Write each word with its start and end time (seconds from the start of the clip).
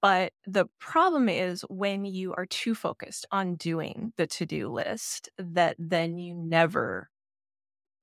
But 0.00 0.32
the 0.46 0.66
problem 0.78 1.28
is 1.28 1.62
when 1.68 2.04
you 2.04 2.32
are 2.34 2.46
too 2.46 2.74
focused 2.74 3.26
on 3.32 3.56
doing 3.56 4.12
the 4.16 4.26
to 4.28 4.46
do 4.46 4.68
list 4.68 5.28
that 5.38 5.76
then 5.78 6.18
you 6.18 6.34
never 6.34 7.10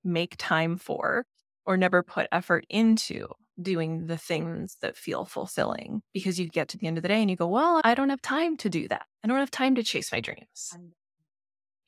make 0.04 0.36
time 0.38 0.76
for 0.76 1.26
or 1.64 1.76
never 1.76 2.02
put 2.02 2.28
effort 2.30 2.66
into 2.68 3.28
doing 3.60 4.06
the 4.06 4.18
things 4.18 4.76
that 4.82 4.96
feel 4.96 5.24
fulfilling 5.24 6.02
because 6.12 6.38
you 6.38 6.48
get 6.48 6.68
to 6.68 6.78
the 6.78 6.86
end 6.86 6.98
of 6.98 7.02
the 7.02 7.08
day 7.08 7.20
and 7.20 7.30
you 7.30 7.36
go, 7.36 7.48
Well, 7.48 7.80
I 7.82 7.94
don't 7.94 8.10
have 8.10 8.22
time 8.22 8.56
to 8.58 8.68
do 8.68 8.86
that. 8.88 9.06
I 9.24 9.28
don't 9.28 9.38
have 9.38 9.50
time 9.50 9.74
to 9.76 9.82
chase 9.82 10.12
my 10.12 10.20
dreams. 10.20 10.72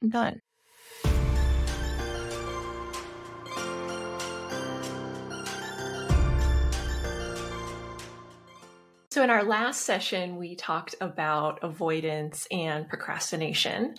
I'm 0.02 0.09
done. 0.09 0.40
So, 9.11 9.22
in 9.22 9.30
our 9.30 9.45
last 9.45 9.82
session, 9.82 10.36
we 10.36 10.54
talked 10.54 10.95
about 11.00 11.61
avoidance 11.62 12.46
and 12.50 12.89
procrastination. 12.89 13.94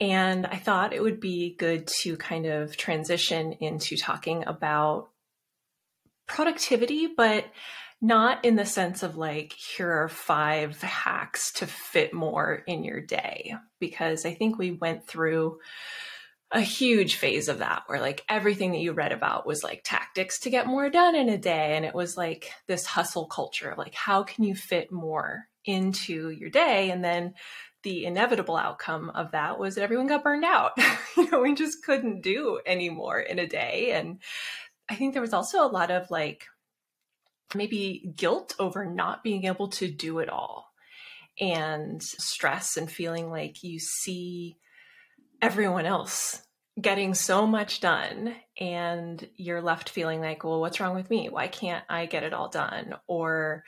And 0.00 0.46
I 0.46 0.56
thought 0.56 0.92
it 0.92 1.02
would 1.02 1.20
be 1.20 1.54
good 1.56 1.86
to 2.00 2.16
kind 2.16 2.46
of 2.46 2.76
transition 2.76 3.52
into 3.60 3.96
talking 3.96 4.42
about 4.44 5.10
productivity, 6.26 7.06
but 7.16 7.44
not 8.00 8.44
in 8.44 8.56
the 8.56 8.66
sense 8.66 9.04
of 9.04 9.16
like, 9.16 9.52
here 9.52 9.92
are 9.92 10.08
five 10.08 10.80
hacks 10.80 11.52
to 11.52 11.68
fit 11.68 12.12
more 12.12 12.64
in 12.66 12.82
your 12.82 13.00
day. 13.00 13.54
Because 13.78 14.26
I 14.26 14.34
think 14.34 14.58
we 14.58 14.72
went 14.72 15.06
through 15.06 15.60
a 16.52 16.60
huge 16.60 17.16
phase 17.16 17.48
of 17.48 17.58
that 17.58 17.84
where 17.86 18.00
like 18.00 18.24
everything 18.28 18.72
that 18.72 18.80
you 18.80 18.92
read 18.92 19.12
about 19.12 19.46
was 19.46 19.64
like 19.64 19.82
tactics 19.84 20.40
to 20.40 20.50
get 20.50 20.66
more 20.66 20.90
done 20.90 21.14
in 21.14 21.28
a 21.28 21.38
day. 21.38 21.76
And 21.76 21.84
it 21.84 21.94
was 21.94 22.16
like 22.16 22.50
this 22.66 22.84
hustle 22.84 23.26
culture 23.26 23.70
of 23.70 23.78
like 23.78 23.94
how 23.94 24.22
can 24.22 24.44
you 24.44 24.54
fit 24.54 24.92
more 24.92 25.48
into 25.64 26.28
your 26.30 26.50
day? 26.50 26.90
And 26.90 27.02
then 27.02 27.34
the 27.84 28.04
inevitable 28.04 28.56
outcome 28.56 29.10
of 29.10 29.32
that 29.32 29.58
was 29.58 29.74
that 29.74 29.82
everyone 29.82 30.06
got 30.06 30.24
burned 30.24 30.44
out. 30.44 30.72
You 31.14 31.30
know 31.30 31.40
we 31.42 31.54
just 31.54 31.84
couldn't 31.84 32.22
do 32.22 32.58
anymore 32.64 33.20
in 33.20 33.38
a 33.38 33.46
day. 33.46 33.92
And 33.92 34.18
i 34.88 34.94
think 34.94 35.12
there 35.12 35.22
was 35.22 35.32
also 35.32 35.64
a 35.64 35.68
lot 35.68 35.90
of 35.90 36.10
like 36.10 36.46
maybe 37.54 38.12
guilt 38.16 38.54
over 38.58 38.84
not 38.84 39.22
being 39.22 39.44
able 39.44 39.68
to 39.68 39.90
do 39.90 40.18
it 40.18 40.28
all 40.28 40.72
and 41.40 42.02
stress 42.02 42.76
and 42.76 42.90
feeling 42.90 43.30
like 43.30 43.62
you 43.62 43.78
see 43.78 44.56
everyone 45.42 45.86
else 45.86 46.40
getting 46.80 47.12
so 47.12 47.46
much 47.46 47.80
done 47.80 48.34
and 48.58 49.28
you're 49.36 49.60
left 49.60 49.90
feeling 49.90 50.20
like 50.20 50.42
well 50.42 50.60
what's 50.60 50.80
wrong 50.80 50.94
with 50.94 51.10
me? 51.10 51.28
Why 51.28 51.48
can't 51.48 51.84
i 51.90 52.06
get 52.06 52.22
it 52.22 52.32
all 52.32 52.48
done? 52.48 52.94
Or 53.06 53.64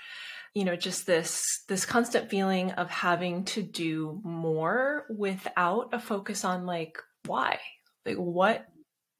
you 0.55 0.65
know 0.65 0.77
just 0.77 1.05
this 1.05 1.65
this 1.69 1.85
constant 1.85 2.31
feeling 2.31 2.71
of 2.73 2.89
having 2.89 3.45
to 3.47 3.63
do 3.63 4.21
more 4.25 5.05
without 5.11 5.91
a 5.93 5.99
focus 5.99 6.45
on 6.45 6.65
like 6.65 6.97
why? 7.27 7.59
Like 8.07 8.17
what 8.17 8.67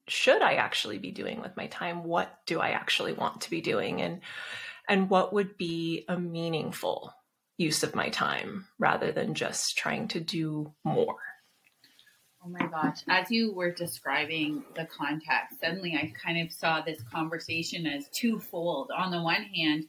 should 0.07 0.41
i 0.41 0.53
actually 0.53 0.99
be 0.99 1.11
doing 1.11 1.41
with 1.41 1.55
my 1.57 1.67
time? 1.67 2.03
What 2.03 2.33
do 2.47 2.59
i 2.59 2.69
actually 2.69 3.13
want 3.13 3.41
to 3.41 3.49
be 3.51 3.61
doing? 3.61 4.01
And 4.01 4.21
and 4.87 5.09
what 5.09 5.33
would 5.33 5.57
be 5.57 6.05
a 6.07 6.17
meaningful 6.17 7.13
use 7.57 7.83
of 7.83 7.95
my 7.95 8.09
time 8.09 8.65
rather 8.79 9.11
than 9.11 9.33
just 9.33 9.77
trying 9.77 10.07
to 10.09 10.19
do 10.19 10.73
more 10.83 11.17
Oh 12.45 12.49
my 12.49 12.67
gosh. 12.67 12.99
As 13.07 13.31
you 13.31 13.53
were 13.53 13.71
describing 13.71 14.63
the 14.75 14.85
context, 14.85 15.59
suddenly 15.59 15.95
I 15.95 16.13
kind 16.23 16.45
of 16.45 16.53
saw 16.53 16.81
this 16.81 17.01
conversation 17.11 17.87
as 17.87 18.07
twofold. 18.09 18.91
On 18.95 19.09
the 19.09 19.21
one 19.21 19.43
hand, 19.43 19.85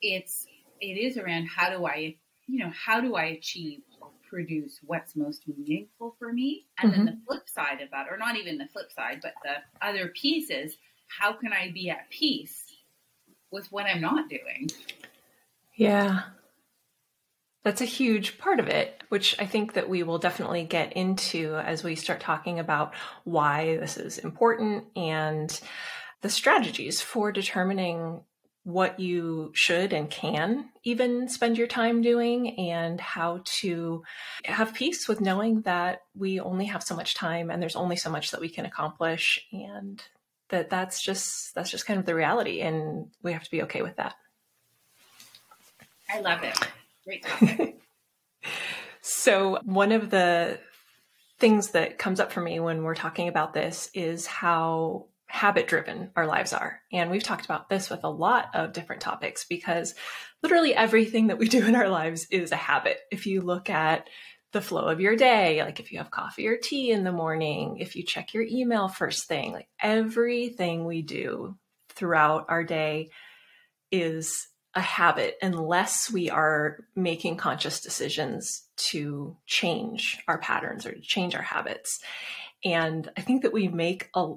it's 0.00 0.46
it 0.80 0.98
is 0.98 1.16
around 1.16 1.46
how 1.46 1.70
do 1.70 1.84
I, 1.86 2.16
you 2.46 2.58
know, 2.58 2.70
how 2.70 3.00
do 3.00 3.16
I 3.16 3.24
achieve 3.24 3.80
or 4.00 4.10
produce 4.28 4.78
what's 4.84 5.16
most 5.16 5.48
meaningful 5.48 6.14
for 6.18 6.32
me? 6.32 6.66
And 6.78 6.92
mm-hmm. 6.92 7.04
then 7.06 7.14
the 7.16 7.20
flip 7.26 7.48
side 7.48 7.80
of 7.80 7.90
that, 7.90 8.06
or 8.10 8.16
not 8.16 8.36
even 8.36 8.58
the 8.58 8.68
flip 8.72 8.92
side, 8.92 9.20
but 9.22 9.34
the 9.42 9.86
other 9.86 10.08
piece 10.08 10.50
is 10.50 10.76
how 11.08 11.32
can 11.32 11.52
I 11.52 11.72
be 11.72 11.90
at 11.90 12.10
peace 12.10 12.62
with 13.50 13.72
what 13.72 13.86
I'm 13.86 14.00
not 14.00 14.28
doing? 14.28 14.70
Yeah. 15.74 16.22
That's 17.66 17.80
a 17.80 17.84
huge 17.84 18.38
part 18.38 18.60
of 18.60 18.68
it, 18.68 19.02
which 19.08 19.34
I 19.40 19.44
think 19.44 19.72
that 19.72 19.88
we 19.88 20.04
will 20.04 20.18
definitely 20.18 20.62
get 20.62 20.92
into 20.92 21.56
as 21.56 21.82
we 21.82 21.96
start 21.96 22.20
talking 22.20 22.60
about 22.60 22.94
why 23.24 23.76
this 23.78 23.96
is 23.96 24.18
important 24.18 24.84
and 24.94 25.60
the 26.20 26.30
strategies 26.30 27.00
for 27.00 27.32
determining 27.32 28.20
what 28.62 29.00
you 29.00 29.50
should 29.52 29.92
and 29.92 30.08
can 30.08 30.68
even 30.84 31.28
spend 31.28 31.58
your 31.58 31.66
time 31.66 32.02
doing 32.02 32.56
and 32.70 33.00
how 33.00 33.40
to 33.46 34.04
have 34.44 34.72
peace 34.72 35.08
with 35.08 35.20
knowing 35.20 35.62
that 35.62 36.02
we 36.14 36.38
only 36.38 36.66
have 36.66 36.84
so 36.84 36.94
much 36.94 37.14
time 37.14 37.50
and 37.50 37.60
there's 37.60 37.74
only 37.74 37.96
so 37.96 38.08
much 38.08 38.30
that 38.30 38.40
we 38.40 38.48
can 38.48 38.64
accomplish 38.64 39.44
and 39.50 40.04
that 40.50 40.70
that's 40.70 41.02
just 41.02 41.52
that's 41.56 41.70
just 41.72 41.84
kind 41.84 41.98
of 41.98 42.06
the 42.06 42.14
reality 42.14 42.60
and 42.60 43.08
we 43.24 43.32
have 43.32 43.42
to 43.42 43.50
be 43.50 43.62
okay 43.62 43.82
with 43.82 43.96
that. 43.96 44.14
I 46.08 46.20
love 46.20 46.44
it. 46.44 46.56
Great 47.06 47.24
topic. 47.24 47.78
so, 49.00 49.60
one 49.64 49.92
of 49.92 50.10
the 50.10 50.58
things 51.38 51.70
that 51.72 51.98
comes 51.98 52.18
up 52.18 52.32
for 52.32 52.40
me 52.40 52.60
when 52.60 52.82
we're 52.82 52.94
talking 52.94 53.28
about 53.28 53.52
this 53.52 53.90
is 53.94 54.26
how 54.26 55.06
habit 55.26 55.68
driven 55.68 56.10
our 56.16 56.26
lives 56.26 56.52
are. 56.52 56.80
And 56.92 57.10
we've 57.10 57.22
talked 57.22 57.44
about 57.44 57.68
this 57.68 57.90
with 57.90 58.04
a 58.04 58.10
lot 58.10 58.48
of 58.54 58.72
different 58.72 59.02
topics 59.02 59.44
because 59.44 59.94
literally 60.42 60.74
everything 60.74 61.28
that 61.28 61.38
we 61.38 61.48
do 61.48 61.66
in 61.66 61.74
our 61.74 61.88
lives 61.88 62.26
is 62.30 62.52
a 62.52 62.56
habit. 62.56 62.98
If 63.10 63.26
you 63.26 63.40
look 63.40 63.68
at 63.68 64.08
the 64.52 64.60
flow 64.60 64.86
of 64.86 65.00
your 65.00 65.16
day, 65.16 65.62
like 65.62 65.80
if 65.80 65.92
you 65.92 65.98
have 65.98 66.10
coffee 66.10 66.46
or 66.48 66.56
tea 66.56 66.90
in 66.90 67.04
the 67.04 67.12
morning, 67.12 67.78
if 67.78 67.96
you 67.96 68.04
check 68.04 68.32
your 68.32 68.44
email 68.44 68.88
first 68.88 69.28
thing, 69.28 69.52
like 69.52 69.68
everything 69.80 70.84
we 70.84 71.02
do 71.02 71.56
throughout 71.90 72.46
our 72.48 72.64
day 72.64 73.10
is 73.90 74.48
a 74.76 74.80
habit 74.80 75.36
unless 75.42 76.10
we 76.12 76.30
are 76.30 76.84
making 76.94 77.38
conscious 77.38 77.80
decisions 77.80 78.62
to 78.76 79.36
change 79.46 80.18
our 80.28 80.38
patterns 80.38 80.86
or 80.86 80.92
to 80.92 81.00
change 81.00 81.34
our 81.34 81.42
habits. 81.42 81.98
And 82.64 83.10
I 83.16 83.22
think 83.22 83.42
that 83.42 83.54
we 83.54 83.68
make 83.68 84.10
a 84.14 84.34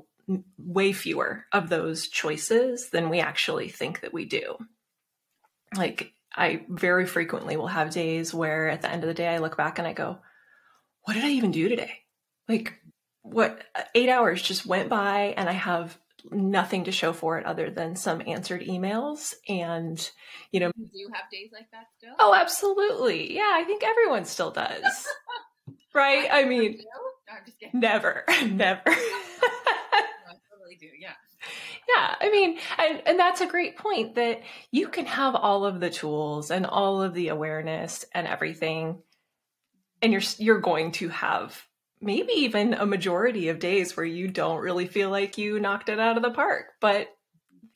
way 0.58 0.94
fewer 0.94 1.46
of 1.52 1.70
those 1.70 2.08
choices 2.08 2.90
than 2.90 3.10
we 3.10 3.20
actually 3.20 3.68
think 3.68 4.02
that 4.02 4.14
we 4.14 4.26
do. 4.26 4.58
Like 5.76 6.14
I 6.36 6.66
very 6.70 7.06
frequently 7.06 7.58
will 7.58 7.68
have 7.68 7.90
days 7.92 8.34
where 8.34 8.70
at 8.70 8.82
the 8.82 8.92
end 8.92 9.04
of 9.04 9.08
the 9.08 9.14
day 9.14 9.28
I 9.28 9.40
look 9.40 9.58
back 9.58 9.78
and 9.78 9.88
I 9.88 9.94
go, 9.94 10.20
what 11.04 11.16
did 11.16 11.26
I 11.26 11.30
even 11.32 11.52
do 11.52 11.68
today? 11.68 11.92
Like 12.48 12.76
what 13.24 13.62
8 13.94 14.10
hours 14.10 14.42
just 14.42 14.66
went 14.66 14.88
by 14.90 15.34
and 15.36 15.50
I 15.50 15.54
have 15.54 15.98
nothing 16.32 16.86
to 16.86 16.92
show 16.92 17.14
for 17.14 17.38
it 17.38 17.46
other 17.46 17.70
than 17.70 17.96
some 17.96 18.22
answered 18.28 18.62
emails 18.62 19.34
and 19.48 20.12
you 20.52 20.60
know 20.60 20.72
do 20.72 20.90
you 20.94 21.10
have 21.14 21.30
days 21.32 21.50
like 21.54 21.70
that 21.72 21.86
still? 21.98 22.14
Oh 22.20 22.34
absolutely. 22.34 23.36
Yeah 23.36 23.52
i 23.54 23.64
think 23.64 23.84
everyone 23.84 24.26
still 24.26 24.52
does. 24.52 24.84
Right? 25.92 26.30
I, 26.32 26.42
I 26.42 26.46
mean 26.46 26.80
no, 27.74 27.80
never 27.80 28.24
never. 28.46 28.82
No, 28.86 28.94
I 28.94 30.36
totally 30.52 30.78
do 30.80 30.88
yeah. 31.00 31.14
Yeah 31.88 32.16
i 32.22 32.30
mean 32.30 32.60
and, 32.78 33.02
and 33.08 33.20
that's 33.20 33.42
a 33.42 33.48
great 33.48 33.78
point 33.78 34.16
that 34.16 34.42
you 34.72 34.88
can 34.88 35.06
have 35.06 35.36
all 35.36 35.66
of 35.66 35.80
the 35.80 35.90
tools 35.90 36.52
and 36.52 36.66
all 36.66 37.02
of 37.02 37.14
the 37.14 37.30
awareness 37.30 38.06
and 38.14 38.28
everything 38.28 39.02
and 40.02 40.12
you're 40.12 40.22
you're 40.38 40.62
going 40.62 40.92
to 40.94 41.10
have 41.10 41.60
maybe 42.02 42.34
even 42.34 42.74
a 42.74 42.86
majority 42.86 43.50
of 43.50 43.60
days 43.60 43.96
where 43.96 44.06
you 44.06 44.28
don't 44.28 44.62
really 44.62 44.88
feel 44.88 45.10
like 45.10 45.38
you 45.38 45.60
knocked 45.60 45.90
it 45.90 46.00
out 46.00 46.18
of 46.18 46.24
the 46.24 46.32
park, 46.32 46.68
but 46.80 47.08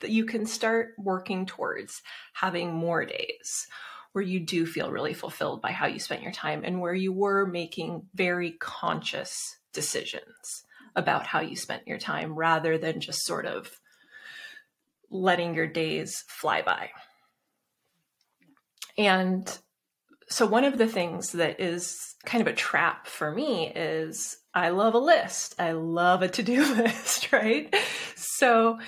you 0.02 0.24
can 0.24 0.46
start 0.46 0.94
working 0.98 1.46
towards 1.46 2.02
having 2.32 2.72
more 2.72 3.04
days 3.04 3.66
where 4.12 4.24
you 4.24 4.40
do 4.40 4.64
feel 4.64 4.90
really 4.90 5.14
fulfilled 5.14 5.60
by 5.60 5.72
how 5.72 5.86
you 5.86 5.98
spent 5.98 6.22
your 6.22 6.32
time 6.32 6.62
and 6.64 6.80
where 6.80 6.94
you 6.94 7.12
were 7.12 7.46
making 7.46 8.02
very 8.14 8.52
conscious 8.52 9.58
decisions 9.72 10.64
about 10.94 11.26
how 11.26 11.40
you 11.40 11.56
spent 11.56 11.86
your 11.86 11.98
time 11.98 12.34
rather 12.34 12.78
than 12.78 13.00
just 13.00 13.24
sort 13.24 13.44
of 13.44 13.80
letting 15.10 15.54
your 15.54 15.66
days 15.66 16.24
fly 16.28 16.62
by. 16.62 16.90
And 18.96 19.58
so 20.28 20.46
one 20.46 20.64
of 20.64 20.78
the 20.78 20.86
things 20.86 21.32
that 21.32 21.60
is 21.60 22.14
kind 22.24 22.40
of 22.40 22.46
a 22.46 22.56
trap 22.56 23.06
for 23.06 23.30
me 23.30 23.72
is 23.74 24.38
I 24.54 24.70
love 24.70 24.94
a 24.94 24.98
list. 24.98 25.54
I 25.58 25.72
love 25.72 26.22
a 26.22 26.28
to-do 26.28 26.74
list, 26.76 27.32
right? 27.32 27.74
So 28.16 28.78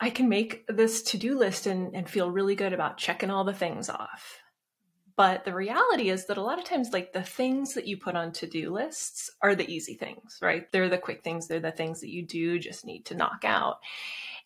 I 0.00 0.10
can 0.10 0.28
make 0.28 0.66
this 0.68 1.02
to-do 1.02 1.38
list 1.38 1.66
and, 1.66 1.94
and 1.94 2.08
feel 2.08 2.30
really 2.30 2.54
good 2.54 2.72
about 2.72 2.98
checking 2.98 3.30
all 3.30 3.44
the 3.44 3.54
things 3.54 3.88
off. 3.88 4.40
But 5.16 5.46
the 5.46 5.54
reality 5.54 6.10
is 6.10 6.26
that 6.26 6.36
a 6.36 6.42
lot 6.42 6.58
of 6.58 6.66
times, 6.66 6.90
like 6.92 7.14
the 7.14 7.22
things 7.22 7.72
that 7.74 7.86
you 7.86 7.96
put 7.96 8.16
on 8.16 8.32
to 8.32 8.46
do 8.46 8.70
lists 8.70 9.30
are 9.40 9.54
the 9.54 9.68
easy 9.68 9.94
things, 9.94 10.38
right? 10.42 10.70
They're 10.70 10.90
the 10.90 10.98
quick 10.98 11.24
things. 11.24 11.48
They're 11.48 11.58
the 11.58 11.70
things 11.70 12.00
that 12.02 12.10
you 12.10 12.26
do 12.26 12.58
just 12.58 12.84
need 12.84 13.06
to 13.06 13.14
knock 13.14 13.42
out. 13.44 13.78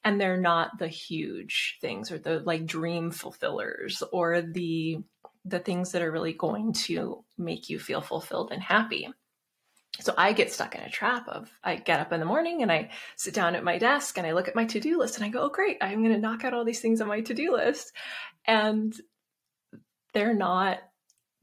And 0.04 0.20
they're 0.20 0.40
not 0.40 0.78
the 0.78 0.88
huge 0.88 1.78
things 1.80 2.12
or 2.12 2.18
the 2.18 2.38
like 2.38 2.66
dream 2.66 3.10
fulfillers 3.10 4.02
or 4.12 4.40
the 4.42 5.00
the 5.44 5.58
things 5.58 5.92
that 5.92 6.02
are 6.02 6.12
really 6.12 6.32
going 6.32 6.72
to 6.72 7.24
make 7.38 7.68
you 7.68 7.78
feel 7.78 8.00
fulfilled 8.00 8.50
and 8.52 8.62
happy. 8.62 9.08
So 10.00 10.14
I 10.16 10.32
get 10.32 10.52
stuck 10.52 10.74
in 10.74 10.82
a 10.82 10.90
trap 10.90 11.28
of 11.28 11.50
I 11.64 11.76
get 11.76 12.00
up 12.00 12.12
in 12.12 12.20
the 12.20 12.26
morning 12.26 12.62
and 12.62 12.70
I 12.70 12.90
sit 13.16 13.34
down 13.34 13.54
at 13.54 13.64
my 13.64 13.78
desk 13.78 14.16
and 14.16 14.26
I 14.26 14.32
look 14.32 14.48
at 14.48 14.54
my 14.54 14.64
to 14.66 14.80
do 14.80 14.98
list 14.98 15.16
and 15.16 15.24
I 15.24 15.28
go, 15.28 15.40
oh, 15.42 15.48
great, 15.48 15.78
I'm 15.80 16.02
going 16.02 16.14
to 16.14 16.20
knock 16.20 16.44
out 16.44 16.54
all 16.54 16.64
these 16.64 16.80
things 16.80 17.00
on 17.00 17.08
my 17.08 17.22
to 17.22 17.34
do 17.34 17.52
list. 17.52 17.92
And 18.46 18.94
they're 20.14 20.34
not 20.34 20.78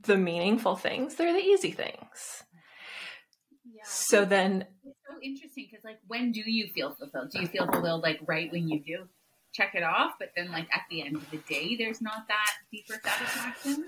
the 0.01 0.17
meaningful 0.17 0.75
things, 0.75 1.15
they're 1.15 1.33
the 1.33 1.39
easy 1.39 1.71
things. 1.71 2.43
Yeah. 3.65 3.83
So 3.85 4.25
then. 4.25 4.65
It's 4.83 4.97
so 5.07 5.19
interesting 5.21 5.67
because, 5.69 5.83
like, 5.83 5.99
when 6.07 6.31
do 6.31 6.41
you 6.45 6.67
feel 6.73 6.95
fulfilled? 6.95 7.31
Do 7.31 7.41
you 7.41 7.47
feel 7.47 7.65
fulfilled, 7.65 8.01
like, 8.01 8.19
right 8.25 8.51
when 8.51 8.67
you 8.69 8.79
do 8.79 9.07
check 9.53 9.75
it 9.75 9.83
off? 9.83 10.13
But 10.19 10.31
then, 10.35 10.51
like, 10.51 10.67
at 10.73 10.83
the 10.89 11.03
end 11.03 11.15
of 11.15 11.29
the 11.31 11.37
day, 11.37 11.75
there's 11.75 12.01
not 12.01 12.27
that 12.27 12.51
deeper 12.71 12.99
satisfaction? 13.03 13.85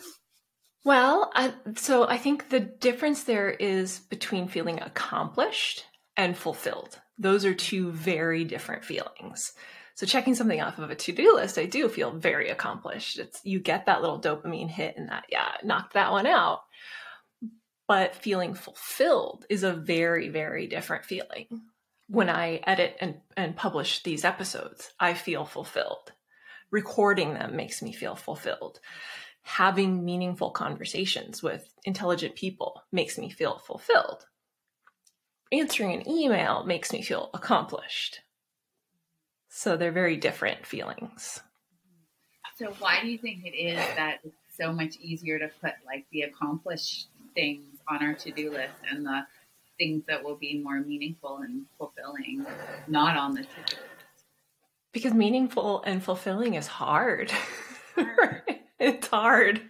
Well, 0.85 1.31
I, 1.35 1.53
so 1.75 2.07
I 2.07 2.17
think 2.17 2.49
the 2.49 2.59
difference 2.59 3.23
there 3.23 3.49
is 3.49 3.99
between 3.99 4.47
feeling 4.47 4.81
accomplished 4.81 5.85
and 6.15 6.37
fulfilled. 6.37 6.99
Those 7.17 7.45
are 7.45 7.53
two 7.53 7.91
very 7.91 8.45
different 8.45 8.85
feelings. 8.85 9.53
So 9.95 10.05
checking 10.05 10.35
something 10.35 10.61
off 10.61 10.79
of 10.79 10.89
a 10.89 10.95
to-do 10.95 11.35
list, 11.35 11.57
I 11.57 11.65
do 11.65 11.89
feel 11.89 12.11
very 12.11 12.49
accomplished. 12.49 13.19
It's 13.19 13.41
you 13.43 13.59
get 13.59 13.85
that 13.87 14.01
little 14.01 14.21
dopamine 14.21 14.69
hit 14.69 14.95
and 14.95 15.09
that 15.09 15.25
yeah, 15.29 15.49
knocked 15.61 15.95
that 15.95 16.13
one 16.13 16.25
out. 16.25 16.61
But 17.85 18.15
feeling 18.15 18.53
fulfilled 18.53 19.45
is 19.49 19.63
a 19.63 19.73
very 19.73 20.29
very 20.29 20.67
different 20.67 21.03
feeling. 21.03 21.47
When 22.09 22.29
I 22.29 22.61
edit 22.65 22.97
and 22.99 23.21
and 23.37 23.55
publish 23.55 24.03
these 24.03 24.25
episodes, 24.25 24.91
I 24.99 25.13
feel 25.13 25.45
fulfilled. 25.45 26.11
Recording 26.71 27.33
them 27.33 27.55
makes 27.55 27.81
me 27.81 27.93
feel 27.93 28.15
fulfilled 28.15 28.79
having 29.49 30.05
meaningful 30.05 30.51
conversations 30.51 31.41
with 31.41 31.73
intelligent 31.83 32.35
people 32.35 32.83
makes 32.91 33.17
me 33.17 33.31
feel 33.31 33.57
fulfilled. 33.57 34.27
Answering 35.51 35.93
an 35.93 36.07
email 36.07 36.63
makes 36.65 36.93
me 36.93 37.01
feel 37.01 37.31
accomplished. 37.33 38.21
So 39.47 39.75
they're 39.75 39.91
very 39.91 40.17
different 40.17 40.67
feelings. 40.67 41.41
So 42.57 42.67
why 42.77 43.01
do 43.01 43.07
you 43.07 43.17
think 43.17 43.43
it 43.43 43.57
is 43.57 43.79
that 43.95 44.19
it's 44.23 44.35
so 44.55 44.71
much 44.71 44.97
easier 44.97 45.39
to 45.39 45.49
put 45.61 45.73
like 45.83 46.05
the 46.11 46.21
accomplished 46.21 47.07
things 47.33 47.79
on 47.87 48.03
our 48.03 48.13
to-do 48.13 48.51
list 48.51 48.75
and 48.91 49.03
the 49.03 49.25
things 49.79 50.03
that 50.07 50.23
will 50.23 50.35
be 50.35 50.59
more 50.59 50.79
meaningful 50.81 51.37
and 51.37 51.65
fulfilling 51.77 52.45
not 52.87 53.17
on 53.17 53.33
the 53.33 53.41
to-do? 53.41 53.77
Because 54.91 55.13
meaningful 55.13 55.81
and 55.83 56.03
fulfilling 56.03 56.53
is 56.53 56.67
hard. 56.67 57.31
hard. 57.95 58.43
it's 58.79 59.07
hard. 59.07 59.61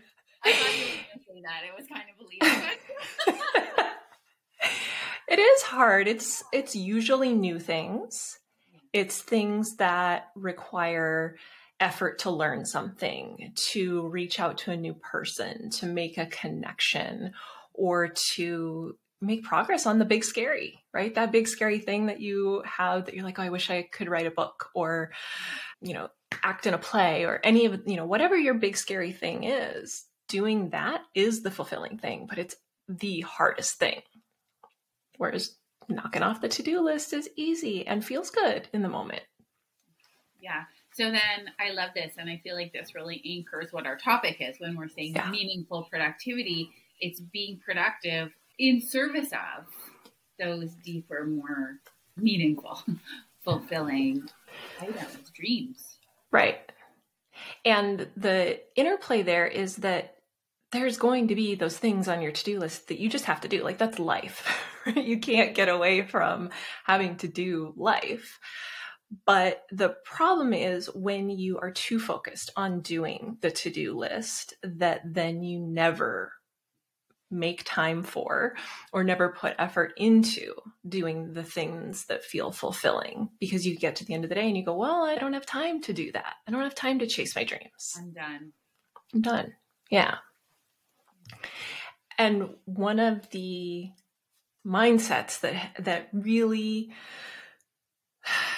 I 0.43 0.53
thought 0.53 0.77
you 0.77 0.85
were 0.85 1.33
say 1.33 1.41
that. 1.43 1.63
It 1.65 1.73
was 1.77 1.87
kind 1.87 2.05
of 2.09 2.17
believable. 2.17 2.69
it 5.27 5.39
is 5.39 5.61
hard. 5.63 6.07
It's 6.07 6.43
it's 6.53 6.75
usually 6.75 7.33
new 7.33 7.59
things. 7.59 8.39
It's 8.93 9.21
things 9.21 9.75
that 9.75 10.29
require 10.35 11.35
effort 11.79 12.19
to 12.19 12.31
learn 12.31 12.65
something, 12.65 13.53
to 13.71 14.07
reach 14.07 14.39
out 14.39 14.57
to 14.59 14.71
a 14.71 14.77
new 14.77 14.93
person, 14.93 15.69
to 15.69 15.85
make 15.85 16.17
a 16.17 16.25
connection, 16.25 17.33
or 17.73 18.09
to 18.35 18.97
make 19.21 19.43
progress 19.43 19.85
on 19.85 19.99
the 19.99 20.05
big 20.05 20.23
scary, 20.23 20.79
right? 20.93 21.13
That 21.15 21.31
big 21.31 21.47
scary 21.47 21.79
thing 21.79 22.05
that 22.05 22.21
you 22.21 22.63
have 22.65 23.05
that 23.05 23.15
you're 23.15 23.25
like, 23.25 23.39
oh, 23.39 23.43
I 23.43 23.49
wish 23.49 23.69
I 23.69 23.83
could 23.83 24.09
write 24.09 24.27
a 24.27 24.31
book 24.31 24.69
or, 24.73 25.11
you 25.81 25.93
know, 25.93 26.09
act 26.43 26.67
in 26.67 26.73
a 26.73 26.77
play 26.77 27.25
or 27.25 27.39
any 27.43 27.65
of, 27.65 27.81
you 27.85 27.97
know, 27.97 28.05
whatever 28.05 28.37
your 28.37 28.53
big 28.53 28.77
scary 28.77 29.11
thing 29.11 29.43
is, 29.43 30.05
doing 30.29 30.69
that 30.69 31.01
is 31.13 31.41
the 31.41 31.51
fulfilling 31.51 31.97
thing, 31.97 32.27
but 32.29 32.37
it's 32.37 32.55
the 32.87 33.21
hardest 33.21 33.75
thing. 33.75 34.01
Whereas 35.17 35.55
knocking 35.89 36.23
off 36.23 36.39
the 36.39 36.47
to 36.47 36.63
do 36.63 36.81
list 36.81 37.13
is 37.13 37.29
easy 37.35 37.85
and 37.85 38.05
feels 38.05 38.29
good 38.29 38.69
in 38.71 38.81
the 38.81 38.89
moment. 38.89 39.23
Yeah. 40.39 40.63
So 40.93 41.11
then 41.11 41.51
I 41.59 41.71
love 41.71 41.91
this, 41.93 42.13
and 42.17 42.29
I 42.29 42.41
feel 42.43 42.55
like 42.55 42.73
this 42.73 42.95
really 42.95 43.21
anchors 43.25 43.71
what 43.71 43.85
our 43.85 43.97
topic 43.97 44.37
is 44.39 44.59
when 44.59 44.75
we're 44.75 44.87
saying 44.87 45.15
yeah. 45.15 45.29
meaningful 45.29 45.87
productivity. 45.89 46.71
It's 46.99 47.19
being 47.19 47.59
productive 47.63 48.31
in 48.59 48.81
service 48.81 49.31
of 49.31 49.65
those 50.37 50.75
deeper, 50.83 51.25
more 51.25 51.79
meaningful, 52.17 52.81
fulfilling 53.43 54.29
items, 54.81 55.31
dreams. 55.33 55.97
Right. 56.31 56.59
And 57.65 58.07
the 58.17 58.59
interplay 58.75 59.21
there 59.21 59.47
is 59.47 59.77
that 59.77 60.15
there's 60.71 60.97
going 60.97 61.29
to 61.29 61.35
be 61.35 61.55
those 61.55 61.77
things 61.77 62.07
on 62.07 62.21
your 62.21 62.31
to-do 62.31 62.59
list 62.59 62.89
that 62.89 62.99
you 62.99 63.09
just 63.09 63.25
have 63.25 63.41
to 63.41 63.47
do. 63.47 63.63
Like 63.63 63.77
that's 63.77 63.97
life. 63.97 64.45
you 64.95 65.19
can't 65.19 65.55
get 65.55 65.69
away 65.69 66.03
from 66.03 66.49
having 66.83 67.15
to 67.17 67.27
do 67.27 67.73
life. 67.75 68.39
But 69.25 69.63
the 69.71 69.95
problem 70.05 70.53
is 70.53 70.93
when 70.93 71.31
you 71.31 71.57
are 71.57 71.71
too 71.71 71.99
focused 71.99 72.51
on 72.55 72.81
doing 72.81 73.37
the 73.41 73.49
to-do 73.49 73.97
list 73.97 74.53
that 74.61 75.01
then 75.03 75.41
you 75.41 75.59
never 75.59 76.33
make 77.31 77.63
time 77.63 78.03
for 78.03 78.55
or 78.91 79.03
never 79.03 79.29
put 79.29 79.55
effort 79.59 79.93
into 79.97 80.53
doing 80.87 81.33
the 81.33 81.43
things 81.43 82.05
that 82.05 82.23
feel 82.23 82.51
fulfilling 82.51 83.29
because 83.39 83.65
you 83.65 83.77
get 83.77 83.97
to 83.97 84.05
the 84.05 84.13
end 84.13 84.23
of 84.23 84.29
the 84.29 84.35
day 84.35 84.47
and 84.47 84.57
you 84.57 84.65
go, 84.65 84.75
Well, 84.75 85.03
I 85.03 85.15
don't 85.15 85.33
have 85.33 85.45
time 85.45 85.81
to 85.83 85.93
do 85.93 86.11
that. 86.11 86.35
I 86.47 86.51
don't 86.51 86.63
have 86.63 86.75
time 86.75 86.99
to 86.99 87.07
chase 87.07 87.35
my 87.35 87.43
dreams. 87.43 87.95
I'm 87.97 88.11
done. 88.11 88.53
I'm 89.13 89.21
done. 89.21 89.53
Yeah. 89.89 90.15
And 92.17 92.49
one 92.65 92.99
of 92.99 93.29
the 93.29 93.91
mindsets 94.65 95.39
that 95.41 95.71
that 95.79 96.09
really 96.11 96.91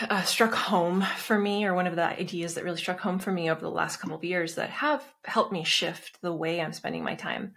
uh, 0.10 0.24
struck 0.24 0.54
home 0.54 1.06
for 1.18 1.38
me, 1.38 1.66
or 1.66 1.74
one 1.74 1.88
of 1.88 1.96
the 1.96 2.20
ideas 2.20 2.56
that 2.56 2.64
really 2.64 2.78
struck 2.78 3.00
home 3.00 3.20
for 3.20 3.32
me 3.32 3.50
over 3.50 3.62
the 3.62 3.70
last 3.70 3.98
couple 3.98 4.16
of 4.16 4.24
years 4.24 4.56
that 4.56 4.70
have 4.70 5.04
helped 5.24 5.52
me 5.52 5.64
shift 5.64 6.20
the 6.22 6.34
way 6.34 6.60
I'm 6.60 6.74
spending 6.74 7.04
my 7.04 7.16
time, 7.16 7.54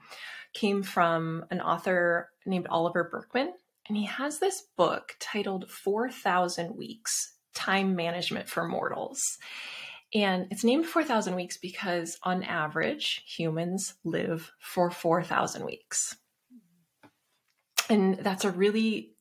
came 0.54 0.82
from 0.82 1.44
an 1.50 1.60
author 1.60 2.30
named 2.46 2.66
Oliver 2.70 3.04
Burkeman. 3.04 3.52
And 3.86 3.96
he 3.96 4.06
has 4.06 4.38
this 4.38 4.62
book 4.76 5.14
titled 5.20 5.70
4,000 5.70 6.76
Weeks 6.76 7.34
Time 7.54 7.94
Management 7.94 8.48
for 8.48 8.66
Mortals. 8.66 9.38
And 10.14 10.46
it's 10.50 10.64
named 10.64 10.86
4,000 10.86 11.34
weeks 11.34 11.58
because 11.58 12.18
on 12.22 12.44
average, 12.44 13.24
humans 13.26 13.94
live 14.04 14.52
for 14.60 14.90
4,000 14.90 15.64
weeks. 15.64 16.16
And 17.90 18.19
that's 18.20 18.44
a 18.44 18.50
really 18.50 19.14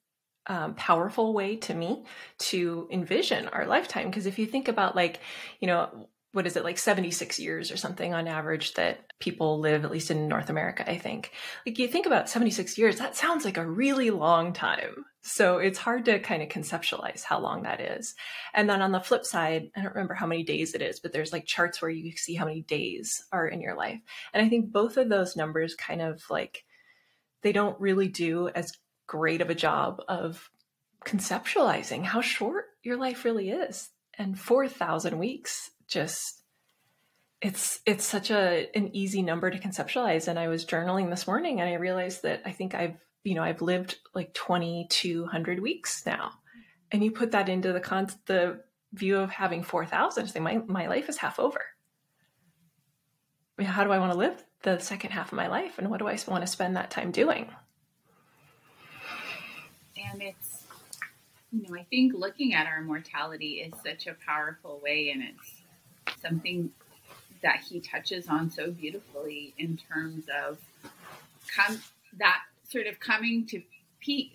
um, 0.48 0.76
powerful 0.76 1.34
way 1.34 1.56
to 1.58 1.74
me 1.74 2.06
to 2.38 2.88
envision 2.92 3.48
our 3.48 3.66
lifetime. 3.66 4.08
Because 4.08 4.28
if 4.28 4.38
you 4.38 4.46
think 4.46 4.68
about, 4.68 4.96
like, 4.96 5.20
you 5.60 5.68
know, 5.68 6.10
what 6.34 6.46
is 6.48 6.58
it 6.58 6.64
like 6.64 6.78
76 6.78 7.40
years 7.40 7.72
or 7.72 7.78
something 7.78 8.14
on 8.14 8.28
average 8.28 8.74
that 8.74 9.00
people 9.20 9.60
live 9.60 9.86
at 9.86 9.92
least 9.92 10.12
in 10.12 10.28
north 10.28 10.50
america 10.50 10.90
i 10.90 10.98
think. 10.98 11.32
Like 11.66 11.80
you 11.80 11.88
think 11.88 12.06
about 12.06 12.30
76 12.30 12.78
years 12.78 12.98
that 12.98 13.16
sounds 13.16 13.46
like 13.46 13.58
a 13.58 13.66
really 13.66 14.10
long 14.10 14.52
time. 14.54 15.06
So 15.26 15.60
it's 15.60 15.80
hard 15.80 16.04
to 16.06 16.20
kind 16.20 16.44
of 16.44 16.50
conceptualize 16.50 17.24
how 17.24 17.40
long 17.40 17.64
that 17.64 17.80
is. 17.80 18.14
And 18.54 18.70
then 18.70 18.82
on 18.82 18.92
the 18.92 19.00
flip 19.00 19.26
side 19.26 19.70
i 19.76 19.82
don't 19.82 19.94
remember 19.96 20.16
how 20.16 20.28
many 20.28 20.44
days 20.44 20.74
it 20.74 20.82
is 20.82 21.00
but 21.00 21.14
there's 21.14 21.32
like 21.32 21.46
charts 21.46 21.82
where 21.82 21.92
you 21.92 22.12
see 22.18 22.36
how 22.36 22.46
many 22.46 22.62
days 22.62 23.24
are 23.32 23.48
in 23.48 23.62
your 23.62 23.76
life. 23.76 24.02
And 24.34 24.46
i 24.46 24.50
think 24.50 24.72
both 24.72 24.98
of 24.98 25.10
those 25.10 25.38
numbers 25.38 25.76
kind 25.76 26.02
of 26.02 26.24
like 26.30 26.66
they 27.44 27.52
don't 27.52 27.80
really 27.80 28.08
do 28.08 28.50
as 28.50 28.74
great 29.08 29.42
of 29.42 29.50
a 29.50 29.56
job 29.56 30.02
of 30.08 30.50
conceptualizing 31.06 32.04
how 32.04 32.22
short 32.22 32.66
your 32.82 32.98
life 32.98 33.26
really 33.26 33.50
is. 33.50 33.90
And 34.18 34.40
4000 34.40 35.18
weeks 35.18 35.72
just 35.94 36.42
it's 37.42 37.82
it's 37.86 38.06
such 38.06 38.32
a 38.32 38.68
an 38.76 38.96
easy 38.96 39.22
number 39.22 39.52
to 39.52 39.60
conceptualize. 39.60 40.28
And 40.28 40.40
i 40.40 40.48
was 40.48 40.66
journaling 40.66 41.10
this 41.10 41.28
morning 41.28 41.62
and 41.62 41.70
i 41.70 41.74
realized 41.74 42.24
that 42.24 42.42
i 42.46 42.52
think 42.52 42.74
i've 42.74 42.96
you 43.24 43.36
know 43.36 43.44
i've 43.44 43.62
lived 43.62 43.98
like 44.16 44.34
2200 44.34 45.62
weeks 45.62 46.06
now. 46.06 46.32
And 46.92 47.04
you 47.04 47.12
put 47.12 47.32
that 47.32 47.50
into 47.50 47.74
the 47.74 47.80
con 47.80 48.08
the 48.26 48.62
view 48.94 49.18
of 49.18 49.30
having 49.30 49.64
4000 49.64 50.28
say 50.28 50.40
my 50.40 50.62
my 50.66 50.88
life 50.88 51.10
is 51.10 51.18
half 51.18 51.40
over. 51.40 51.62
I 53.58 53.62
mean, 53.62 53.72
how 53.72 53.84
do 53.84 53.92
i 53.92 54.00
want 54.00 54.14
to 54.14 54.18
live 54.18 54.44
the 54.64 54.80
second 54.80 55.12
half 55.12 55.32
of 55.32 55.36
my 55.36 55.48
life? 55.48 55.78
And 55.78 55.90
what 55.90 56.00
do 56.00 56.08
i 56.08 56.18
want 56.28 56.44
to 56.44 56.48
spend 56.48 56.76
that 56.76 56.90
time 56.90 57.12
doing? 57.12 57.50
And 60.12 60.22
it's 60.22 60.64
you 61.54 61.62
know 61.68 61.76
i 61.76 61.84
think 61.84 62.14
looking 62.16 62.54
at 62.54 62.66
our 62.66 62.82
mortality 62.82 63.62
is 63.62 63.74
such 63.86 64.08
a 64.08 64.16
powerful 64.26 64.82
way 64.84 65.12
and 65.12 65.22
it's 65.24 65.63
something 66.22 66.72
that 67.42 67.60
he 67.60 67.80
touches 67.80 68.28
on 68.28 68.50
so 68.50 68.72
beautifully 68.72 69.54
in 69.58 69.78
terms 69.78 70.26
of 70.44 70.58
come 71.56 71.80
that 72.18 72.40
sort 72.68 72.88
of 72.88 73.00
coming 73.00 73.46
to 73.48 73.62
peace, 74.00 74.32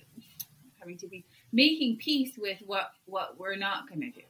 coming 0.78 0.98
to 0.98 1.08
peace, 1.08 1.24
making 1.52 1.96
peace 1.96 2.32
with 2.38 2.58
what 2.66 2.90
what 3.06 3.38
we're 3.38 3.56
not 3.56 3.88
going 3.88 4.00
to 4.00 4.10
do. 4.10 4.26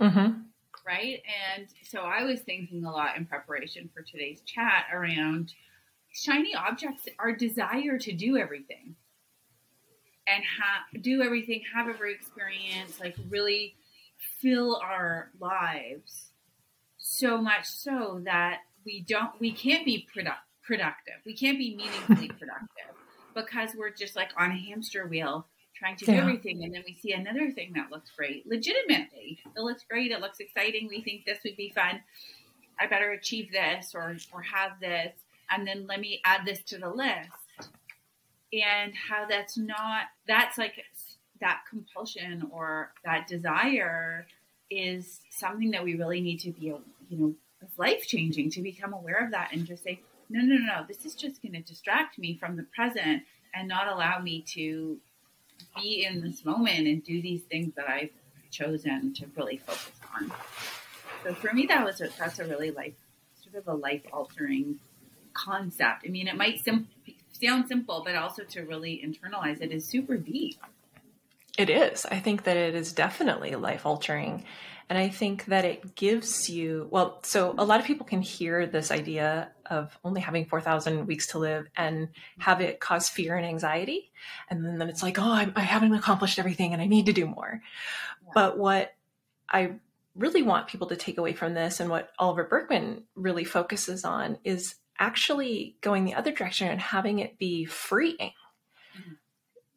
Mm-hmm. 0.00 0.40
right? 0.86 1.22
And 1.56 1.68
so 1.82 2.00
I 2.02 2.22
was 2.22 2.40
thinking 2.40 2.84
a 2.84 2.92
lot 2.92 3.16
in 3.16 3.24
preparation 3.24 3.88
for 3.94 4.02
today's 4.02 4.42
chat 4.42 4.84
around 4.92 5.54
shiny 6.12 6.54
objects, 6.54 7.08
our 7.18 7.32
desire 7.32 7.98
to 7.98 8.12
do 8.12 8.36
everything 8.36 8.94
and 10.26 10.44
ha- 10.44 10.84
do 11.00 11.22
everything, 11.22 11.62
have 11.74 11.88
every 11.88 12.12
experience, 12.12 13.00
like 13.00 13.16
really 13.30 13.74
fill 14.40 14.76
our 14.76 15.30
lives 15.40 16.32
so 17.18 17.40
much 17.40 17.66
so 17.66 18.20
that 18.24 18.60
we 18.84 19.04
don't, 19.06 19.30
we 19.40 19.52
can't 19.52 19.84
be 19.84 20.06
produ- 20.14 20.34
productive. 20.62 21.14
We 21.24 21.34
can't 21.34 21.58
be 21.58 21.76
meaningfully 21.76 22.28
productive 22.38 22.94
because 23.34 23.70
we're 23.76 23.90
just 23.90 24.16
like 24.16 24.30
on 24.36 24.50
a 24.50 24.56
hamster 24.56 25.06
wheel 25.06 25.46
trying 25.76 25.96
to 25.96 26.06
do 26.06 26.12
everything 26.12 26.64
and 26.64 26.74
then 26.74 26.82
we 26.86 26.94
see 26.94 27.12
another 27.12 27.50
thing 27.50 27.72
that 27.74 27.90
looks 27.90 28.10
great 28.16 28.46
legitimately. 28.46 29.38
It 29.56 29.60
looks 29.60 29.84
great. 29.88 30.10
It 30.10 30.20
looks 30.20 30.40
exciting. 30.40 30.88
We 30.88 31.02
think 31.02 31.24
this 31.24 31.38
would 31.44 31.56
be 31.56 31.70
fun. 31.70 32.00
I 32.80 32.86
better 32.86 33.10
achieve 33.10 33.52
this 33.52 33.92
or 33.94 34.16
or 34.32 34.42
have 34.42 34.80
this 34.80 35.12
and 35.50 35.66
then 35.66 35.86
let 35.86 36.00
me 36.00 36.20
add 36.24 36.46
this 36.46 36.62
to 36.64 36.78
the 36.78 36.88
list. 36.88 37.70
And 38.52 38.94
how 38.94 39.26
that's 39.28 39.58
not 39.58 40.04
that's 40.26 40.56
like 40.56 40.82
that 41.40 41.60
compulsion 41.68 42.48
or 42.50 42.92
that 43.04 43.26
desire 43.26 44.26
is 44.70 45.20
something 45.30 45.70
that 45.72 45.84
we 45.84 45.94
really 45.94 46.20
need 46.20 46.40
to 46.40 46.52
be 46.52 46.74
you 47.08 47.18
know 47.18 47.34
it's 47.62 47.78
life 47.78 48.06
changing 48.06 48.50
to 48.50 48.62
become 48.62 48.92
aware 48.92 49.24
of 49.24 49.30
that 49.30 49.50
and 49.52 49.66
just 49.66 49.82
say 49.82 50.00
no 50.28 50.40
no 50.40 50.56
no 50.56 50.66
no, 50.66 50.84
this 50.86 51.04
is 51.04 51.14
just 51.14 51.42
going 51.42 51.52
to 51.52 51.60
distract 51.60 52.18
me 52.18 52.36
from 52.36 52.56
the 52.56 52.64
present 52.74 53.22
and 53.54 53.68
not 53.68 53.88
allow 53.88 54.18
me 54.20 54.42
to 54.42 54.98
be 55.76 56.04
in 56.04 56.20
this 56.20 56.44
moment 56.44 56.86
and 56.86 57.04
do 57.04 57.22
these 57.22 57.42
things 57.42 57.74
that 57.76 57.88
I've 57.88 58.10
chosen 58.50 59.14
to 59.14 59.26
really 59.36 59.56
focus 59.58 59.92
on. 60.14 60.32
So 61.24 61.34
for 61.34 61.52
me, 61.52 61.66
that 61.66 61.84
was 61.84 62.00
a, 62.00 62.08
that's 62.18 62.38
a 62.38 62.44
really 62.44 62.70
life 62.70 62.94
sort 63.42 63.56
of 63.56 63.68
a 63.68 63.76
life 63.76 64.02
altering 64.12 64.78
concept. 65.32 66.04
I 66.04 66.08
mean, 66.08 66.28
it 66.28 66.36
might 66.36 66.62
sim- 66.64 66.88
sound 67.32 67.68
simple, 67.68 68.02
but 68.04 68.14
also 68.16 68.42
to 68.44 68.62
really 68.62 69.02
internalize 69.04 69.60
it 69.60 69.72
is 69.72 69.86
super 69.86 70.16
deep. 70.16 70.58
It 71.58 71.70
is. 71.70 72.04
I 72.06 72.20
think 72.20 72.44
that 72.44 72.56
it 72.56 72.74
is 72.74 72.92
definitely 72.92 73.54
life 73.54 73.86
altering. 73.86 74.44
And 74.88 74.98
I 74.98 75.08
think 75.08 75.46
that 75.46 75.64
it 75.64 75.96
gives 75.96 76.48
you, 76.48 76.86
well, 76.90 77.18
so 77.22 77.54
a 77.58 77.64
lot 77.64 77.80
of 77.80 77.86
people 77.86 78.06
can 78.06 78.22
hear 78.22 78.66
this 78.66 78.92
idea 78.92 79.50
of 79.68 79.98
only 80.04 80.20
having 80.20 80.44
4,000 80.44 81.06
weeks 81.06 81.28
to 81.28 81.38
live 81.38 81.66
and 81.76 82.08
have 82.38 82.60
it 82.60 82.78
cause 82.78 83.08
fear 83.08 83.36
and 83.36 83.44
anxiety. 83.44 84.12
And 84.48 84.64
then, 84.64 84.78
then 84.78 84.88
it's 84.88 85.02
like, 85.02 85.18
oh, 85.18 85.24
I, 85.24 85.52
I 85.56 85.62
haven't 85.62 85.94
accomplished 85.94 86.38
everything 86.38 86.72
and 86.72 86.80
I 86.80 86.86
need 86.86 87.06
to 87.06 87.12
do 87.12 87.26
more. 87.26 87.60
Yeah. 88.24 88.30
But 88.32 88.58
what 88.58 88.94
I 89.48 89.72
really 90.14 90.42
want 90.42 90.68
people 90.68 90.86
to 90.88 90.96
take 90.96 91.18
away 91.18 91.32
from 91.32 91.54
this 91.54 91.80
and 91.80 91.90
what 91.90 92.10
Oliver 92.18 92.44
Burkeman 92.44 93.04
really 93.16 93.44
focuses 93.44 94.04
on 94.04 94.38
is 94.44 94.76
actually 94.98 95.76
going 95.80 96.04
the 96.04 96.14
other 96.14 96.32
direction 96.32 96.68
and 96.68 96.80
having 96.80 97.18
it 97.18 97.38
be 97.38 97.64
freeing 97.64 98.32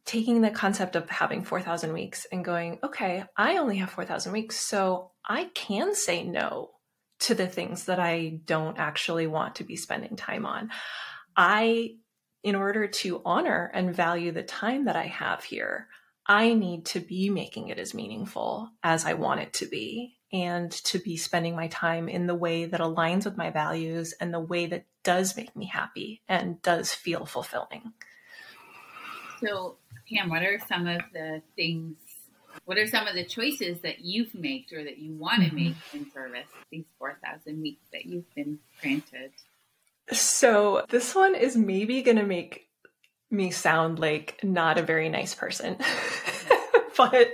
taking 0.06 0.42
the 0.42 0.50
concept 0.50 0.96
of 0.96 1.10
having 1.10 1.44
4,000 1.44 1.94
weeks 1.94 2.26
and 2.32 2.44
going, 2.44 2.80
okay, 2.84 3.24
I 3.38 3.58
only 3.58 3.78
have 3.78 3.92
4,000 3.92 4.32
weeks, 4.32 4.56
so 4.60 5.12
I 5.28 5.46
can 5.54 5.94
say 5.94 6.24
no 6.24 6.72
to 7.22 7.36
the 7.36 7.48
things 7.48 7.86
that 7.86 8.00
I 8.00 8.40
don't 8.46 8.80
actually 8.80 9.28
want 9.28 9.56
to 9.56 9.64
be 9.64 9.76
spending 9.76 10.16
time 10.16 10.46
on. 10.46 10.72
I, 11.36 11.96
in 12.44 12.56
order 12.56 12.88
to 12.88 13.22
honor 13.26 13.70
and 13.74 13.94
value 13.94 14.32
the 14.32 14.44
time 14.44 14.86
that 14.86 14.96
I 14.96 15.08
have 15.08 15.44
here, 15.44 15.88
I 16.26 16.54
need 16.54 16.86
to 16.88 17.00
be 17.00 17.30
making 17.30 17.70
it 17.70 17.80
as 17.80 17.94
meaningful 17.94 18.70
as 18.84 19.06
I 19.06 19.14
want 19.14 19.42
it 19.42 19.54
to 19.54 19.66
be 19.66 20.16
and 20.32 20.72
to 20.72 21.00
be 21.00 21.18
spending 21.18 21.56
my 21.56 21.68
time 21.68 22.08
in 22.08 22.28
the 22.28 22.36
way 22.36 22.66
that 22.66 22.80
aligns 22.80 23.26
with 23.26 23.36
my 23.36 23.50
values 23.50 24.14
and 24.20 24.34
the 24.34 24.40
way 24.40 24.68
that 24.68 24.86
does 25.04 25.36
make 25.36 25.56
me 25.56 25.66
happy 25.66 26.22
and 26.28 26.62
does 26.62 26.94
feel 26.94 27.26
fulfilling. 27.26 27.94
So, 29.42 29.78
Pam, 30.12 30.30
what 30.30 30.44
are 30.44 30.60
some 30.68 30.88
of 30.88 31.02
the 31.14 31.42
things, 31.56 31.98
what 32.66 32.78
are 32.78 32.88
some 32.88 33.08
of 33.08 33.16
the 33.16 33.26
choices 33.26 33.82
that 33.82 34.00
you've 34.02 34.34
made 34.34 34.66
or 34.74 34.84
that 34.84 34.98
you 34.98 35.14
want 35.14 35.44
to 35.44 35.48
mm-hmm. 35.48 35.56
make 35.56 35.76
in 35.94 36.12
service 36.12 36.48
these 36.72 36.86
4,000 36.98 37.62
weeks 37.62 37.86
that 37.94 38.06
you've 38.06 38.34
been 38.36 38.60
granted? 38.82 39.32
So, 40.12 40.86
this 40.90 41.14
one 41.14 41.36
is 41.36 41.56
maybe 41.56 42.02
going 42.02 42.18
to 42.18 42.26
make 42.26 42.68
me 43.32 43.52
sound 43.52 44.00
like 44.00 44.40
not 44.44 44.78
a 44.78 44.84
very 44.84 45.10
nice 45.10 45.36
person. 45.36 45.78
but 46.98 47.30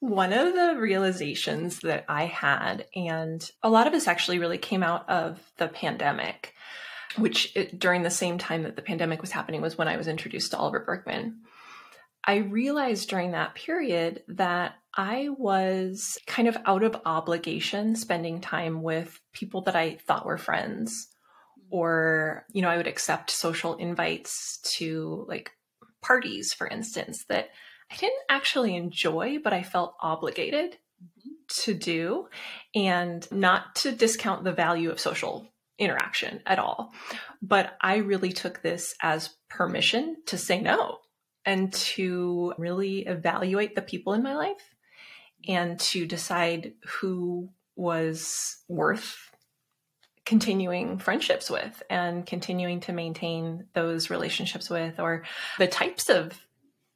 one 0.00 0.32
of 0.32 0.54
the 0.54 0.76
realizations 0.78 1.80
that 1.80 2.04
I 2.08 2.26
had, 2.26 2.86
and 2.94 3.48
a 3.62 3.68
lot 3.68 3.86
of 3.86 3.92
this 3.92 4.06
actually 4.06 4.38
really 4.38 4.58
came 4.58 4.84
out 4.84 5.08
of 5.08 5.40
the 5.56 5.66
pandemic, 5.66 6.54
which 7.16 7.52
it, 7.56 7.78
during 7.78 8.02
the 8.02 8.10
same 8.10 8.38
time 8.38 8.64
that 8.64 8.76
the 8.76 8.82
pandemic 8.82 9.20
was 9.20 9.30
happening 9.30 9.60
was 9.60 9.78
when 9.78 9.88
I 9.88 9.96
was 9.96 10.08
introduced 10.08 10.50
to 10.50 10.58
Oliver 10.58 10.80
Burkeman. 10.80 11.40
I 12.24 12.36
realized 12.36 13.08
during 13.08 13.32
that 13.32 13.54
period 13.54 14.22
that 14.28 14.74
I 14.94 15.28
was 15.30 16.18
kind 16.26 16.48
of 16.48 16.58
out 16.66 16.82
of 16.82 17.00
obligation 17.06 17.94
spending 17.96 18.40
time 18.40 18.82
with 18.82 19.18
people 19.32 19.62
that 19.62 19.76
I 19.76 19.96
thought 20.06 20.26
were 20.26 20.38
friends. 20.38 21.08
Or, 21.70 22.46
you 22.52 22.62
know, 22.62 22.68
I 22.68 22.76
would 22.76 22.86
accept 22.86 23.30
social 23.30 23.76
invites 23.76 24.58
to 24.76 25.24
like 25.28 25.52
parties, 26.02 26.52
for 26.52 26.66
instance, 26.66 27.24
that 27.28 27.50
I 27.90 27.96
didn't 27.96 28.22
actually 28.28 28.74
enjoy, 28.74 29.38
but 29.42 29.52
I 29.52 29.62
felt 29.62 29.94
obligated 30.00 30.72
mm-hmm. 30.72 31.30
to 31.62 31.74
do. 31.74 32.28
And 32.74 33.30
not 33.30 33.76
to 33.76 33.92
discount 33.92 34.44
the 34.44 34.52
value 34.52 34.90
of 34.90 35.00
social 35.00 35.46
interaction 35.78 36.42
at 36.46 36.58
all. 36.58 36.92
But 37.40 37.76
I 37.80 37.96
really 37.96 38.32
took 38.32 38.62
this 38.62 38.94
as 39.00 39.30
permission 39.48 40.16
to 40.26 40.36
say 40.36 40.60
no 40.60 40.98
and 41.44 41.72
to 41.72 42.52
really 42.58 43.06
evaluate 43.06 43.74
the 43.74 43.82
people 43.82 44.12
in 44.12 44.22
my 44.22 44.34
life 44.34 44.74
and 45.46 45.78
to 45.80 46.04
decide 46.04 46.72
who 46.84 47.50
was 47.76 48.58
worth 48.68 49.30
continuing 50.26 50.98
friendships 50.98 51.48
with 51.48 51.82
and 51.88 52.26
continuing 52.26 52.80
to 52.80 52.92
maintain 52.92 53.64
those 53.72 54.10
relationships 54.10 54.68
with, 54.68 55.00
or 55.00 55.24
the 55.58 55.66
types 55.66 56.10
of 56.10 56.38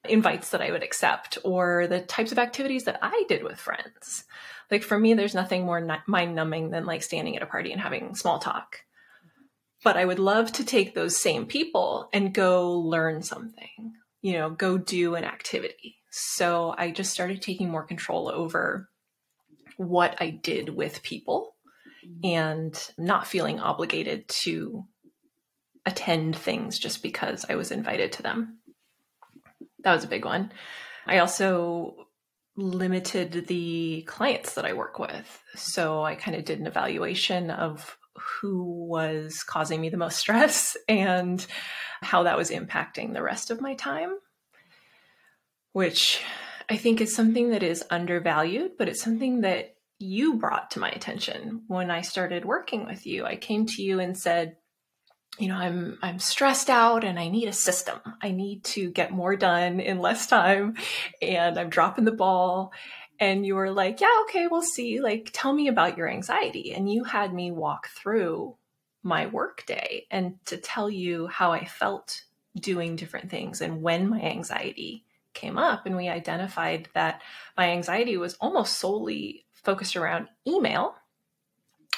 invites 0.06 0.50
that 0.50 0.60
I 0.60 0.70
would 0.70 0.82
accept, 0.82 1.38
or 1.44 1.86
the 1.86 2.00
types 2.00 2.32
of 2.32 2.38
activities 2.38 2.84
that 2.84 2.98
I 3.00 3.24
did 3.28 3.42
with 3.42 3.58
friends. 3.58 4.24
Like 4.70 4.82
for 4.82 4.98
me, 4.98 5.14
there's 5.14 5.34
nothing 5.34 5.64
more 5.64 6.00
mind 6.06 6.34
numbing 6.34 6.70
than 6.70 6.86
like 6.86 7.02
standing 7.02 7.36
at 7.36 7.42
a 7.42 7.46
party 7.46 7.72
and 7.72 7.80
having 7.80 8.14
small 8.14 8.38
talk. 8.38 8.78
But 9.84 9.96
I 9.96 10.04
would 10.04 10.20
love 10.20 10.52
to 10.52 10.64
take 10.64 10.94
those 10.94 11.20
same 11.20 11.46
people 11.46 12.08
and 12.12 12.32
go 12.32 12.72
learn 12.78 13.22
something 13.22 13.94
you 14.22 14.34
know, 14.34 14.50
go 14.50 14.78
do 14.78 15.16
an 15.16 15.24
activity. 15.24 15.98
So 16.10 16.74
I 16.78 16.92
just 16.92 17.12
started 17.12 17.42
taking 17.42 17.68
more 17.68 17.82
control 17.82 18.28
over 18.28 18.88
what 19.76 20.16
I 20.20 20.30
did 20.30 20.68
with 20.68 21.02
people 21.02 21.56
and 22.22 22.90
not 22.96 23.26
feeling 23.26 23.58
obligated 23.60 24.28
to 24.28 24.84
attend 25.84 26.36
things 26.36 26.78
just 26.78 27.02
because 27.02 27.44
I 27.48 27.56
was 27.56 27.72
invited 27.72 28.12
to 28.12 28.22
them. 28.22 28.58
That 29.80 29.94
was 29.94 30.04
a 30.04 30.08
big 30.08 30.24
one. 30.24 30.52
I 31.06 31.18
also 31.18 32.06
limited 32.56 33.46
the 33.46 34.02
clients 34.06 34.54
that 34.54 34.64
I 34.64 34.74
work 34.74 34.98
with. 34.98 35.42
So 35.54 36.02
I 36.02 36.14
kind 36.14 36.36
of 36.36 36.44
did 36.44 36.60
an 36.60 36.66
evaluation 36.66 37.50
of 37.50 37.96
who 38.14 38.86
was 38.86 39.42
causing 39.42 39.80
me 39.80 39.88
the 39.88 39.96
most 39.96 40.18
stress 40.18 40.76
and 40.88 41.44
how 42.02 42.24
that 42.24 42.36
was 42.36 42.50
impacting 42.50 43.12
the 43.12 43.22
rest 43.22 43.50
of 43.50 43.60
my 43.60 43.74
time, 43.74 44.18
which 45.72 46.20
I 46.68 46.76
think 46.76 47.00
is 47.00 47.14
something 47.14 47.50
that 47.50 47.62
is 47.62 47.84
undervalued, 47.90 48.72
but 48.78 48.88
it's 48.88 49.02
something 49.02 49.42
that 49.42 49.76
you 49.98 50.34
brought 50.34 50.72
to 50.72 50.80
my 50.80 50.90
attention 50.90 51.62
when 51.68 51.90
I 51.90 52.00
started 52.00 52.44
working 52.44 52.86
with 52.86 53.06
you. 53.06 53.24
I 53.24 53.36
came 53.36 53.66
to 53.66 53.82
you 53.82 54.00
and 54.00 54.18
said, 54.18 54.56
you 55.38 55.48
know, 55.48 55.56
I'm 55.56 55.98
I'm 56.02 56.18
stressed 56.18 56.68
out 56.68 57.04
and 57.04 57.18
I 57.18 57.28
need 57.28 57.48
a 57.48 57.52
system. 57.52 57.98
I 58.20 58.32
need 58.32 58.64
to 58.64 58.90
get 58.90 59.12
more 59.12 59.34
done 59.34 59.80
in 59.80 59.98
less 59.98 60.26
time 60.26 60.76
and 61.20 61.58
I'm 61.58 61.70
dropping 61.70 62.04
the 62.04 62.12
ball 62.12 62.72
and 63.18 63.46
you 63.46 63.54
were 63.54 63.70
like, 63.70 64.00
"Yeah, 64.00 64.14
okay, 64.22 64.46
we'll 64.46 64.62
see. 64.62 65.00
Like 65.00 65.30
tell 65.32 65.52
me 65.52 65.68
about 65.68 65.96
your 65.96 66.08
anxiety." 66.08 66.72
And 66.74 66.92
you 66.92 67.04
had 67.04 67.32
me 67.32 67.50
walk 67.50 67.88
through 67.88 68.56
my 69.02 69.26
workday 69.26 70.06
and 70.10 70.34
to 70.46 70.56
tell 70.56 70.90
you 70.90 71.26
how 71.28 71.52
I 71.52 71.64
felt 71.64 72.22
doing 72.54 72.96
different 72.96 73.30
things 73.30 73.60
and 73.60 73.82
when 73.82 74.08
my 74.08 74.20
anxiety 74.20 75.04
came 75.34 75.58
up. 75.58 75.86
And 75.86 75.96
we 75.96 76.08
identified 76.08 76.88
that 76.94 77.22
my 77.56 77.70
anxiety 77.70 78.16
was 78.16 78.34
almost 78.34 78.78
solely 78.78 79.46
focused 79.54 79.96
around 79.96 80.28
email, 80.46 80.94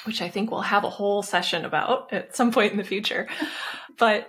which 0.05 0.21
I 0.21 0.29
think 0.29 0.51
we'll 0.51 0.61
have 0.61 0.83
a 0.83 0.89
whole 0.89 1.23
session 1.23 1.65
about 1.65 2.13
at 2.13 2.35
some 2.35 2.51
point 2.51 2.71
in 2.71 2.77
the 2.77 2.83
future. 2.83 3.27
But 3.97 4.27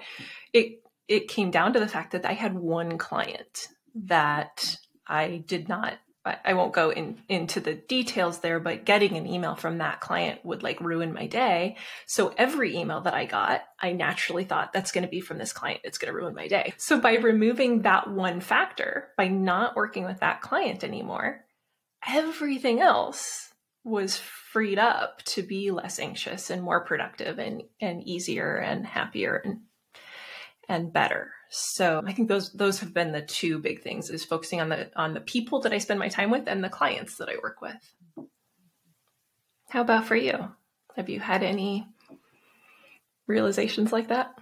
it 0.53 0.83
it 1.09 1.29
came 1.29 1.51
down 1.51 1.73
to 1.75 1.81
the 1.81 1.89
fact 1.89 2.13
that 2.13 2.27
I 2.27 2.33
had 2.33 2.55
one 2.55 2.99
client 2.99 3.69
that 3.95 4.77
I 5.07 5.45
did 5.47 5.69
not 5.69 5.95
I 6.45 6.55
won't 6.55 6.73
go 6.73 6.91
in, 6.91 7.19
into 7.29 7.61
the 7.61 7.75
details 7.75 8.41
there, 8.41 8.59
but 8.59 8.85
getting 8.85 9.17
an 9.17 9.27
email 9.27 9.55
from 9.55 9.79
that 9.79 10.01
client 10.01 10.45
would 10.45 10.63
like 10.63 10.81
ruin 10.81 11.13
my 11.13 11.27
day. 11.27 11.77
So 12.07 12.35
every 12.37 12.77
email 12.77 13.03
that 13.03 13.15
I 13.15 13.27
got, 13.27 13.63
I 13.81 13.93
naturally 13.93 14.45
thought 14.45 14.73
that's 14.73 14.91
going 14.91 15.05
to 15.05 15.11
be 15.11 15.21
from 15.21 15.39
this 15.39 15.53
client. 15.53 15.83
It's 15.85 15.99
going 15.99 16.13
to 16.13 16.19
ruin 16.19 16.35
my 16.35 16.49
day. 16.49 16.75
So 16.79 17.01
by 17.01 17.15
removing 17.15 17.83
that 17.83 18.11
one 18.11 18.41
factor, 18.41 19.09
by 19.17 19.29
not 19.29 19.77
working 19.77 20.05
with 20.05 20.21
that 20.21 20.41
client 20.41 20.83
anymore, 20.83 21.45
everything 22.07 22.81
else 22.81 23.53
was 23.85 24.21
freed 24.57 24.79
up 24.79 25.23
to 25.25 25.43
be 25.43 25.71
less 25.71 25.99
anxious 25.99 26.49
and 26.49 26.63
more 26.63 26.81
productive 26.81 27.39
and, 27.39 27.63
and 27.79 28.03
easier 28.09 28.57
and 28.57 28.87
happier 28.87 29.37
and, 29.45 29.59
and 30.67 30.95
better. 30.95 31.31
So 31.51 32.03
I 32.07 32.15
think 32.15 32.29
those 32.29 32.55
those 32.55 32.81
have 32.81 32.95
been 32.95 33.13
the 33.13 33.21
two 33.21 33.59
big 33.59 33.83
things 33.83 34.09
is 34.09 34.25
focusing 34.25 34.63
on 34.63 34.71
the 34.71 34.91
on 34.97 35.13
the 35.13 35.21
people 35.21 35.61
that 35.61 35.75
I 35.75 35.79
spend 35.79 36.01
my 36.01 36.09
time 36.09 36.31
with 36.31 36.45
and 36.47 36.65
the 36.65 36.71
clients 36.71 37.19
that 37.19 37.29
I 37.29 37.35
work 37.43 37.61
with. 37.61 37.77
How 39.69 39.83
about 39.83 40.07
for 40.07 40.17
you? 40.17 40.49
Have 40.97 41.11
you 41.11 41.21
had 41.21 41.43
any 41.43 41.87
realizations 43.27 43.93
like 43.93 44.09
that? 44.09 44.35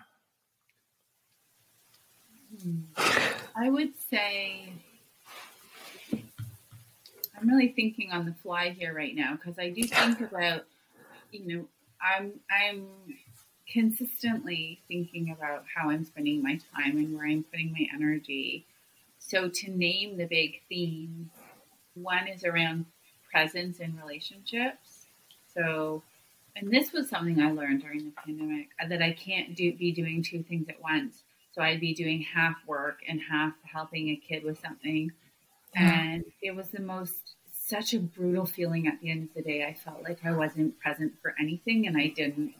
I 3.56 3.68
would 3.68 3.98
say 4.08 4.74
I'm 7.44 7.50
really 7.50 7.72
thinking 7.72 8.10
on 8.10 8.24
the 8.24 8.32
fly 8.32 8.70
here 8.70 8.94
right 8.94 9.14
now 9.14 9.36
because 9.36 9.58
I 9.58 9.68
do 9.68 9.82
think 9.82 10.20
about 10.22 10.64
you 11.30 11.46
know 11.46 11.64
I'm 12.00 12.40
I'm 12.50 12.86
consistently 13.70 14.80
thinking 14.88 15.30
about 15.30 15.64
how 15.74 15.90
I'm 15.90 16.04
spending 16.04 16.42
my 16.42 16.58
time 16.74 16.96
and 16.96 17.14
where 17.14 17.26
I'm 17.26 17.44
putting 17.44 17.72
my 17.72 17.86
energy. 17.94 18.64
So, 19.18 19.48
to 19.48 19.70
name 19.70 20.16
the 20.16 20.24
big 20.24 20.62
themes, 20.70 21.28
one 21.94 22.28
is 22.28 22.44
around 22.44 22.86
presence 23.30 23.78
in 23.78 23.98
relationships. 24.02 25.06
So, 25.52 26.02
and 26.56 26.70
this 26.70 26.92
was 26.92 27.10
something 27.10 27.42
I 27.42 27.50
learned 27.50 27.82
during 27.82 28.06
the 28.06 28.12
pandemic 28.24 28.68
uh, 28.82 28.88
that 28.88 29.02
I 29.02 29.12
can't 29.12 29.54
do 29.54 29.74
be 29.74 29.92
doing 29.92 30.22
two 30.22 30.42
things 30.42 30.70
at 30.70 30.80
once. 30.80 31.22
So 31.52 31.60
I'd 31.60 31.80
be 31.80 31.92
doing 31.92 32.22
half 32.22 32.56
work 32.66 33.00
and 33.06 33.20
half 33.20 33.52
helping 33.70 34.08
a 34.08 34.16
kid 34.16 34.44
with 34.44 34.58
something. 34.60 35.12
And 35.76 36.24
it 36.42 36.54
was 36.54 36.68
the 36.70 36.82
most 36.82 37.36
such 37.52 37.94
a 37.94 37.98
brutal 37.98 38.46
feeling 38.46 38.86
at 38.86 39.00
the 39.00 39.10
end 39.10 39.24
of 39.24 39.34
the 39.34 39.42
day. 39.42 39.64
I 39.64 39.74
felt 39.74 40.02
like 40.02 40.24
I 40.24 40.32
wasn't 40.32 40.78
present 40.80 41.14
for 41.22 41.34
anything 41.40 41.86
and 41.86 41.96
I 41.96 42.08
didn't 42.08 42.54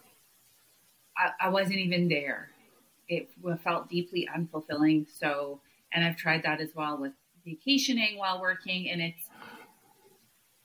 I, 1.17 1.31
I 1.47 1.49
wasn't 1.49 1.79
even 1.79 2.09
there. 2.09 2.51
It 3.09 3.29
felt 3.63 3.89
deeply 3.89 4.29
unfulfilling. 4.35 5.07
So, 5.19 5.61
and 5.93 6.05
I've 6.05 6.17
tried 6.17 6.43
that 6.45 6.61
as 6.61 6.75
well 6.75 6.99
with 6.99 7.13
vacationing 7.45 8.19
while 8.19 8.41
working, 8.41 8.89
and 8.91 9.03
it's, 9.03 9.29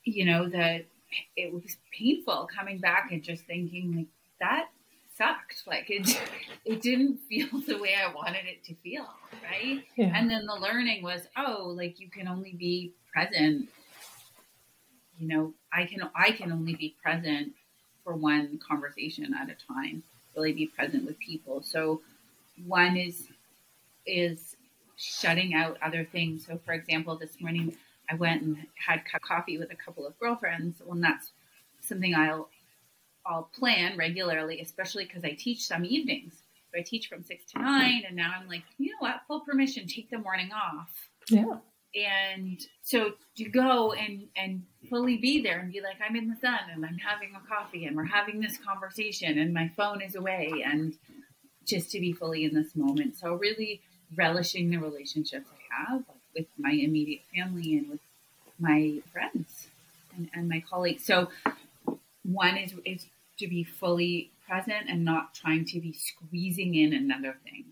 you 0.04 0.26
know, 0.26 0.50
that 0.50 0.86
it 1.36 1.54
was 1.54 1.78
painful 1.98 2.48
coming 2.56 2.80
back 2.80 3.12
and 3.12 3.24
just 3.24 3.44
thinking 3.46 3.96
like 3.96 4.08
that 4.40 4.70
sucked. 5.20 5.68
Like 5.68 5.90
it, 5.90 6.20
it 6.66 6.82
didn't 6.82 7.18
feel 7.30 7.48
the 7.68 7.78
way 7.78 7.94
I 7.96 8.12
wanted 8.12 8.46
it 8.46 8.64
to 8.66 8.76
feel, 8.76 9.06
right? 9.44 9.84
Yeah. 9.96 10.12
And 10.16 10.32
then 10.32 10.48
the 10.48 10.56
learning 10.56 11.04
was, 11.04 11.22
oh, 11.38 11.74
like 11.76 12.00
you 12.00 12.10
can 12.10 12.28
only 12.28 12.54
be 12.54 12.94
present. 13.14 13.70
You 15.20 15.28
know, 15.28 15.54
I 15.72 15.86
can 15.86 16.10
I 16.16 16.32
can 16.32 16.52
only 16.52 16.76
be 16.76 16.96
present 17.04 17.54
for 18.04 18.16
one 18.16 18.60
conversation 18.68 19.36
at 19.36 19.50
a 19.50 19.56
time 19.72 20.02
really 20.36 20.54
be 20.54 20.68
present 20.68 21.06
with 21.06 21.20
people. 21.20 21.62
So 21.62 22.02
one 22.66 22.98
is 22.98 23.28
is 24.06 24.56
shutting 24.96 25.54
out 25.54 25.78
other 25.82 26.06
things. 26.06 26.46
So 26.46 26.60
for 26.66 26.74
example, 26.74 27.16
this 27.16 27.40
morning 27.40 27.76
I 28.10 28.16
went 28.16 28.42
and 28.42 28.58
had 28.76 29.04
coffee 29.22 29.58
with 29.58 29.72
a 29.72 29.76
couple 29.76 30.08
of 30.08 30.18
girlfriends. 30.20 30.82
Well, 30.84 31.00
that's 31.00 31.32
something 31.82 32.16
I'll 32.16 32.50
I'll 33.30 33.50
plan 33.58 33.96
regularly, 33.98 34.60
especially 34.60 35.06
because 35.06 35.24
I 35.24 35.32
teach 35.32 35.66
some 35.66 35.86
evenings. 35.86 36.34
So 36.72 36.80
I 36.80 36.84
teach 36.84 37.08
from 37.08 37.24
six 37.24 37.46
to 37.52 37.60
nine, 37.60 38.04
and 38.08 38.16
now 38.16 38.34
I'm 38.40 38.48
like, 38.48 38.64
you 38.78 38.92
know 38.92 38.98
what? 39.00 39.22
Full 39.28 39.42
permission, 39.42 39.88
take 39.88 40.10
the 40.10 40.18
morning 40.18 40.52
off. 40.52 41.10
Yeah 41.30 41.58
and 41.96 42.62
so 42.84 43.14
to 43.36 43.50
go 43.50 43.94
and 43.94 44.28
and 44.36 44.64
fully 44.90 45.18
be 45.18 45.42
there 45.42 45.60
and 45.60 45.72
be 45.72 45.82
like 45.82 45.98
i'm 46.08 46.16
in 46.16 46.30
the 46.30 46.36
sun 46.36 46.60
and 46.72 46.86
i'm 46.86 46.98
having 46.98 47.32
a 47.36 47.48
coffee 47.48 47.86
and 47.86 47.96
we're 47.96 48.06
having 48.06 48.40
this 48.40 48.58
conversation 48.58 49.40
and 49.40 49.54
my 49.54 49.68
phone 49.70 50.02
is 50.02 50.16
away 50.16 50.64
and 50.66 50.96
just 51.66 51.90
to 51.92 52.00
be 52.00 52.12
fully 52.12 52.46
in 52.46 52.54
this 52.54 52.76
moment 52.76 53.16
so 53.18 53.34
really 53.34 53.82
relishing 54.16 54.70
the 54.70 54.78
relationships 54.78 55.50
i 55.52 55.92
have 55.92 56.04
with 56.36 56.46
my 56.58 56.72
immediate 56.72 57.22
family 57.36 57.78
and 57.78 57.90
with 57.90 58.00
my 58.60 59.02
friends 59.12 59.68
and, 60.16 60.30
and 60.34 60.48
my 60.48 60.64
colleagues 60.70 61.04
so 61.04 61.28
one 62.24 62.56
is 62.56 62.74
is 62.86 63.08
to 63.40 63.48
be 63.48 63.64
fully 63.64 64.32
present 64.48 64.90
and 64.90 65.04
not 65.04 65.34
trying 65.34 65.66
to 65.66 65.80
be 65.80 65.94
squeezing 65.94 66.76
in 66.76 66.94
another 66.94 67.38
thing 67.44 67.66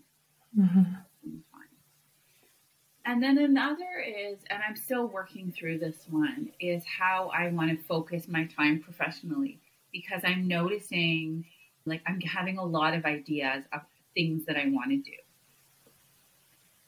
mm-hmm. 0.58 0.82
And 3.08 3.22
then 3.22 3.38
another 3.38 4.04
is, 4.06 4.36
and 4.50 4.62
I'm 4.62 4.76
still 4.76 5.06
working 5.06 5.50
through 5.50 5.78
this 5.78 6.04
one, 6.10 6.50
is 6.60 6.84
how 6.84 7.30
I 7.34 7.48
want 7.48 7.70
to 7.70 7.82
focus 7.86 8.28
my 8.28 8.44
time 8.44 8.80
professionally 8.80 9.58
because 9.90 10.20
I'm 10.26 10.46
noticing 10.46 11.46
like 11.86 12.02
I'm 12.06 12.20
having 12.20 12.58
a 12.58 12.64
lot 12.64 12.92
of 12.92 13.06
ideas 13.06 13.64
of 13.72 13.80
things 14.12 14.44
that 14.44 14.58
I 14.58 14.68
want 14.68 14.90
to 14.90 14.98
do 14.98 15.16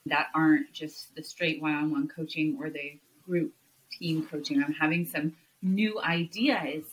that 0.05 0.27
aren't 0.35 0.71
just 0.75 1.15
the 1.15 1.23
straight 1.23 1.63
one 1.63 1.73
on 1.73 1.91
one 1.91 2.07
coaching 2.07 2.59
or 2.61 2.69
the 2.69 2.99
group 3.25 3.55
team 3.91 4.27
coaching. 4.27 4.63
I'm 4.63 4.75
having 4.75 5.07
some 5.07 5.33
new 5.63 6.03
ideas 6.03 6.85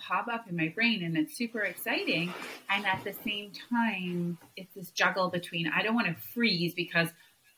pop 0.00 0.28
up 0.28 0.48
in 0.48 0.56
my 0.56 0.68
brain 0.68 1.02
and 1.02 1.16
it's 1.16 1.36
super 1.36 1.60
exciting. 1.60 2.32
And 2.68 2.86
at 2.86 3.02
the 3.04 3.12
same 3.24 3.52
time, 3.70 4.38
it's 4.56 4.74
this 4.74 4.90
juggle 4.90 5.28
between 5.28 5.68
I 5.68 5.82
don't 5.82 5.94
want 5.94 6.08
to 6.08 6.14
freeze 6.14 6.74
because 6.74 7.08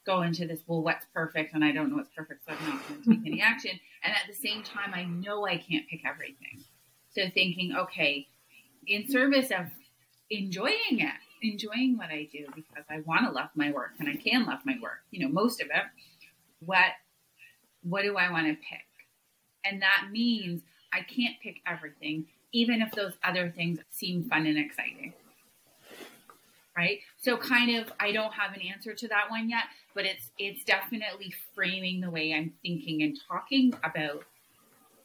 go 0.05 0.23
into 0.23 0.47
this, 0.47 0.61
well, 0.67 0.83
what's 0.83 1.07
perfect? 1.15 1.55
And 1.55 1.65
I 1.65 1.73
don't 1.73 1.91
know 1.91 1.97
what's 1.97 2.11
perfect, 2.15 2.45
so 2.45 2.53
I'm 2.53 2.69
not 2.69 2.89
going 2.89 3.03
to 3.03 3.11
take 3.11 3.33
any 3.33 3.43
action. 3.43 3.79
And 4.03 4.13
at 4.13 4.23
the 4.29 4.35
same 4.35 4.63
time, 4.63 4.93
I 4.95 5.05
know 5.05 5.47
I 5.47 5.57
can't 5.57 5.87
pick 5.89 6.03
everything. 6.05 6.65
So 7.11 7.23
thinking, 7.33 7.75
okay, 7.77 8.27
in 8.87 9.09
service 9.09 9.51
of 9.51 9.67
enjoying 10.31 10.99
it, 10.99 11.13
enjoying 11.43 11.97
what 11.97 12.09
I 12.09 12.29
do 12.33 12.47
because 12.55 12.85
I 12.91 13.01
want 13.01 13.27
to 13.27 13.33
love 13.33 13.51
my 13.55 13.71
work 13.71 13.93
and 13.99 14.09
I 14.09 14.17
can 14.17 14.47
love 14.47 14.61
my 14.65 14.77
work, 14.83 15.01
you 15.11 15.25
know, 15.25 15.33
most 15.33 15.61
of 15.61 15.67
it. 15.67 15.85
What, 16.65 16.93
what 17.83 18.03
do 18.03 18.17
I 18.17 18.31
want 18.31 18.47
to 18.47 18.55
pick? 18.55 18.87
And 19.65 19.83
that 19.83 20.09
means 20.11 20.63
I 20.93 21.01
can't 21.01 21.37
pick 21.43 21.61
everything, 21.67 22.27
even 22.53 22.83
if 22.83 22.93
those 22.93 23.13
other 23.25 23.53
things 23.55 23.79
seem 23.91 24.25
fun 24.25 24.47
and 24.47 24.59
exciting 24.59 25.15
right? 26.77 27.01
So 27.19 27.37
kind 27.37 27.77
of 27.77 27.93
I 28.01 28.13
don't 28.13 28.33
have 28.33 28.55
an 28.55 28.63
answer 28.63 28.95
to 28.95 29.09
that 29.09 29.31
one 29.31 29.51
yet, 29.51 29.65
but 29.95 30.05
it's 30.05 30.31
it's 30.39 30.65
definitely 30.65 31.35
framing 31.55 32.01
the 32.01 32.11
way 32.11 32.33
I'm 32.33 32.53
thinking 32.63 33.03
and 33.03 33.19
talking 33.29 33.75
about 33.85 34.25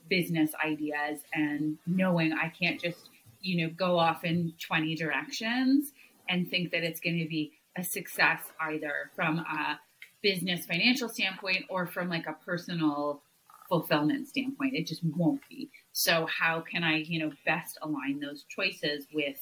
business 0.10 0.52
ideas 0.64 1.20
and 1.34 1.78
knowing 1.86 2.34
I 2.34 2.50
can't 2.50 2.80
just, 2.80 3.10
you 3.42 3.62
know, 3.62 3.74
go 3.76 4.00
off 4.00 4.24
in 4.24 4.54
20 4.66 4.96
directions 4.96 5.92
and 6.30 6.50
think 6.50 6.72
that 6.72 6.84
it's 6.84 7.02
going 7.02 7.20
to 7.20 7.28
be 7.28 7.52
a 7.78 7.84
success 7.84 8.40
either 8.62 9.12
from 9.16 9.40
a 9.40 9.80
business 10.22 10.66
financial 10.66 11.10
standpoint 11.10 11.66
or 11.70 11.86
from 11.86 12.10
like 12.10 12.26
a 12.26 12.38
personal 12.46 13.22
fulfillment 13.70 14.28
standpoint. 14.28 14.74
It 14.76 14.88
just 14.88 15.04
won't 15.04 15.42
be. 15.50 15.70
So 15.92 16.28
how 16.28 16.62
can 16.62 16.84
I, 16.84 16.98
you 16.98 17.20
know, 17.20 17.32
best 17.46 17.78
align 17.82 18.20
those 18.20 18.44
choices 18.44 19.08
with 19.14 19.38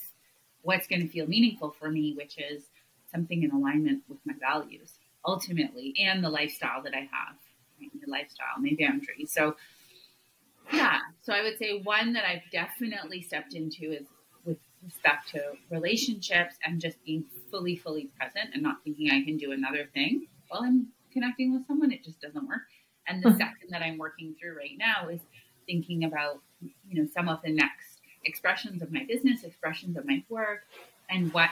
what's 0.62 0.88
going 0.88 1.02
to 1.02 1.08
feel 1.08 1.28
meaningful 1.28 1.72
for 1.72 1.90
me, 1.90 2.14
which 2.16 2.38
is 2.38 2.64
something 3.12 3.44
in 3.44 3.52
alignment 3.52 4.04
with 4.10 4.20
my 4.26 4.34
values 4.40 4.98
ultimately 5.26 5.94
and 6.00 6.24
the 6.24 6.30
lifestyle 6.30 6.82
that 6.84 6.94
I 6.94 7.02
have, 7.12 7.36
right? 7.80 7.90
my 7.94 8.18
lifestyle, 8.20 8.60
my 8.60 8.76
boundaries. 8.80 9.32
So, 9.32 9.56
yeah, 10.74 11.00
so 11.22 11.34
I 11.34 11.44
would 11.44 11.58
say 11.58 11.82
one 11.84 12.14
that 12.14 12.26
I've 12.26 12.50
definitely 12.52 13.22
stepped 13.22 13.54
into 13.54 13.92
is 13.92 14.06
with 14.46 14.58
respect 14.84 15.30
to 15.32 15.54
relationships 15.70 16.56
and 16.64 16.82
just 16.82 17.04
being 17.06 17.26
fully, 17.52 17.76
fully 17.76 18.10
present 18.20 18.50
and 18.54 18.64
not 18.64 18.84
thinking 18.84 19.12
I 19.12 19.24
can 19.24 19.38
do 19.38 19.52
another 19.52 19.88
thing 19.94 20.28
while 20.48 20.64
I'm 20.64 20.88
connecting 21.14 21.54
with 21.54 21.68
someone. 21.68 21.92
It 21.92 22.04
just 22.04 22.20
doesn't 22.22 22.48
work. 22.48 22.64
And 23.08 23.22
the 23.22 23.32
second 23.32 23.70
that 23.70 23.82
I'm 23.82 23.98
working 23.98 24.36
through 24.40 24.58
right 24.58 24.78
now 24.78 25.08
is 25.10 25.22
thinking 25.66 26.04
about, 26.04 26.40
you 26.62 27.02
know, 27.02 27.08
some 27.14 27.30
of 27.30 27.42
the 27.44 27.52
next 27.52 28.00
expressions 28.24 28.82
of 28.82 28.92
my 28.92 29.04
business, 29.04 29.44
expressions 29.44 29.98
of 29.98 30.06
my 30.06 30.24
work, 30.30 30.64
and 31.10 31.32
what 31.34 31.50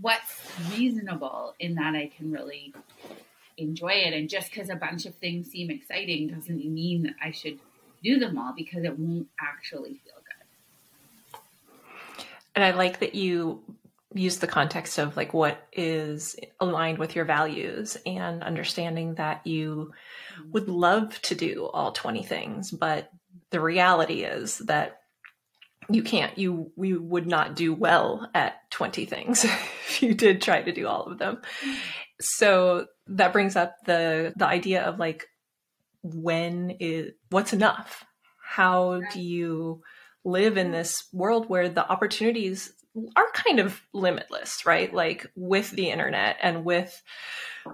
what's 0.00 0.42
reasonable 0.70 1.54
in 1.58 1.74
that 1.74 1.94
I 1.94 2.10
can 2.16 2.30
really 2.30 2.72
enjoy 3.56 3.92
it. 3.92 4.14
And 4.14 4.28
just 4.28 4.50
because 4.50 4.70
a 4.70 4.76
bunch 4.76 5.06
of 5.06 5.14
things 5.16 5.50
seem 5.50 5.70
exciting 5.70 6.28
doesn't 6.28 6.64
mean 6.64 7.02
that 7.04 7.14
I 7.22 7.32
should 7.32 7.58
do 8.02 8.18
them 8.18 8.38
all 8.38 8.52
because 8.56 8.84
it 8.84 8.96
won't 8.98 9.26
actually 9.40 10.00
feel 10.04 10.14
good. 10.14 11.40
And 12.54 12.64
I 12.64 12.70
like 12.72 13.00
that 13.00 13.14
you 13.14 13.60
use 14.18 14.38
the 14.38 14.46
context 14.46 14.98
of 14.98 15.16
like 15.16 15.32
what 15.32 15.66
is 15.72 16.36
aligned 16.60 16.98
with 16.98 17.14
your 17.14 17.24
values 17.24 17.96
and 18.04 18.42
understanding 18.42 19.14
that 19.14 19.46
you 19.46 19.92
would 20.50 20.68
love 20.68 21.20
to 21.22 21.34
do 21.34 21.66
all 21.66 21.92
20 21.92 22.22
things, 22.24 22.70
but 22.70 23.10
the 23.50 23.60
reality 23.60 24.24
is 24.24 24.58
that 24.58 25.00
you 25.90 26.02
can't 26.02 26.36
you 26.36 26.70
we 26.76 26.92
would 26.92 27.26
not 27.26 27.56
do 27.56 27.72
well 27.72 28.28
at 28.34 28.70
20 28.70 29.06
things 29.06 29.44
if 29.44 30.02
you 30.02 30.14
did 30.14 30.42
try 30.42 30.60
to 30.60 30.72
do 30.72 30.86
all 30.86 31.04
of 31.04 31.18
them. 31.18 31.40
So 32.20 32.86
that 33.06 33.32
brings 33.32 33.56
up 33.56 33.76
the 33.86 34.32
the 34.36 34.46
idea 34.46 34.82
of 34.82 34.98
like 34.98 35.26
when 36.02 36.70
is 36.80 37.12
what's 37.30 37.52
enough? 37.52 38.04
How 38.42 39.00
do 39.12 39.20
you 39.20 39.82
live 40.24 40.56
in 40.56 40.72
this 40.72 41.04
world 41.12 41.48
where 41.48 41.68
the 41.68 41.88
opportunities 41.88 42.72
are 43.16 43.30
kind 43.32 43.60
of 43.60 43.80
limitless 43.92 44.64
right 44.66 44.92
like 44.92 45.26
with 45.34 45.70
the 45.72 45.90
internet 45.90 46.36
and 46.42 46.64
with 46.64 47.02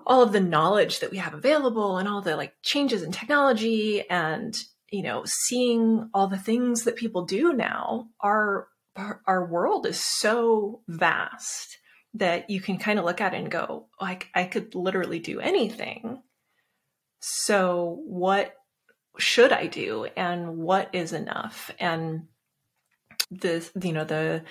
all 0.06 0.22
of 0.22 0.32
the 0.32 0.40
knowledge 0.40 1.00
that 1.00 1.10
we 1.10 1.18
have 1.18 1.34
available 1.34 1.98
and 1.98 2.08
all 2.08 2.20
the 2.20 2.36
like 2.36 2.54
changes 2.62 3.02
in 3.02 3.12
technology 3.12 4.08
and 4.08 4.64
you 4.94 5.02
know, 5.02 5.24
seeing 5.26 6.08
all 6.14 6.28
the 6.28 6.38
things 6.38 6.84
that 6.84 6.94
people 6.94 7.24
do 7.24 7.52
now, 7.52 8.08
our 8.20 8.68
our 8.96 9.44
world 9.44 9.86
is 9.86 10.00
so 10.00 10.82
vast 10.86 11.78
that 12.14 12.48
you 12.48 12.60
can 12.60 12.78
kind 12.78 13.00
of 13.00 13.04
look 13.04 13.20
at 13.20 13.34
it 13.34 13.38
and 13.38 13.50
go, 13.50 13.88
like, 14.00 14.28
I 14.36 14.44
could 14.44 14.76
literally 14.76 15.18
do 15.18 15.40
anything. 15.40 16.22
So, 17.18 18.02
what 18.06 18.54
should 19.18 19.52
I 19.52 19.66
do, 19.66 20.04
and 20.16 20.58
what 20.58 20.90
is 20.92 21.12
enough? 21.12 21.72
And 21.80 22.28
the, 23.32 23.68
you 23.82 23.92
know, 23.92 24.04
the 24.04 24.44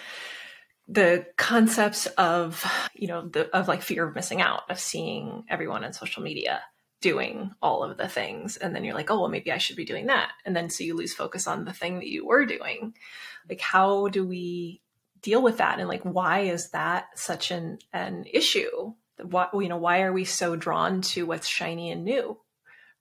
the 0.88 1.26
concepts 1.38 2.08
of 2.08 2.65
you 2.93 3.08
know 3.08 3.28
the 3.28 3.50
of 3.56 3.67
like 3.67 3.82
fear 3.82 4.08
of 4.08 4.15
missing 4.15 4.41
out 4.41 4.63
of 4.69 4.80
seeing 4.80 5.46
everyone 5.50 5.84
on 5.84 5.93
social 5.93 6.22
media 6.24 6.62
doing 7.02 7.52
all 7.62 7.84
of 7.84 7.98
the 7.98 8.08
things. 8.08 8.56
And 8.56 8.74
then 8.74 8.84
you're 8.84 8.93
like 8.93 9.12
oh 9.12 9.19
well 9.19 9.30
maybe 9.30 9.52
i 9.52 9.58
should 9.58 9.76
be 9.76 9.86
doing 9.86 10.08
that. 10.08 10.32
And 10.46 10.56
then 10.56 10.69
so 10.69 10.84
you 10.84 10.96
lose 10.96 11.13
focus 11.13 11.48
on 11.48 11.65
the 11.65 11.74
thing 11.74 11.96
that 11.96 12.08
you 12.08 12.26
were 12.26 12.46
doing. 12.46 12.96
Like 13.50 13.62
how 13.62 14.08
do 14.08 14.26
we 14.26 14.82
deal 15.22 15.41
with 15.41 15.58
that? 15.58 15.80
And 15.80 15.88
like 15.88 16.04
why 16.04 16.41
is 16.41 16.72
that 16.72 17.08
such 17.17 17.52
an 17.52 17.80
an 17.91 18.26
issue? 18.32 18.93
What 19.22 19.52
you 19.54 19.69
know 19.69 19.78
why 19.78 20.02
are 20.02 20.13
we 20.13 20.26
so 20.26 20.56
drawn 20.56 21.02
to 21.02 21.26
what's 21.26 21.48
shiny 21.48 21.91
and 21.91 22.04
new 22.04 22.38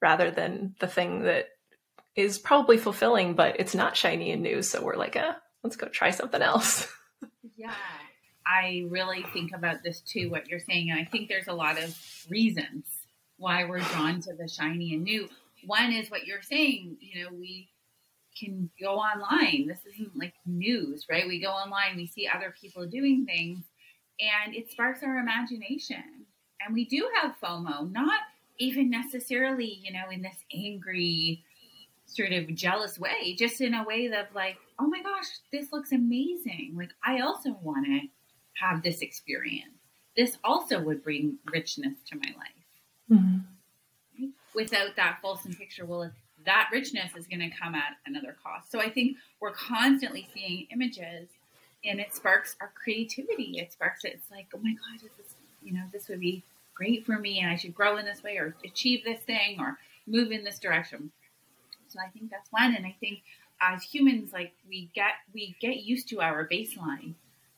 rather 0.00 0.30
than 0.30 0.74
the 0.80 0.88
thing 0.88 1.22
that 1.22 1.46
is 2.14 2.38
probably 2.38 2.76
fulfilling 2.76 3.34
but 3.34 3.58
it's 3.58 3.74
not 3.74 3.96
shiny 3.96 4.30
and 4.30 4.42
new. 4.42 4.62
So 4.62 4.82
we're 4.82 4.96
like 4.96 5.16
eh, 5.16 5.32
let's 5.64 5.76
go 5.76 5.88
try 5.88 6.10
something 6.10 6.42
else 6.42 6.86
yeah 7.56 7.74
i 8.46 8.84
really 8.88 9.24
think 9.32 9.52
about 9.54 9.82
this 9.82 10.00
too 10.00 10.30
what 10.30 10.48
you're 10.48 10.60
saying 10.60 10.90
and 10.90 10.98
i 10.98 11.04
think 11.04 11.28
there's 11.28 11.48
a 11.48 11.52
lot 11.52 11.82
of 11.82 11.96
reasons 12.28 12.84
why 13.42 13.64
we're 13.64 13.80
drawn 13.80 14.20
to 14.20 14.32
the 14.32 14.46
shiny 14.46 14.94
and 14.94 15.02
new. 15.02 15.28
One 15.66 15.92
is 15.92 16.12
what 16.12 16.26
you're 16.26 16.42
saying, 16.42 16.96
you 17.00 17.24
know, 17.24 17.30
we 17.32 17.68
can 18.38 18.70
go 18.80 18.94
online. 18.94 19.66
This 19.66 19.80
isn't 19.92 20.16
like 20.16 20.34
news, 20.46 21.06
right? 21.10 21.26
We 21.26 21.40
go 21.40 21.50
online, 21.50 21.96
we 21.96 22.06
see 22.06 22.30
other 22.32 22.54
people 22.58 22.86
doing 22.86 23.26
things, 23.26 23.64
and 24.20 24.54
it 24.54 24.70
sparks 24.70 25.02
our 25.02 25.18
imagination. 25.18 26.04
And 26.64 26.72
we 26.72 26.84
do 26.84 27.08
have 27.20 27.34
FOMO, 27.42 27.90
not 27.90 28.20
even 28.58 28.88
necessarily, 28.88 29.80
you 29.82 29.92
know, 29.92 30.08
in 30.12 30.22
this 30.22 30.38
angry, 30.54 31.42
sort 32.06 32.30
of 32.30 32.54
jealous 32.54 32.96
way, 32.96 33.34
just 33.36 33.60
in 33.60 33.74
a 33.74 33.82
way 33.82 34.06
that, 34.06 34.32
like, 34.36 34.56
oh 34.82 34.88
my 34.88 35.02
gosh, 35.02 35.26
this 35.52 35.72
looks 35.72 35.92
amazing. 35.92 36.74
Like, 36.76 36.90
I 37.04 37.20
also 37.20 37.56
want 37.62 37.86
to 37.86 38.00
have 38.60 38.82
this 38.82 39.00
experience. 39.00 39.78
This 40.16 40.38
also 40.42 40.80
would 40.80 41.02
bring 41.02 41.38
richness 41.52 41.94
to 42.10 42.16
my 42.16 42.34
life. 42.36 43.10
Mm-hmm. 43.10 44.26
Without 44.54 44.96
that 44.96 45.18
fulsome 45.22 45.54
picture, 45.54 45.86
well, 45.86 46.10
that 46.44 46.68
richness 46.72 47.14
is 47.16 47.26
going 47.26 47.40
to 47.40 47.56
come 47.56 47.74
at 47.74 47.96
another 48.04 48.36
cost. 48.42 48.70
So 48.70 48.80
I 48.80 48.90
think 48.90 49.16
we're 49.40 49.52
constantly 49.52 50.28
seeing 50.34 50.66
images, 50.72 51.28
and 51.84 52.00
it 52.00 52.14
sparks 52.14 52.56
our 52.60 52.72
creativity. 52.82 53.58
It 53.58 53.72
sparks 53.72 54.04
it. 54.04 54.14
It's 54.14 54.30
like, 54.30 54.48
oh 54.54 54.58
my 54.62 54.72
god, 54.72 55.00
this 55.00 55.34
you 55.62 55.72
know 55.72 55.84
this 55.92 56.08
would 56.08 56.20
be 56.20 56.42
great 56.74 57.06
for 57.06 57.18
me, 57.18 57.40
and 57.40 57.50
I 57.50 57.56
should 57.56 57.74
grow 57.74 57.96
in 57.96 58.04
this 58.04 58.22
way, 58.22 58.36
or 58.36 58.54
achieve 58.64 59.04
this 59.04 59.20
thing, 59.20 59.60
or 59.60 59.78
move 60.06 60.32
in 60.32 60.44
this 60.44 60.58
direction. 60.58 61.12
So 61.88 61.98
I 62.04 62.10
think 62.10 62.30
that's 62.30 62.50
one, 62.50 62.74
and 62.74 62.84
I 62.84 62.96
think 63.00 63.22
as 63.62 63.82
humans, 63.82 64.32
like 64.32 64.52
we 64.68 64.90
get 64.94 65.12
we 65.32 65.56
get 65.60 65.82
used 65.82 66.08
to 66.08 66.20
our 66.20 66.46
baseline. 66.48 67.14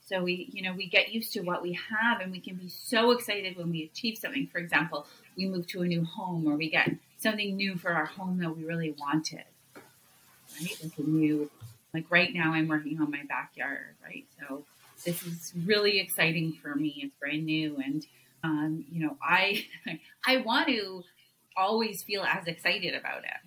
So 0.06 0.22
we, 0.22 0.50
you 0.52 0.62
know, 0.62 0.74
we 0.74 0.86
get 0.86 1.12
used 1.12 1.32
to 1.32 1.40
what 1.40 1.62
we 1.62 1.78
have 1.90 2.20
and 2.20 2.30
we 2.30 2.38
can 2.38 2.56
be 2.56 2.68
so 2.68 3.12
excited 3.12 3.56
when 3.56 3.70
we 3.70 3.84
achieve 3.84 4.18
something. 4.18 4.46
For 4.48 4.58
example, 4.58 5.06
we 5.36 5.46
move 5.46 5.66
to 5.68 5.80
a 5.80 5.86
new 5.86 6.04
home 6.04 6.46
or 6.46 6.56
we 6.56 6.68
get 6.68 6.90
something 7.16 7.56
new 7.56 7.76
for 7.76 7.90
our 7.90 8.04
home 8.04 8.38
that 8.40 8.54
we 8.54 8.64
really 8.64 8.94
wanted. 8.98 9.44
Right? 9.74 10.76
Like 10.82 10.98
a 10.98 11.02
new, 11.02 11.50
like 11.94 12.04
right 12.10 12.34
now 12.34 12.52
I'm 12.52 12.68
working 12.68 13.00
on 13.00 13.10
my 13.10 13.22
backyard, 13.26 13.96
right? 14.04 14.26
So 14.38 14.64
this 15.06 15.22
is 15.22 15.54
really 15.64 15.98
exciting 16.00 16.52
for 16.62 16.74
me. 16.74 17.00
It's 17.02 17.14
brand 17.18 17.46
new. 17.46 17.78
And, 17.82 18.06
um, 18.42 18.84
you 18.92 19.06
know, 19.06 19.16
I, 19.22 19.64
I 20.26 20.38
want 20.38 20.68
to 20.68 21.02
always 21.56 22.02
feel 22.02 22.24
as 22.24 22.46
excited 22.46 22.94
about 22.94 23.24
it. 23.24 23.43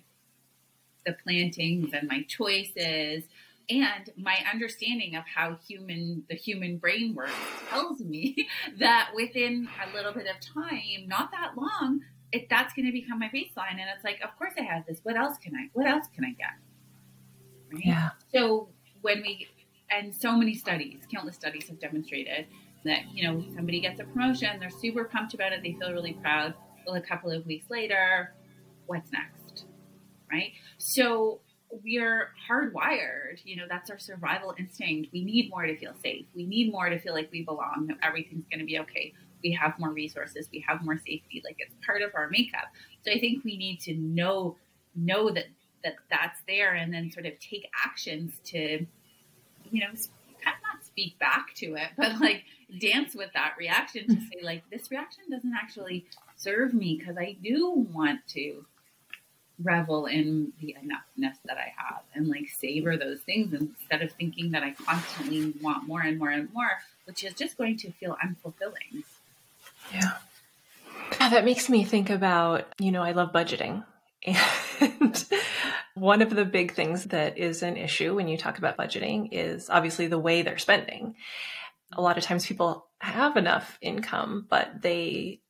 The 1.08 1.14
plantings 1.14 1.94
and 1.94 2.06
my 2.06 2.22
choices, 2.28 3.24
and 3.70 4.10
my 4.16 4.36
understanding 4.52 5.16
of 5.16 5.24
how 5.24 5.56
human 5.66 6.24
the 6.28 6.36
human 6.36 6.78
brain 6.78 7.14
works 7.14 7.32
tells 7.70 8.00
me 8.00 8.48
that 8.78 9.10
within 9.14 9.68
a 9.86 9.94
little 9.94 10.12
bit 10.12 10.26
of 10.26 10.40
time 10.40 11.06
not 11.06 11.30
that 11.32 11.56
long 11.56 12.00
it, 12.32 12.48
that's 12.50 12.74
going 12.74 12.86
to 12.86 12.92
become 12.92 13.18
my 13.18 13.28
baseline. 13.28 13.72
And 13.72 13.88
it's 13.94 14.04
like 14.04 14.20
of 14.22 14.36
course 14.36 14.52
i 14.58 14.62
have 14.62 14.86
this. 14.86 15.00
What 15.02 15.16
else 15.16 15.38
can 15.38 15.54
i 15.54 15.68
what 15.72 15.86
else 15.86 16.06
can 16.14 16.24
i 16.24 16.30
get? 16.30 17.72
Right? 17.72 17.86
yeah. 17.86 18.10
So 18.32 18.68
when 19.02 19.22
we 19.22 19.48
and 19.90 20.14
so 20.14 20.36
many 20.36 20.54
studies 20.54 21.00
countless 21.12 21.36
studies 21.36 21.68
have 21.68 21.80
demonstrated 21.80 22.46
that 22.84 23.10
you 23.12 23.24
know 23.24 23.42
somebody 23.54 23.80
gets 23.80 24.00
a 24.00 24.04
promotion 24.04 24.58
they're 24.60 24.70
super 24.70 25.04
pumped 25.04 25.34
about 25.34 25.52
it 25.52 25.62
they 25.62 25.72
feel 25.72 25.92
really 25.92 26.14
proud. 26.14 26.54
Well 26.86 26.96
a 26.96 27.00
couple 27.00 27.30
of 27.30 27.46
weeks 27.46 27.70
later 27.70 28.34
what's 28.86 29.10
next 29.12 29.37
right 30.30 30.52
so 30.78 31.40
we're 31.84 32.30
hardwired. 32.48 33.40
You 33.44 33.56
know, 33.56 33.64
that's 33.68 33.90
our 33.90 33.98
survival 33.98 34.54
instinct. 34.58 35.10
We 35.12 35.24
need 35.24 35.50
more 35.50 35.66
to 35.66 35.76
feel 35.76 35.94
safe. 36.02 36.26
We 36.34 36.46
need 36.46 36.72
more 36.72 36.88
to 36.88 36.98
feel 36.98 37.14
like 37.14 37.30
we 37.30 37.42
belong, 37.44 37.86
that 37.88 37.98
everything's 38.02 38.46
going 38.50 38.60
to 38.60 38.66
be 38.66 38.78
okay. 38.80 39.12
We 39.42 39.52
have 39.52 39.78
more 39.78 39.92
resources. 39.92 40.48
We 40.52 40.64
have 40.66 40.82
more 40.84 40.96
safety. 40.96 41.42
Like 41.44 41.56
it's 41.58 41.74
part 41.84 42.02
of 42.02 42.10
our 42.14 42.28
makeup. 42.28 42.68
So 43.04 43.12
I 43.12 43.20
think 43.20 43.44
we 43.44 43.56
need 43.56 43.80
to 43.80 43.94
know 43.94 44.56
know 44.94 45.30
that 45.30 45.46
that 45.84 45.94
that's 46.10 46.40
there, 46.48 46.74
and 46.74 46.92
then 46.92 47.10
sort 47.10 47.26
of 47.26 47.38
take 47.38 47.68
actions 47.84 48.32
to, 48.46 48.84
you 49.70 49.80
know, 49.80 49.86
kind 50.42 50.56
of 50.56 50.62
not 50.62 50.84
speak 50.84 51.18
back 51.20 51.54
to 51.56 51.76
it, 51.76 51.88
but 51.96 52.20
like 52.20 52.44
dance 52.80 53.14
with 53.14 53.30
that 53.34 53.54
reaction 53.58 54.08
to 54.08 54.14
mm. 54.14 54.22
say 54.22 54.42
like 54.42 54.64
this 54.70 54.90
reaction 54.90 55.24
doesn't 55.30 55.54
actually 55.54 56.04
serve 56.36 56.74
me 56.74 56.96
because 56.98 57.16
I 57.16 57.36
do 57.42 57.86
want 57.92 58.26
to 58.28 58.64
revel 59.62 60.06
in 60.06 60.52
the 60.60 60.76
enoughness 60.78 61.34
that 61.44 61.56
I 61.56 61.72
have 61.76 62.02
and 62.14 62.28
like 62.28 62.48
savor 62.48 62.96
those 62.96 63.20
things 63.20 63.52
instead 63.52 64.02
of 64.02 64.12
thinking 64.12 64.52
that 64.52 64.62
I 64.62 64.72
constantly 64.72 65.54
want 65.60 65.86
more 65.86 66.00
and 66.00 66.18
more 66.18 66.30
and 66.30 66.52
more, 66.52 66.70
which 67.04 67.24
is 67.24 67.34
just 67.34 67.56
going 67.56 67.76
to 67.78 67.92
feel 67.92 68.16
unfulfilling. 68.24 69.02
Yeah. 69.92 70.18
That 71.18 71.44
makes 71.44 71.68
me 71.68 71.84
think 71.84 72.10
about, 72.10 72.66
you 72.78 72.92
know, 72.92 73.02
I 73.02 73.12
love 73.12 73.32
budgeting. 73.32 73.84
And 74.80 75.24
one 75.94 76.22
of 76.22 76.30
the 76.30 76.44
big 76.44 76.72
things 76.72 77.04
that 77.06 77.36
is 77.36 77.64
an 77.64 77.76
issue 77.76 78.14
when 78.14 78.28
you 78.28 78.38
talk 78.38 78.58
about 78.58 78.76
budgeting 78.76 79.30
is 79.32 79.68
obviously 79.68 80.06
the 80.06 80.18
way 80.18 80.42
they're 80.42 80.58
spending. 80.58 81.16
A 81.92 82.00
lot 82.00 82.16
of 82.16 82.22
times 82.22 82.46
people 82.46 82.86
have 83.00 83.36
enough 83.36 83.76
income, 83.80 84.46
but 84.48 84.82
they 84.82 85.40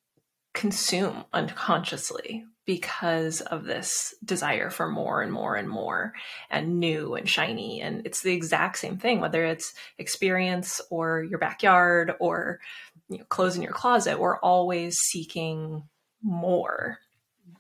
consume 0.55 1.25
unconsciously 1.33 2.47
because 2.69 3.41
of 3.41 3.65
this 3.65 4.15
desire 4.23 4.69
for 4.69 4.91
more 4.91 5.23
and 5.23 5.33
more 5.33 5.57
and 5.57 5.71
more 5.71 6.13
and 6.51 6.79
new 6.79 7.15
and 7.15 7.27
shiny. 7.27 7.81
And 7.81 8.05
it's 8.05 8.21
the 8.21 8.35
exact 8.35 8.77
same 8.77 8.99
thing, 8.99 9.21
whether 9.21 9.43
it's 9.43 9.73
experience 9.97 10.79
or 10.91 11.23
your 11.23 11.39
backyard 11.39 12.13
or 12.21 12.61
you 13.09 13.17
know, 13.17 13.25
clothes 13.25 13.57
in 13.57 13.63
your 13.63 13.73
closet, 13.73 14.21
we're 14.21 14.39
always 14.41 14.99
seeking 14.99 15.85
more. 16.23 16.99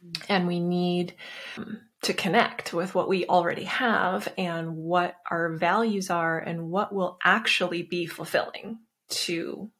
Mm-hmm. 0.05 0.25
And 0.31 0.47
we 0.47 0.61
need 0.61 1.14
um, 1.57 1.81
to 2.03 2.12
connect 2.12 2.75
with 2.75 2.94
what 2.94 3.09
we 3.09 3.25
already 3.25 3.64
have 3.64 4.31
and 4.37 4.77
what 4.77 5.16
our 5.31 5.55
values 5.55 6.11
are 6.11 6.38
and 6.38 6.71
what 6.71 6.94
will 6.94 7.16
actually 7.25 7.83
be 7.83 8.05
fulfilling 8.05 8.81
to 9.09 9.71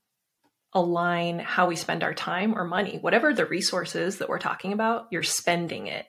align 0.73 1.39
how 1.39 1.67
we 1.67 1.77
spend 1.77 2.03
our 2.05 2.15
time 2.15 2.57
or 2.57 2.65
money, 2.65 2.99
whatever 3.01 3.33
the 3.33 3.47
resources 3.47 4.19
that 4.19 4.29
we're 4.29 4.39
talking 4.39 4.73
about, 4.73 5.07
you're 5.11 5.23
spending 5.23 5.87
it 5.87 6.07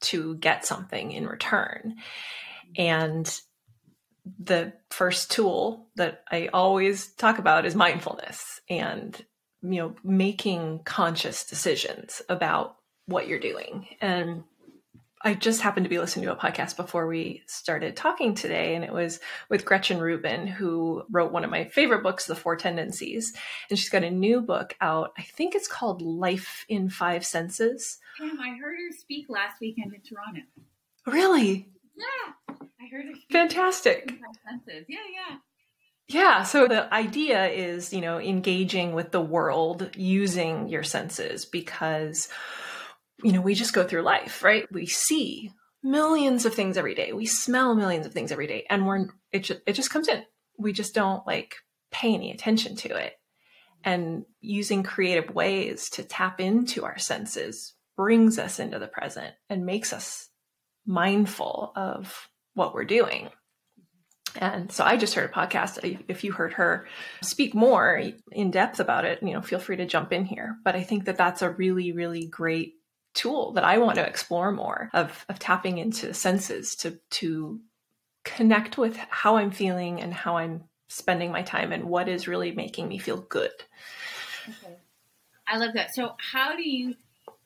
to 0.00 0.36
get 0.36 0.64
something 0.64 1.10
in 1.10 1.26
return. 1.26 1.96
And 2.76 3.28
the 4.38 4.72
first 4.90 5.30
tool 5.30 5.88
that 5.96 6.22
I 6.30 6.48
always 6.52 7.12
talk 7.14 7.38
about 7.38 7.64
is 7.64 7.74
mindfulness 7.74 8.60
and 8.68 9.24
you 9.62 9.80
know 9.80 9.94
making 10.02 10.80
conscious 10.84 11.44
decisions 11.44 12.22
about 12.28 12.76
what 13.06 13.28
you're 13.28 13.38
doing 13.38 13.86
and 14.00 14.42
I 15.22 15.34
just 15.34 15.62
happened 15.62 15.84
to 15.84 15.90
be 15.90 15.98
listening 15.98 16.26
to 16.26 16.32
a 16.32 16.36
podcast 16.36 16.76
before 16.76 17.06
we 17.06 17.42
started 17.46 17.96
talking 17.96 18.34
today, 18.34 18.74
and 18.74 18.84
it 18.84 18.92
was 18.92 19.18
with 19.48 19.64
Gretchen 19.64 19.98
Rubin, 19.98 20.46
who 20.46 21.04
wrote 21.10 21.32
one 21.32 21.42
of 21.42 21.50
my 21.50 21.64
favorite 21.64 22.02
books, 22.02 22.26
The 22.26 22.34
Four 22.34 22.56
Tendencies. 22.56 23.32
And 23.70 23.78
she's 23.78 23.88
got 23.88 24.04
a 24.04 24.10
new 24.10 24.42
book 24.42 24.76
out. 24.80 25.12
I 25.16 25.22
think 25.22 25.54
it's 25.54 25.68
called 25.68 26.02
Life 26.02 26.66
in 26.68 26.90
Five 26.90 27.24
Senses. 27.24 27.98
Damn, 28.18 28.40
I 28.40 28.56
heard 28.60 28.76
her 28.76 28.96
speak 28.96 29.26
last 29.28 29.60
weekend 29.60 29.94
in 29.94 30.00
Toronto. 30.02 30.42
Really? 31.06 31.68
Yeah, 31.96 32.54
I 32.80 32.88
heard 32.90 33.06
her. 33.06 33.12
Fantastic. 33.30 34.10
Five 34.10 34.36
senses. 34.46 34.84
Yeah, 34.88 34.98
yeah. 35.12 35.36
Yeah, 36.08 36.42
so 36.44 36.68
the 36.68 36.92
idea 36.94 37.46
is, 37.48 37.92
you 37.92 38.00
know, 38.00 38.20
engaging 38.20 38.92
with 38.92 39.10
the 39.10 39.20
world 39.20 39.90
using 39.96 40.68
your 40.68 40.84
senses 40.84 41.44
because 41.44 42.28
you 43.22 43.32
know, 43.32 43.40
we 43.40 43.54
just 43.54 43.72
go 43.72 43.84
through 43.84 44.02
life, 44.02 44.42
right? 44.42 44.70
We 44.70 44.86
see 44.86 45.50
millions 45.82 46.44
of 46.44 46.54
things 46.54 46.76
every 46.76 46.94
day. 46.94 47.12
We 47.12 47.26
smell 47.26 47.74
millions 47.74 48.06
of 48.06 48.12
things 48.12 48.32
every 48.32 48.46
day 48.46 48.66
and 48.68 48.86
we're 48.86 49.06
it 49.32 49.40
just, 49.40 49.60
it 49.66 49.72
just 49.74 49.90
comes 49.90 50.08
in. 50.08 50.22
We 50.58 50.72
just 50.72 50.94
don't 50.94 51.26
like 51.26 51.56
pay 51.90 52.14
any 52.14 52.32
attention 52.32 52.76
to 52.76 52.96
it. 52.96 53.14
And 53.84 54.24
using 54.40 54.82
creative 54.82 55.34
ways 55.34 55.88
to 55.90 56.02
tap 56.02 56.40
into 56.40 56.84
our 56.84 56.98
senses 56.98 57.74
brings 57.96 58.38
us 58.38 58.58
into 58.58 58.78
the 58.78 58.88
present 58.88 59.34
and 59.48 59.64
makes 59.64 59.92
us 59.92 60.28
mindful 60.84 61.72
of 61.76 62.28
what 62.54 62.74
we're 62.74 62.84
doing. 62.84 63.30
And 64.38 64.70
so 64.70 64.84
I 64.84 64.96
just 64.96 65.14
heard 65.14 65.30
a 65.30 65.32
podcast. 65.32 65.98
If 66.08 66.24
you 66.24 66.32
heard 66.32 66.54
her 66.54 66.86
speak 67.22 67.54
more 67.54 68.02
in 68.32 68.50
depth 68.50 68.80
about 68.80 69.04
it, 69.04 69.22
you 69.22 69.32
know, 69.32 69.40
feel 69.40 69.58
free 69.58 69.76
to 69.76 69.86
jump 69.86 70.12
in 70.12 70.24
here. 70.24 70.56
But 70.64 70.76
I 70.76 70.82
think 70.82 71.06
that 71.06 71.16
that's 71.16 71.42
a 71.42 71.50
really, 71.50 71.92
really 71.92 72.26
great 72.26 72.74
tool 73.16 73.52
that 73.52 73.64
I 73.64 73.78
want 73.78 73.96
to 73.96 74.06
explore 74.06 74.52
more 74.52 74.90
of, 74.92 75.24
of 75.28 75.38
tapping 75.38 75.78
into 75.78 76.06
the 76.06 76.14
senses 76.14 76.76
to, 76.76 76.98
to 77.10 77.60
connect 78.24 78.76
with 78.76 78.96
how 78.96 79.36
I'm 79.36 79.50
feeling 79.50 80.00
and 80.00 80.12
how 80.12 80.36
I'm 80.36 80.64
spending 80.88 81.32
my 81.32 81.42
time 81.42 81.72
and 81.72 81.84
what 81.84 82.08
is 82.08 82.28
really 82.28 82.52
making 82.52 82.88
me 82.88 82.98
feel 82.98 83.18
good. 83.18 83.50
Okay. 84.48 84.76
I 85.48 85.58
love 85.58 85.74
that. 85.74 85.94
So 85.94 86.14
how 86.18 86.56
do 86.56 86.68
you 86.68 86.94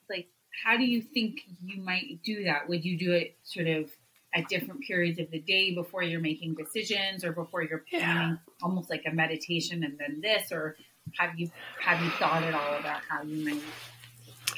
like 0.09 0.29
how 0.65 0.77
do 0.77 0.85
you 0.85 1.01
think 1.01 1.43
you 1.63 1.83
might 1.83 2.21
do 2.25 2.45
that? 2.45 2.69
Would 2.69 2.85
you 2.85 2.99
do 2.99 3.13
it 3.13 3.37
sort 3.45 3.67
of 3.67 3.91
at 4.35 4.49
different 4.49 4.83
periods 4.83 5.19
of 5.19 5.31
the 5.31 5.41
day 5.41 5.75
before 5.75 6.03
you're 6.03 6.21
making 6.21 6.55
decisions 6.55 7.25
or 7.25 7.33
before 7.33 7.63
you're 7.63 7.85
planning 7.91 8.31
yeah. 8.31 8.55
almost 8.63 8.89
like 8.89 9.03
a 9.07 9.11
meditation 9.11 9.83
and 9.83 9.99
then 9.99 10.21
this 10.21 10.53
or 10.53 10.77
have 11.19 11.39
you 11.39 11.51
have 11.81 12.03
you 12.03 12.11
thought 12.11 12.43
at 12.43 12.55
all 12.55 12.79
about 12.79 13.01
how 13.09 13.23
you 13.23 13.45
might 13.45 13.63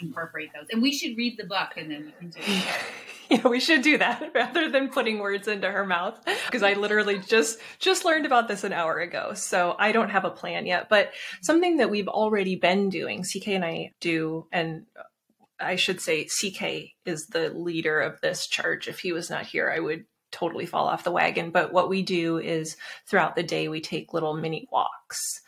incorporate 0.03 0.51
those. 0.53 0.67
And 0.71 0.83
we 0.83 0.93
should 0.93 1.17
read 1.17 1.37
the 1.39 1.45
book 1.45 1.71
and 1.77 1.91
then 1.91 2.07
we 2.07 2.13
can 2.13 2.29
do 2.31 2.41
it. 2.41 2.65
yeah, 3.31 3.49
we 3.49 3.61
should 3.61 3.83
do 3.83 3.99
that 3.99 4.31
rather 4.35 4.71
than 4.71 4.89
putting 4.89 5.19
words 5.19 5.49
into 5.49 5.71
her 5.71 5.87
mouth 5.87 6.19
because 6.47 6.63
I 6.63 6.75
literally 6.75 7.19
just 7.19 7.59
just 7.79 8.05
learned 8.05 8.27
about 8.27 8.49
this 8.49 8.65
an 8.65 8.73
hour 8.73 8.99
ago. 8.99 9.33
So 9.35 9.77
I 9.79 9.93
don't 9.93 10.11
have 10.11 10.25
a 10.25 10.31
plan 10.31 10.67
yet, 10.67 10.89
but 10.89 11.13
something 11.41 11.79
that 11.79 11.91
we've 11.91 12.09
already 12.09 12.57
been 12.57 12.91
doing, 12.91 13.25
CK 13.25 13.49
and 13.49 13.65
I 13.65 13.93
do 14.01 14.47
and 14.53 14.87
I 15.61 15.77
should 15.77 16.01
say 16.01 16.25
CK 16.25 16.93
is 17.07 17.27
the 17.27 17.51
leader 17.51 18.01
of 18.01 18.21
this 18.21 18.47
charge. 18.47 18.89
If 18.89 18.99
he 18.99 19.13
was 19.13 19.31
not 19.31 19.47
here, 19.47 19.73
I 19.75 19.79
would 19.79 20.05
totally 20.33 20.67
fall 20.67 20.89
off 20.89 21.05
the 21.05 21.13
wagon. 21.13 21.51
But 21.51 21.73
what 21.73 21.89
we 21.89 22.03
do 22.03 22.39
is 22.39 22.77
throughout 23.07 23.37
the 23.37 23.43
day, 23.43 23.69
we 23.69 23.81
take 23.81 24.13
little 24.13 24.35
mini 24.35 24.67
walks. 24.73 25.41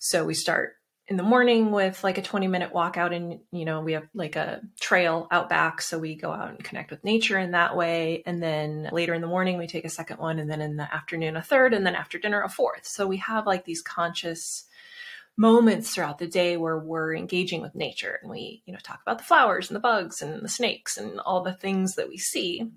So 0.00 0.24
we 0.24 0.34
start 0.34 0.74
in 1.08 1.16
the 1.16 1.22
morning 1.22 1.72
with 1.72 2.02
like 2.04 2.18
a 2.18 2.22
20 2.22 2.46
minute 2.46 2.72
walk 2.72 2.96
out 2.96 3.12
and 3.12 3.40
you 3.50 3.64
know 3.64 3.80
we 3.80 3.94
have 3.94 4.08
like 4.14 4.36
a 4.36 4.60
trail 4.80 5.26
out 5.30 5.48
back 5.48 5.82
so 5.82 5.98
we 5.98 6.14
go 6.14 6.30
out 6.30 6.50
and 6.50 6.62
connect 6.62 6.90
with 6.90 7.04
nature 7.04 7.38
in 7.38 7.52
that 7.52 7.76
way. 7.76 8.22
And 8.24 8.42
then 8.42 8.88
later 8.92 9.12
in 9.12 9.20
the 9.20 9.26
morning 9.26 9.58
we 9.58 9.66
take 9.66 9.84
a 9.84 9.90
second 9.90 10.18
one 10.18 10.38
and 10.38 10.50
then 10.50 10.60
in 10.60 10.76
the 10.76 10.94
afternoon 10.94 11.36
a 11.36 11.42
third 11.42 11.74
and 11.74 11.84
then 11.84 11.96
after 11.96 12.18
dinner 12.18 12.42
a 12.42 12.48
fourth. 12.48 12.86
So 12.86 13.06
we 13.06 13.16
have 13.18 13.46
like 13.46 13.64
these 13.64 13.82
conscious 13.82 14.64
moments 15.36 15.94
throughout 15.94 16.18
the 16.18 16.26
day 16.28 16.56
where 16.56 16.78
we're 16.78 17.16
engaging 17.16 17.62
with 17.62 17.74
nature 17.74 18.18
and 18.22 18.30
we 18.30 18.62
you 18.64 18.72
know 18.72 18.78
talk 18.82 19.00
about 19.02 19.18
the 19.18 19.24
flowers 19.24 19.68
and 19.68 19.76
the 19.76 19.80
bugs 19.80 20.22
and 20.22 20.42
the 20.42 20.48
snakes 20.48 20.96
and 20.96 21.18
all 21.20 21.42
the 21.42 21.54
things 21.54 21.96
that 21.96 22.08
we 22.08 22.16
see. 22.16 22.70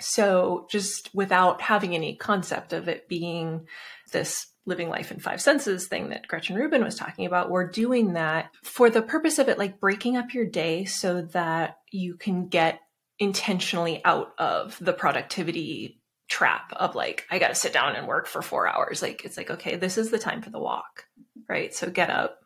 So 0.00 0.66
just 0.70 1.14
without 1.14 1.62
having 1.62 1.94
any 1.94 2.16
concept 2.16 2.72
of 2.72 2.88
it 2.88 3.08
being 3.08 3.66
this 4.12 4.46
living 4.66 4.88
life 4.88 5.10
in 5.10 5.20
five 5.20 5.40
senses 5.40 5.86
thing 5.86 6.08
that 6.08 6.26
Gretchen 6.26 6.56
Rubin 6.56 6.82
was 6.82 6.96
talking 6.96 7.26
about, 7.26 7.50
we're 7.50 7.68
doing 7.68 8.14
that 8.14 8.50
for 8.62 8.88
the 8.88 9.02
purpose 9.02 9.38
of 9.38 9.48
it, 9.48 9.58
like 9.58 9.80
breaking 9.80 10.16
up 10.16 10.32
your 10.32 10.46
day 10.46 10.84
so 10.84 11.22
that 11.32 11.76
you 11.90 12.16
can 12.16 12.48
get 12.48 12.80
intentionally 13.18 14.00
out 14.04 14.32
of 14.38 14.76
the 14.80 14.92
productivity 14.92 16.00
trap 16.28 16.72
of 16.74 16.94
like, 16.94 17.26
I 17.30 17.38
got 17.38 17.48
to 17.48 17.54
sit 17.54 17.72
down 17.72 17.94
and 17.94 18.08
work 18.08 18.26
for 18.26 18.42
four 18.42 18.66
hours. 18.66 19.02
Like, 19.02 19.24
it's 19.24 19.36
like, 19.36 19.50
okay, 19.50 19.76
this 19.76 19.98
is 19.98 20.10
the 20.10 20.18
time 20.18 20.42
for 20.42 20.50
the 20.50 20.58
walk, 20.58 21.04
right? 21.48 21.74
So 21.74 21.90
get 21.90 22.10
up 22.10 22.38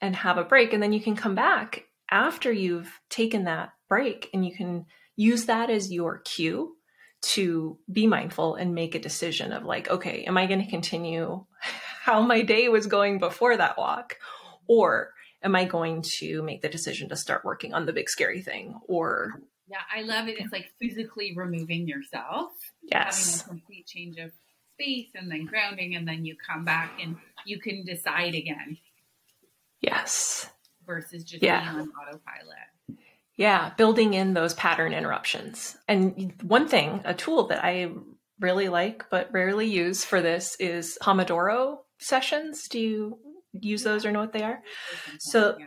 and 0.00 0.14
have 0.16 0.38
a 0.38 0.44
break. 0.44 0.72
And 0.72 0.82
then 0.82 0.92
you 0.92 1.00
can 1.00 1.16
come 1.16 1.34
back 1.34 1.84
after 2.10 2.50
you've 2.52 3.00
taken 3.08 3.44
that 3.44 3.70
break 3.88 4.28
and 4.34 4.44
you 4.44 4.54
can 4.54 4.86
use 5.14 5.46
that 5.46 5.70
as 5.70 5.92
your 5.92 6.18
cue 6.18 6.76
to 7.22 7.78
be 7.90 8.06
mindful 8.06 8.54
and 8.54 8.74
make 8.74 8.94
a 8.94 9.00
decision 9.00 9.52
of 9.52 9.64
like, 9.64 9.90
okay, 9.90 10.24
am 10.24 10.36
I 10.36 10.46
going 10.46 10.62
to 10.62 10.70
continue 10.70 11.44
how 12.02 12.22
my 12.22 12.42
day 12.42 12.68
was 12.68 12.86
going 12.86 13.18
before 13.18 13.56
that 13.56 13.78
walk? 13.78 14.16
Or 14.68 15.12
am 15.42 15.54
I 15.54 15.64
going 15.64 16.02
to 16.18 16.42
make 16.42 16.62
the 16.62 16.68
decision 16.68 17.08
to 17.08 17.16
start 17.16 17.44
working 17.44 17.74
on 17.74 17.86
the 17.86 17.92
big 17.92 18.08
scary 18.08 18.42
thing? 18.42 18.78
Or 18.86 19.40
yeah, 19.68 19.78
I 19.94 20.02
love 20.02 20.28
it. 20.28 20.38
It's 20.38 20.52
like 20.52 20.70
physically 20.78 21.34
removing 21.36 21.88
yourself. 21.88 22.52
Yes. 22.82 23.42
Having 23.42 23.44
a 23.44 23.48
complete 23.48 23.86
change 23.86 24.18
of 24.18 24.30
space 24.74 25.08
and 25.14 25.30
then 25.30 25.46
grounding 25.46 25.96
and 25.96 26.06
then 26.06 26.24
you 26.24 26.36
come 26.36 26.64
back 26.64 27.00
and 27.02 27.16
you 27.44 27.58
can 27.58 27.84
decide 27.84 28.34
again. 28.34 28.78
Yes. 29.80 30.50
Versus 30.86 31.24
just 31.24 31.42
yeah. 31.42 31.60
being 31.60 31.80
on 31.82 31.88
autopilot. 31.90 32.56
Yeah, 33.36 33.72
building 33.76 34.14
in 34.14 34.32
those 34.32 34.54
pattern 34.54 34.94
interruptions. 34.94 35.76
And 35.86 36.32
one 36.42 36.68
thing, 36.68 37.02
a 37.04 37.14
tool 37.14 37.48
that 37.48 37.64
I 37.64 37.90
really 38.40 38.68
like 38.68 39.04
but 39.10 39.32
rarely 39.32 39.66
use 39.66 40.04
for 40.04 40.22
this 40.22 40.56
is 40.58 40.98
Pomodoro 41.02 41.78
sessions. 41.98 42.68
Do 42.68 42.78
you 42.80 43.18
use 43.52 43.82
those 43.82 44.04
or 44.06 44.12
know 44.12 44.20
what 44.20 44.32
they 44.32 44.42
are? 44.42 44.62
So, 45.18 45.58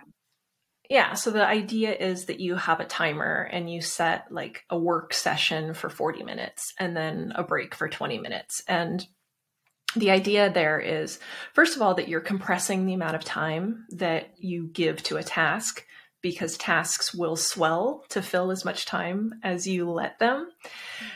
yeah, 0.90 1.14
so 1.14 1.30
the 1.30 1.46
idea 1.46 1.94
is 1.94 2.26
that 2.26 2.40
you 2.40 2.56
have 2.56 2.80
a 2.80 2.86
timer 2.86 3.48
and 3.52 3.72
you 3.72 3.82
set 3.82 4.32
like 4.32 4.64
a 4.72 4.78
work 4.78 5.14
session 5.14 5.76
for 5.76 5.90
40 5.90 6.24
minutes 6.24 6.74
and 6.80 6.98
then 6.98 7.34
a 7.36 7.44
break 7.44 7.76
for 7.76 7.88
20 7.88 8.18
minutes. 8.18 8.64
And 8.68 9.06
the 9.96 10.10
idea 10.10 10.52
there 10.52 10.80
is, 10.80 11.20
first 11.54 11.76
of 11.76 11.84
all, 11.84 11.96
that 11.96 12.08
you're 12.08 12.22
compressing 12.22 12.86
the 12.86 12.94
amount 12.94 13.16
of 13.16 13.24
time 13.24 13.86
that 13.92 14.32
you 14.38 14.68
give 14.68 15.04
to 15.04 15.18
a 15.18 15.24
task 15.24 15.86
because 16.22 16.58
tasks 16.58 17.14
will 17.14 17.36
swell 17.36 18.04
to 18.10 18.22
fill 18.22 18.52
as 18.52 18.66
much 18.66 18.86
time 18.86 19.34
as 19.44 19.68
you 19.68 19.90
let 19.90 20.20
them. 20.20 20.50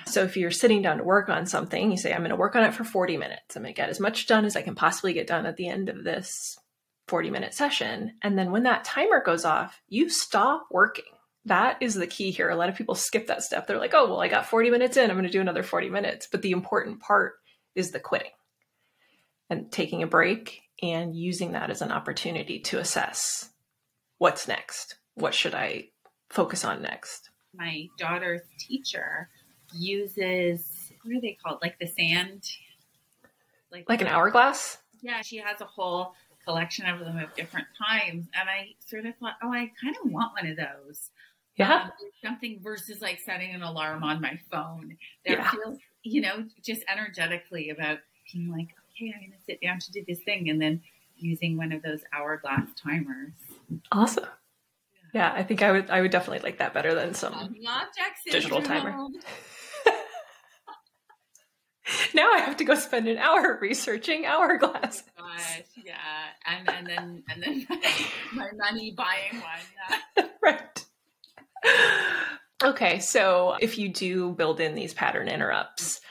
So 0.06 0.24
if 0.24 0.38
you're 0.38 0.52
sitting 0.52 0.82
down 0.82 0.98
to 0.98 1.04
work 1.04 1.30
on 1.30 1.46
something, 1.46 1.92
you 1.92 1.98
say, 1.98 2.14
I'm 2.14 2.20
going 2.20 2.30
to 2.30 2.36
work 2.36 2.56
on 2.56 2.64
it 2.64 2.74
for 2.74 2.84
40 2.84 3.18
minutes. 3.18 3.56
I'm 3.56 3.64
going 3.64 3.74
to 3.74 3.78
get 3.78 3.90
as 3.90 4.00
much 4.00 4.28
done 4.28 4.46
as 4.46 4.56
I 4.56 4.62
can 4.62 4.76
possibly 4.76 5.14
get 5.14 5.28
done 5.28 5.46
at 5.46 5.58
the 5.58 5.68
end 5.68 5.90
of 5.90 6.04
this 6.04 6.58
40 7.08 7.32
minute 7.32 7.54
session. 7.54 8.14
And 8.22 8.38
then 8.38 8.52
when 8.52 8.64
that 8.64 8.86
timer 8.86 9.22
goes 9.22 9.46
off, 9.46 9.82
you 9.88 10.10
stop 10.10 10.68
working. 10.72 11.04
That 11.46 11.78
is 11.82 11.96
the 11.96 12.08
key 12.08 12.32
here. 12.32 12.50
A 12.50 12.56
lot 12.56 12.70
of 12.70 12.76
people 12.76 12.96
skip 12.96 13.28
that 13.28 13.44
step. 13.44 13.68
They're 13.68 13.80
like, 13.80 13.94
oh, 13.94 14.08
well, 14.08 14.22
I 14.22 14.30
got 14.30 14.46
40 14.46 14.70
minutes 14.70 14.96
in. 14.96 15.10
I'm 15.10 15.18
going 15.18 15.26
to 15.26 15.32
do 15.32 15.42
another 15.42 15.64
40 15.64 15.90
minutes. 15.90 16.28
But 16.32 16.42
the 16.42 16.52
important 16.52 17.02
part 17.02 17.34
is 17.76 17.92
the 17.92 18.00
quitting 18.00 18.32
and 19.50 19.70
taking 19.70 20.04
a 20.04 20.08
break 20.08 20.62
and 20.82 21.16
using 21.16 21.52
that 21.52 21.70
as 21.70 21.82
an 21.82 21.92
opportunity 21.92 22.60
to 22.62 22.80
assess 22.80 23.50
what's 24.18 24.48
next? 24.48 24.96
What 25.16 25.34
should 25.34 25.54
I 25.54 25.90
focus 26.30 26.66
on 26.66 26.82
next? 26.82 27.30
My 27.56 27.88
daughter's 27.98 28.42
teacher 28.58 29.30
uses 29.74 30.92
what 31.04 31.16
are 31.16 31.22
they 31.22 31.38
called? 31.44 31.60
Like 31.62 31.78
the 31.80 31.88
sand, 31.88 32.44
like 33.72 33.88
like 33.88 34.02
an 34.02 34.08
hourglass. 34.08 34.78
Yeah, 35.02 35.22
she 35.22 35.38
has 35.38 35.60
a 35.62 35.66
whole 35.66 36.14
collection 36.46 36.86
of 36.86 37.00
them 37.00 37.18
of 37.20 37.34
different 37.36 37.68
times, 37.78 38.28
and 38.34 38.50
I 38.50 38.74
sort 38.86 39.06
of 39.06 39.16
thought, 39.18 39.36
oh, 39.44 39.52
I 39.52 39.72
kind 39.82 39.96
of 40.04 40.12
want 40.12 40.34
one 40.34 40.50
of 40.50 40.58
those. 40.58 41.10
Yeah, 41.58 41.84
um, 41.84 41.92
something 42.24 42.60
versus 42.64 43.02
like 43.02 43.20
setting 43.20 43.54
an 43.54 43.62
alarm 43.62 44.04
on 44.04 44.22
my 44.22 44.40
phone. 44.50 44.98
There 45.26 45.38
yeah. 45.38 45.52
feels, 45.52 45.78
you 46.04 46.22
know, 46.22 46.46
just 46.64 46.84
energetically 46.92 47.70
about 47.70 48.00
being 48.32 48.52
like, 48.52 48.70
okay, 48.92 49.14
I'm 49.14 49.20
going 49.20 49.32
to 49.32 49.46
sit 49.46 49.62
down 49.62 49.80
to 49.80 49.92
do 49.92 50.04
this 50.08 50.20
thing, 50.20 50.50
and 50.50 50.62
then 50.62 50.82
using 51.18 51.58
one 51.58 51.72
of 51.72 51.82
those 51.82 52.02
hourglass 52.14 52.70
timers. 52.82 53.34
Awesome. 53.92 54.26
Yeah, 55.14 55.32
I 55.34 55.44
think 55.44 55.62
I 55.62 55.72
would 55.72 55.90
I 55.90 56.02
would 56.02 56.12
definitely 56.12 56.44
like 56.44 56.58
that 56.58 56.74
better 56.74 56.96
than 56.96 57.14
some 57.14 57.56
digital 58.32 58.62
timer. 58.62 58.92
now 62.14 62.32
I 62.32 62.40
have 62.40 62.58
to 62.58 62.64
go 62.64 62.76
spend 62.76 63.08
an 63.08 63.18
hour 63.18 63.58
researching 63.62 64.26
hourglass. 64.26 65.04
Oh 65.18 65.24
gosh, 65.24 65.62
yeah, 65.86 65.96
and 66.48 66.68
and 66.68 66.88
then 66.88 67.24
and 67.30 67.44
then 67.44 67.68
my 68.34 68.50
money 68.58 68.96
buying 68.98 69.42
one. 70.18 70.30
right. 70.42 70.86
Okay, 72.64 73.00
so 73.00 73.56
if 73.60 73.78
you 73.78 73.90
do 73.90 74.32
build 74.32 74.60
in 74.60 74.74
these 74.74 74.94
pattern 74.94 75.28
interrupts, 75.28 76.02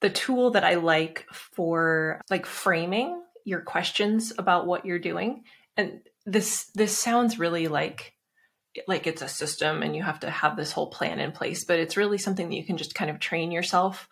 the 0.00 0.10
tool 0.10 0.50
that 0.50 0.64
I 0.64 0.74
like 0.74 1.26
for 1.32 2.20
like 2.30 2.46
framing 2.46 3.22
your 3.44 3.60
questions 3.60 4.32
about 4.36 4.66
what 4.66 4.84
you're 4.84 4.98
doing, 4.98 5.44
and 5.76 6.00
this 6.26 6.70
this 6.74 6.96
sounds 6.98 7.38
really 7.38 7.68
like 7.68 8.14
like 8.88 9.06
it's 9.06 9.22
a 9.22 9.28
system 9.28 9.82
and 9.82 9.94
you 9.94 10.02
have 10.02 10.20
to 10.20 10.30
have 10.30 10.56
this 10.56 10.72
whole 10.72 10.88
plan 10.88 11.20
in 11.20 11.32
place, 11.32 11.64
but 11.64 11.78
it's 11.78 11.96
really 11.96 12.18
something 12.18 12.48
that 12.48 12.56
you 12.56 12.64
can 12.64 12.76
just 12.76 12.94
kind 12.94 13.10
of 13.10 13.20
train 13.20 13.52
yourself 13.52 14.08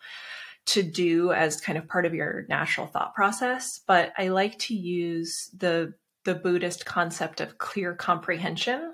to 0.65 0.81
do 0.81 1.33
as 1.33 1.59
kind 1.59 1.77
of 1.77 1.87
part 1.87 2.05
of 2.05 2.13
your 2.13 2.45
natural 2.47 2.87
thought 2.87 3.13
process. 3.13 3.81
But 3.85 4.13
I 4.17 4.29
like 4.29 4.57
to 4.59 4.75
use 4.75 5.49
the 5.57 5.93
the 6.25 6.35
Buddhist 6.35 6.85
concept 6.85 7.41
of 7.41 7.57
clear 7.57 7.93
comprehension, 7.93 8.93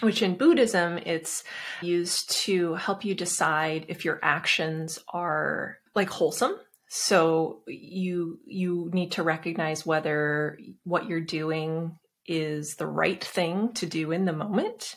which 0.00 0.22
in 0.22 0.36
Buddhism 0.36 0.98
it's 0.98 1.44
used 1.80 2.30
to 2.42 2.74
help 2.74 3.04
you 3.04 3.14
decide 3.14 3.86
if 3.88 4.04
your 4.04 4.18
actions 4.22 4.98
are 5.12 5.78
like 5.94 6.10
wholesome. 6.10 6.56
So 6.88 7.62
you 7.68 8.40
you 8.46 8.90
need 8.92 9.12
to 9.12 9.22
recognize 9.22 9.86
whether 9.86 10.58
what 10.82 11.06
you're 11.08 11.20
doing 11.20 11.96
is 12.30 12.76
the 12.76 12.86
right 12.86 13.22
thing 13.22 13.72
to 13.74 13.86
do 13.86 14.12
in 14.12 14.24
the 14.24 14.32
moment 14.32 14.96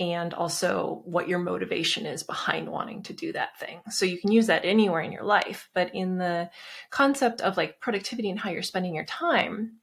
and 0.00 0.34
also 0.34 1.02
what 1.04 1.28
your 1.28 1.38
motivation 1.38 2.06
is 2.06 2.24
behind 2.24 2.68
wanting 2.68 3.04
to 3.04 3.12
do 3.12 3.32
that 3.32 3.56
thing. 3.58 3.80
So 3.88 4.04
you 4.04 4.18
can 4.18 4.32
use 4.32 4.48
that 4.48 4.64
anywhere 4.64 5.00
in 5.00 5.12
your 5.12 5.22
life, 5.22 5.68
but 5.74 5.94
in 5.94 6.18
the 6.18 6.50
concept 6.90 7.40
of 7.40 7.56
like 7.56 7.78
productivity 7.78 8.28
and 8.30 8.38
how 8.38 8.50
you're 8.50 8.62
spending 8.62 8.96
your 8.96 9.04
time, 9.04 9.78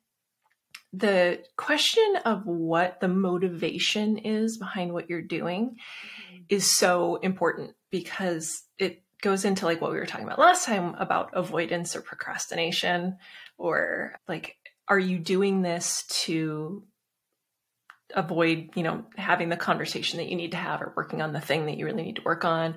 the 0.92 1.42
question 1.56 2.18
of 2.26 2.46
what 2.46 3.00
the 3.00 3.08
motivation 3.08 4.18
is 4.18 4.58
behind 4.58 4.92
what 4.92 5.10
you're 5.10 5.22
doing 5.22 5.78
mm-hmm. 5.78 6.44
is 6.50 6.76
so 6.76 7.16
important 7.18 7.72
because 7.90 8.64
it 8.78 9.04
goes 9.22 9.46
into 9.46 9.66
like 9.66 9.80
what 9.80 9.92
we 9.92 9.98
were 9.98 10.06
talking 10.06 10.26
about 10.26 10.40
last 10.40 10.66
time 10.66 10.96
about 10.96 11.30
avoidance 11.34 11.96
or 11.96 12.02
procrastination 12.02 13.18
or 13.58 14.16
like 14.28 14.58
are 14.88 15.00
you 15.00 15.20
doing 15.20 15.62
this 15.62 16.06
to 16.10 16.84
avoid, 18.16 18.70
you 18.76 18.84
know, 18.84 19.06
having 19.18 19.50
the 19.50 19.58
conversation 19.58 20.18
that 20.18 20.30
you 20.30 20.36
need 20.36 20.52
to 20.52 20.58
have 20.58 20.82
or 20.82 20.94
working 20.96 21.22
on 21.22 21.34
the 21.34 21.42
thing 21.42 21.66
that 21.66 21.78
you 21.78 21.86
really 21.86 22.04
need 22.04 22.18
to 22.18 22.24
work 22.24 22.46
on? 22.46 22.76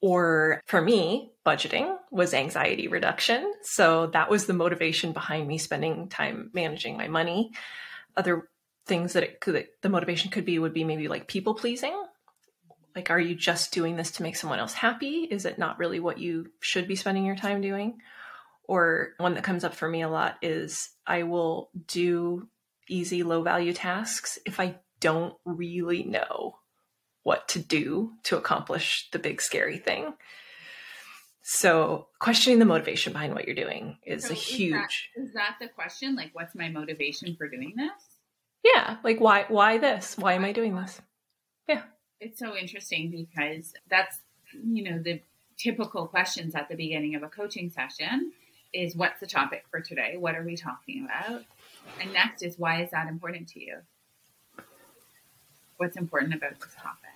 Or 0.00 0.60
for 0.66 0.80
me, 0.80 1.32
budgeting 1.44 1.96
was 2.10 2.34
anxiety 2.34 2.88
reduction. 2.88 3.52
So 3.62 4.08
that 4.08 4.30
was 4.30 4.46
the 4.46 4.52
motivation 4.52 5.12
behind 5.12 5.48
me 5.48 5.58
spending 5.58 6.08
time 6.08 6.50
managing 6.52 6.96
my 6.96 7.08
money. 7.08 7.52
Other 8.16 8.48
things 8.86 9.14
that 9.14 9.22
it 9.22 9.40
could, 9.40 9.66
the 9.82 9.88
motivation 9.88 10.30
could 10.30 10.44
be 10.44 10.58
would 10.58 10.74
be 10.74 10.84
maybe 10.84 11.08
like 11.08 11.28
people 11.28 11.54
pleasing. 11.54 12.00
Like, 12.94 13.10
are 13.10 13.20
you 13.20 13.34
just 13.34 13.72
doing 13.72 13.96
this 13.96 14.12
to 14.12 14.22
make 14.22 14.36
someone 14.36 14.58
else 14.58 14.72
happy? 14.72 15.28
Is 15.30 15.44
it 15.44 15.58
not 15.58 15.78
really 15.78 16.00
what 16.00 16.18
you 16.18 16.46
should 16.60 16.88
be 16.88 16.96
spending 16.96 17.26
your 17.26 17.36
time 17.36 17.60
doing? 17.60 17.98
Or 18.64 19.10
one 19.18 19.34
that 19.34 19.44
comes 19.44 19.64
up 19.64 19.74
for 19.74 19.88
me 19.88 20.02
a 20.02 20.08
lot 20.08 20.36
is 20.42 20.90
I 21.06 21.24
will 21.24 21.70
do 21.86 22.48
easy, 22.88 23.22
low 23.22 23.42
value 23.42 23.72
tasks 23.72 24.38
if 24.46 24.60
I 24.60 24.76
don't 25.00 25.34
really 25.44 26.04
know 26.04 26.58
what 27.22 27.48
to 27.48 27.58
do 27.58 28.12
to 28.24 28.36
accomplish 28.36 29.08
the 29.12 29.18
big, 29.18 29.40
scary 29.42 29.78
thing. 29.78 30.14
So, 31.42 32.08
questioning 32.18 32.58
the 32.58 32.64
motivation 32.64 33.12
behind 33.12 33.34
what 33.34 33.46
you're 33.46 33.54
doing 33.54 33.98
is 34.04 34.24
so 34.24 34.30
a 34.30 34.34
huge. 34.34 34.72
Is 34.72 34.72
that, 34.72 35.22
is 35.22 35.32
that 35.34 35.56
the 35.60 35.68
question? 35.68 36.16
Like, 36.16 36.30
what's 36.32 36.54
my 36.54 36.68
motivation 36.68 37.36
for 37.36 37.48
doing 37.48 37.74
this? 37.76 37.90
Yeah, 38.64 38.96
like 39.04 39.20
why? 39.20 39.44
Why 39.48 39.78
this? 39.78 40.18
Why 40.18 40.32
am 40.32 40.44
I 40.44 40.52
doing 40.52 40.74
this? 40.74 41.00
Yeah, 41.68 41.82
it's 42.20 42.40
so 42.40 42.56
interesting 42.56 43.10
because 43.10 43.74
that's 43.88 44.18
you 44.52 44.90
know 44.90 45.00
the 45.00 45.20
typical 45.56 46.06
questions 46.06 46.54
at 46.54 46.68
the 46.68 46.74
beginning 46.74 47.14
of 47.14 47.22
a 47.22 47.28
coaching 47.28 47.70
session 47.70 48.32
is 48.72 48.96
what's 48.96 49.20
the 49.20 49.26
topic 49.26 49.64
for 49.70 49.80
today? 49.80 50.16
What 50.16 50.34
are 50.34 50.42
we 50.42 50.56
talking 50.56 51.06
about? 51.06 51.44
And 52.00 52.12
next 52.12 52.42
is 52.42 52.58
why 52.58 52.82
is 52.82 52.90
that 52.90 53.08
important 53.08 53.48
to 53.48 53.60
you? 53.60 53.78
What's 55.76 55.96
important 55.96 56.34
about 56.34 56.60
this 56.60 56.74
topic? 56.74 57.10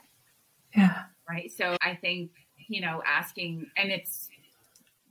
Yeah. 0.77 1.05
Right. 1.29 1.51
So 1.51 1.77
I 1.83 1.95
think, 1.95 2.31
you 2.69 2.81
know, 2.81 3.03
asking, 3.07 3.67
and 3.77 3.91
it's, 3.91 4.29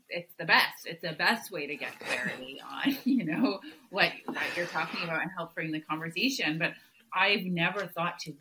it's 0.09 0.33
the 0.37 0.45
best. 0.45 0.85
It's 0.85 1.01
the 1.01 1.13
best 1.13 1.51
way 1.51 1.67
to 1.67 1.75
get 1.75 1.99
clarity 1.99 2.61
on, 2.61 2.97
you 3.03 3.25
know, 3.25 3.59
what, 3.89 4.11
what 4.25 4.37
you're 4.55 4.65
talking 4.67 5.03
about 5.03 5.21
and 5.21 5.31
help 5.35 5.55
bring 5.55 5.71
the 5.71 5.81
conversation. 5.81 6.57
But 6.57 6.73
I've 7.13 7.45
never 7.45 7.87
thought 7.87 8.19
to 8.19 8.33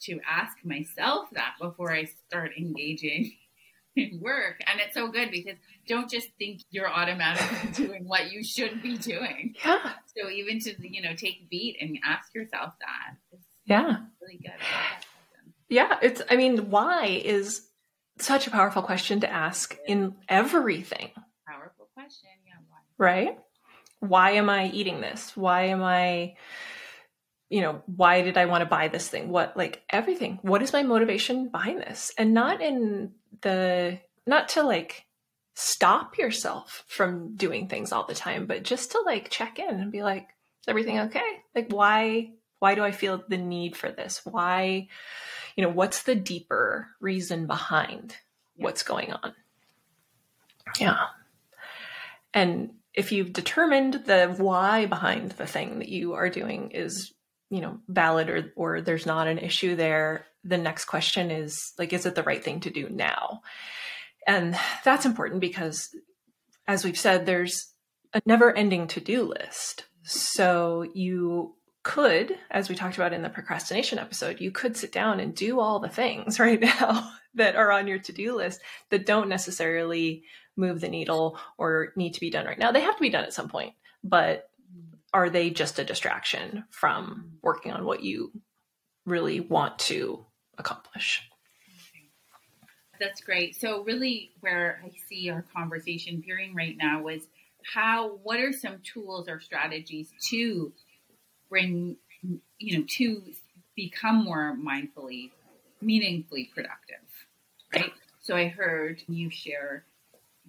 to 0.00 0.20
ask 0.28 0.56
myself 0.64 1.28
that 1.32 1.54
before 1.60 1.92
I 1.92 2.04
start 2.04 2.52
engaging 2.56 3.32
work. 4.20 4.60
And 4.66 4.80
it's 4.80 4.94
so 4.94 5.08
good 5.08 5.30
because 5.30 5.56
don't 5.86 6.10
just 6.10 6.28
think 6.38 6.62
you're 6.70 6.90
automatically 6.90 7.70
doing 7.86 8.04
what 8.06 8.32
you 8.32 8.44
should 8.44 8.82
be 8.82 8.96
doing. 8.98 9.54
Yeah. 9.64 9.92
So 10.16 10.30
even 10.30 10.60
to, 10.60 10.74
you 10.80 11.02
know, 11.02 11.14
take 11.14 11.48
beat 11.50 11.76
and 11.80 11.98
ask 12.04 12.34
yourself 12.34 12.74
that. 12.80 13.38
yeah. 13.64 13.96
Really 14.20 14.40
good. 14.42 14.52
Yeah. 15.68 15.98
It's, 16.02 16.22
I 16.30 16.36
mean, 16.36 16.70
why 16.70 17.22
is 17.24 17.68
such 18.22 18.46
a 18.46 18.50
powerful 18.50 18.82
question 18.82 19.20
to 19.20 19.30
ask 19.30 19.76
in 19.86 20.14
everything. 20.28 21.10
Powerful 21.46 21.88
question. 21.94 22.30
Yeah. 22.46 22.54
Why? 22.68 22.78
Right. 22.98 23.38
Why 24.00 24.30
am 24.32 24.48
I 24.50 24.68
eating 24.68 25.00
this? 25.00 25.36
Why 25.36 25.66
am 25.66 25.82
I, 25.82 26.36
you 27.48 27.60
know, 27.60 27.82
why 27.86 28.22
did 28.22 28.36
I 28.36 28.46
want 28.46 28.62
to 28.62 28.66
buy 28.66 28.88
this 28.88 29.08
thing? 29.08 29.28
What, 29.28 29.56
like 29.56 29.82
everything? 29.90 30.38
What 30.42 30.62
is 30.62 30.72
my 30.72 30.82
motivation 30.82 31.48
behind 31.48 31.80
this? 31.80 32.12
And 32.18 32.34
not 32.34 32.60
in 32.60 33.12
the, 33.42 33.98
not 34.26 34.50
to 34.50 34.62
like 34.62 35.06
stop 35.54 36.18
yourself 36.18 36.84
from 36.86 37.34
doing 37.36 37.68
things 37.68 37.92
all 37.92 38.06
the 38.06 38.14
time, 38.14 38.46
but 38.46 38.62
just 38.62 38.92
to 38.92 39.02
like 39.04 39.30
check 39.30 39.58
in 39.58 39.68
and 39.68 39.92
be 39.92 40.02
like, 40.02 40.28
is 40.62 40.68
everything 40.68 40.98
okay? 41.00 41.42
Like, 41.54 41.72
why, 41.72 42.32
why 42.58 42.74
do 42.74 42.82
I 42.82 42.90
feel 42.90 43.22
the 43.28 43.38
need 43.38 43.76
for 43.76 43.90
this? 43.90 44.20
Why, 44.24 44.88
you 45.56 45.62
know, 45.62 45.70
what's 45.70 46.02
the 46.02 46.14
deeper 46.14 46.88
reason 47.00 47.46
behind 47.46 48.16
yeah. 48.56 48.64
what's 48.64 48.82
going 48.82 49.12
on? 49.12 49.34
Yeah. 50.78 51.06
And 52.34 52.70
if 52.94 53.12
you've 53.12 53.32
determined 53.32 53.94
the 54.06 54.34
why 54.36 54.86
behind 54.86 55.32
the 55.32 55.46
thing 55.46 55.78
that 55.78 55.88
you 55.88 56.14
are 56.14 56.28
doing 56.28 56.72
is 56.72 57.12
you 57.50 57.60
know 57.60 57.78
valid 57.88 58.28
or 58.28 58.52
or 58.56 58.80
there's 58.80 59.06
not 59.06 59.28
an 59.28 59.38
issue 59.38 59.76
there 59.76 60.26
the 60.48 60.58
next 60.58 60.86
question 60.86 61.30
is 61.30 61.72
like 61.78 61.92
is 61.92 62.06
it 62.06 62.14
the 62.14 62.22
right 62.22 62.42
thing 62.42 62.60
to 62.60 62.70
do 62.70 62.88
now? 62.88 63.42
And 64.26 64.58
that's 64.84 65.06
important 65.06 65.40
because 65.40 65.94
as 66.66 66.84
we've 66.84 66.98
said 66.98 67.26
there's 67.26 67.72
a 68.12 68.22
never 68.26 68.54
ending 68.54 68.86
to-do 68.86 69.22
list. 69.22 69.84
So 70.02 70.86
you 70.94 71.54
could 71.82 72.36
as 72.50 72.68
we 72.68 72.74
talked 72.74 72.96
about 72.96 73.12
in 73.12 73.22
the 73.22 73.30
procrastination 73.30 73.98
episode 73.98 74.40
you 74.40 74.50
could 74.50 74.76
sit 74.76 74.92
down 74.92 75.20
and 75.20 75.34
do 75.34 75.60
all 75.60 75.78
the 75.78 75.88
things 75.88 76.38
right 76.40 76.60
now 76.60 77.12
that 77.34 77.56
are 77.56 77.70
on 77.70 77.86
your 77.86 77.98
to-do 77.98 78.34
list 78.34 78.60
that 78.90 79.06
don't 79.06 79.28
necessarily 79.28 80.24
move 80.56 80.80
the 80.80 80.88
needle 80.88 81.38
or 81.56 81.92
need 81.94 82.14
to 82.14 82.20
be 82.20 82.30
done 82.30 82.44
right 82.44 82.58
now. 82.58 82.72
They 82.72 82.80
have 82.80 82.96
to 82.96 83.02
be 83.02 83.10
done 83.10 83.24
at 83.24 83.34
some 83.34 83.48
point 83.48 83.74
but 84.02 84.48
are 85.12 85.30
they 85.30 85.50
just 85.50 85.78
a 85.78 85.84
distraction 85.84 86.64
from 86.70 87.32
working 87.42 87.72
on 87.72 87.84
what 87.84 88.02
you 88.02 88.30
really 89.06 89.40
want 89.40 89.78
to 89.78 90.24
accomplish? 90.58 91.22
That's 93.00 93.20
great. 93.20 93.54
So 93.56 93.84
really 93.84 94.32
where 94.40 94.82
I 94.84 94.90
see 95.08 95.30
our 95.30 95.44
conversation 95.54 96.22
veering 96.24 96.54
right 96.54 96.76
now 96.76 97.06
is 97.08 97.22
how 97.64 98.18
what 98.22 98.40
are 98.40 98.52
some 98.52 98.78
tools 98.82 99.28
or 99.28 99.40
strategies 99.40 100.10
to 100.30 100.72
bring 101.48 101.96
you 102.58 102.78
know 102.78 102.84
to 102.88 103.22
become 103.76 104.24
more 104.24 104.56
mindfully 104.56 105.30
meaningfully 105.80 106.50
productive 106.52 107.06
right 107.74 107.92
so 108.20 108.34
i 108.34 108.48
heard 108.48 109.02
you 109.08 109.30
share 109.30 109.84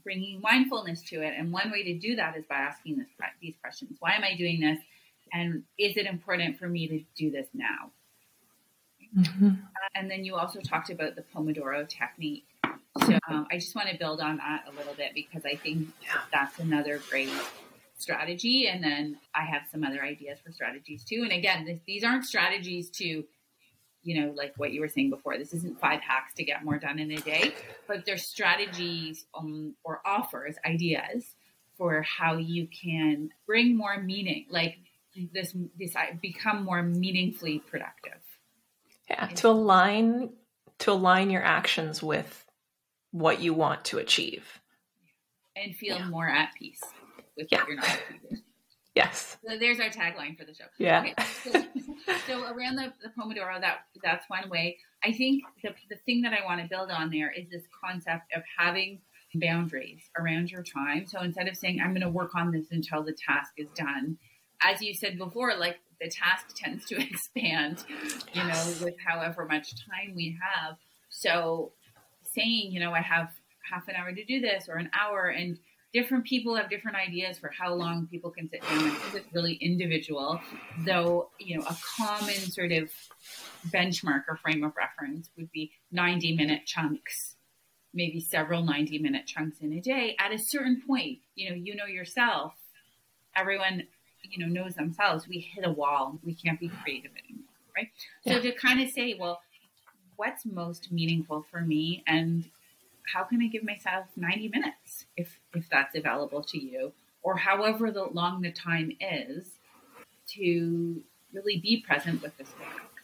bringing 0.03 0.41
mindfulness 0.41 1.01
to 1.03 1.21
it. 1.21 1.33
And 1.37 1.51
one 1.51 1.71
way 1.71 1.83
to 1.83 1.97
do 1.97 2.15
that 2.15 2.35
is 2.37 2.45
by 2.49 2.55
asking 2.55 2.97
this, 2.97 3.07
these 3.41 3.55
questions 3.61 3.97
Why 3.99 4.13
am 4.13 4.23
I 4.23 4.35
doing 4.35 4.59
this? 4.59 4.79
And 5.31 5.63
is 5.77 5.95
it 5.97 6.05
important 6.05 6.57
for 6.57 6.67
me 6.67 6.87
to 6.87 7.03
do 7.15 7.31
this 7.31 7.47
now? 7.53 7.91
Mm-hmm. 9.17 9.49
And 9.95 10.09
then 10.09 10.23
you 10.23 10.35
also 10.35 10.59
talked 10.59 10.89
about 10.89 11.15
the 11.15 11.23
Pomodoro 11.35 11.87
technique. 11.87 12.45
So 13.05 13.17
um, 13.29 13.47
I 13.51 13.57
just 13.57 13.75
want 13.75 13.89
to 13.89 13.97
build 13.97 14.19
on 14.19 14.37
that 14.37 14.65
a 14.67 14.75
little 14.77 14.93
bit 14.93 15.13
because 15.13 15.43
I 15.45 15.55
think 15.55 15.87
yeah. 16.01 16.21
that's 16.31 16.59
another 16.59 16.99
great 17.09 17.29
strategy. 17.97 18.67
And 18.67 18.83
then 18.83 19.17
I 19.33 19.43
have 19.43 19.63
some 19.71 19.83
other 19.83 20.03
ideas 20.03 20.39
for 20.43 20.51
strategies 20.51 21.03
too. 21.03 21.21
And 21.23 21.31
again, 21.31 21.65
this, 21.65 21.79
these 21.85 22.03
aren't 22.03 22.25
strategies 22.25 22.89
to 22.91 23.23
you 24.03 24.21
know, 24.21 24.33
like 24.35 24.53
what 24.57 24.71
you 24.71 24.81
were 24.81 24.87
saying 24.87 25.09
before. 25.09 25.37
This 25.37 25.53
isn't 25.53 25.79
five 25.79 26.01
hacks 26.01 26.33
to 26.35 26.43
get 26.43 26.63
more 26.63 26.77
done 26.77 26.99
in 26.99 27.11
a 27.11 27.17
day, 27.17 27.53
but 27.87 28.05
they're 28.05 28.17
strategies 28.17 29.25
um, 29.37 29.75
or 29.83 30.01
offers, 30.05 30.55
ideas 30.65 31.35
for 31.77 32.01
how 32.01 32.37
you 32.37 32.67
can 32.67 33.29
bring 33.45 33.75
more 33.75 34.01
meaning, 34.01 34.45
like 34.49 34.77
this, 35.33 35.55
this 35.77 35.95
become 36.21 36.63
more 36.63 36.81
meaningfully 36.81 37.59
productive. 37.59 38.19
Yeah, 39.09 39.27
to 39.27 39.49
align 39.49 40.31
to 40.79 40.91
align 40.91 41.29
your 41.29 41.43
actions 41.43 42.01
with 42.01 42.45
what 43.11 43.41
you 43.41 43.53
want 43.53 43.85
to 43.85 43.97
achieve 43.97 44.59
and 45.55 45.75
feel 45.75 45.97
yeah. 45.97 46.07
more 46.07 46.27
at 46.27 46.53
peace 46.57 46.81
with 47.35 47.47
yeah. 47.51 47.59
what 47.59 47.67
you're 47.67 47.77
not 47.77 47.99
achieving. 48.09 48.43
Yes. 48.95 49.37
So 49.47 49.57
there's 49.57 49.79
our 49.79 49.89
tagline 49.89 50.37
for 50.37 50.43
the 50.43 50.53
show. 50.53 50.65
Yeah. 50.77 51.01
Okay. 51.01 51.13
So, 51.43 51.63
so, 52.27 52.43
around 52.51 52.75
the, 52.75 52.91
the 53.01 53.09
Pomodoro, 53.17 53.61
that 53.61 53.85
that's 54.03 54.25
one 54.27 54.49
way. 54.49 54.77
I 55.05 55.13
think 55.13 55.43
the, 55.63 55.69
the 55.89 55.95
thing 55.95 56.23
that 56.23 56.33
I 56.33 56.43
want 56.43 56.59
to 56.59 56.67
build 56.67 56.89
on 56.89 57.09
there 57.09 57.31
is 57.31 57.47
this 57.49 57.63
concept 57.81 58.33
of 58.35 58.41
having 58.57 58.99
boundaries 59.35 60.09
around 60.17 60.51
your 60.51 60.63
time. 60.63 61.05
So 61.05 61.21
instead 61.21 61.47
of 61.47 61.55
saying, 61.55 61.79
I'm 61.79 61.91
going 61.91 62.01
to 62.01 62.09
work 62.09 62.35
on 62.35 62.51
this 62.51 62.71
until 62.71 63.03
the 63.03 63.13
task 63.13 63.53
is 63.57 63.69
done, 63.75 64.17
as 64.63 64.81
you 64.81 64.93
said 64.93 65.17
before, 65.17 65.55
like 65.55 65.77
the 66.01 66.09
task 66.09 66.55
tends 66.55 66.85
to 66.85 67.01
expand, 67.09 67.83
you 68.33 68.43
know, 68.43 68.73
with 68.81 68.95
however 69.05 69.45
much 69.45 69.71
time 69.85 70.15
we 70.15 70.37
have. 70.41 70.77
So 71.09 71.73
saying, 72.33 72.71
you 72.71 72.79
know, 72.79 72.93
I 72.93 73.01
have 73.01 73.29
half 73.69 73.87
an 73.87 73.95
hour 73.95 74.11
to 74.11 74.25
do 74.25 74.39
this 74.39 74.67
or 74.69 74.75
an 74.75 74.89
hour 74.99 75.27
and 75.27 75.57
different 75.93 76.25
people 76.25 76.55
have 76.55 76.69
different 76.69 76.97
ideas 76.97 77.39
for 77.39 77.49
how 77.57 77.73
long 77.73 78.07
people 78.07 78.29
can 78.29 78.49
sit 78.49 78.61
down. 78.61 78.95
It's 79.13 79.25
really 79.33 79.53
individual, 79.55 80.39
though, 80.85 81.29
you 81.39 81.57
know, 81.57 81.65
a 81.65 81.75
common 81.97 82.35
sort 82.35 82.71
of 82.71 82.91
benchmark 83.69 84.23
or 84.27 84.37
frame 84.37 84.63
of 84.63 84.73
reference 84.77 85.29
would 85.35 85.51
be 85.51 85.71
90 85.91 86.35
minute 86.35 86.65
chunks, 86.65 87.35
maybe 87.93 88.19
several 88.19 88.63
90 88.63 88.99
minute 88.99 89.25
chunks 89.25 89.57
in 89.61 89.73
a 89.73 89.81
day. 89.81 90.15
At 90.19 90.31
a 90.31 90.37
certain 90.37 90.81
point, 90.85 91.19
you 91.35 91.49
know, 91.49 91.55
you 91.55 91.75
know 91.75 91.85
yourself, 91.85 92.53
everyone, 93.35 93.83
you 94.23 94.45
know, 94.45 94.61
knows 94.61 94.75
themselves. 94.75 95.27
We 95.27 95.39
hit 95.39 95.65
a 95.65 95.71
wall. 95.71 96.19
We 96.23 96.33
can't 96.33 96.59
be 96.59 96.69
creative 96.69 97.11
anymore, 97.23 97.45
right? 97.75 97.89
Yeah. 98.23 98.35
So 98.35 98.41
to 98.41 98.51
kind 98.51 98.81
of 98.81 98.89
say, 98.89 99.15
well, 99.19 99.41
what's 100.15 100.45
most 100.45 100.91
meaningful 100.91 101.45
for 101.49 101.61
me 101.61 102.03
and 102.05 102.49
how 103.13 103.23
can 103.23 103.41
I 103.41 103.47
give 103.47 103.63
myself 103.63 104.05
90 104.15 104.49
minutes 104.49 105.05
if, 105.17 105.39
if 105.55 105.69
that's 105.69 105.95
available 105.95 106.43
to 106.43 106.59
you, 106.59 106.91
or 107.23 107.37
however 107.37 107.91
the, 107.91 108.03
long 108.03 108.41
the 108.41 108.51
time 108.51 108.91
is 108.99 109.47
to 110.35 111.01
really 111.33 111.57
be 111.57 111.81
present 111.81 112.21
with 112.21 112.37
this 112.37 112.49
work 112.59 113.03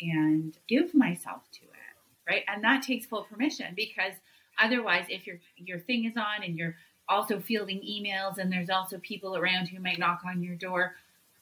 and 0.00 0.56
give 0.68 0.94
myself 0.94 1.42
to 1.52 1.62
it, 1.62 2.30
right? 2.30 2.42
And 2.48 2.62
that 2.64 2.82
takes 2.82 3.06
full 3.06 3.24
permission 3.24 3.74
because 3.74 4.12
otherwise, 4.58 5.06
if 5.08 5.26
your 5.26 5.36
your 5.56 5.78
thing 5.80 6.04
is 6.04 6.16
on 6.16 6.42
and 6.44 6.56
you're 6.56 6.76
also 7.08 7.40
fielding 7.40 7.80
emails 7.80 8.38
and 8.38 8.52
there's 8.52 8.70
also 8.70 8.98
people 8.98 9.36
around 9.36 9.68
who 9.68 9.80
might 9.80 9.98
knock 9.98 10.22
on 10.26 10.42
your 10.42 10.56
door, 10.56 10.94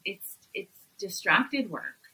it's 0.05 0.37
it's 0.53 0.79
distracted 0.99 1.71
work 1.71 2.05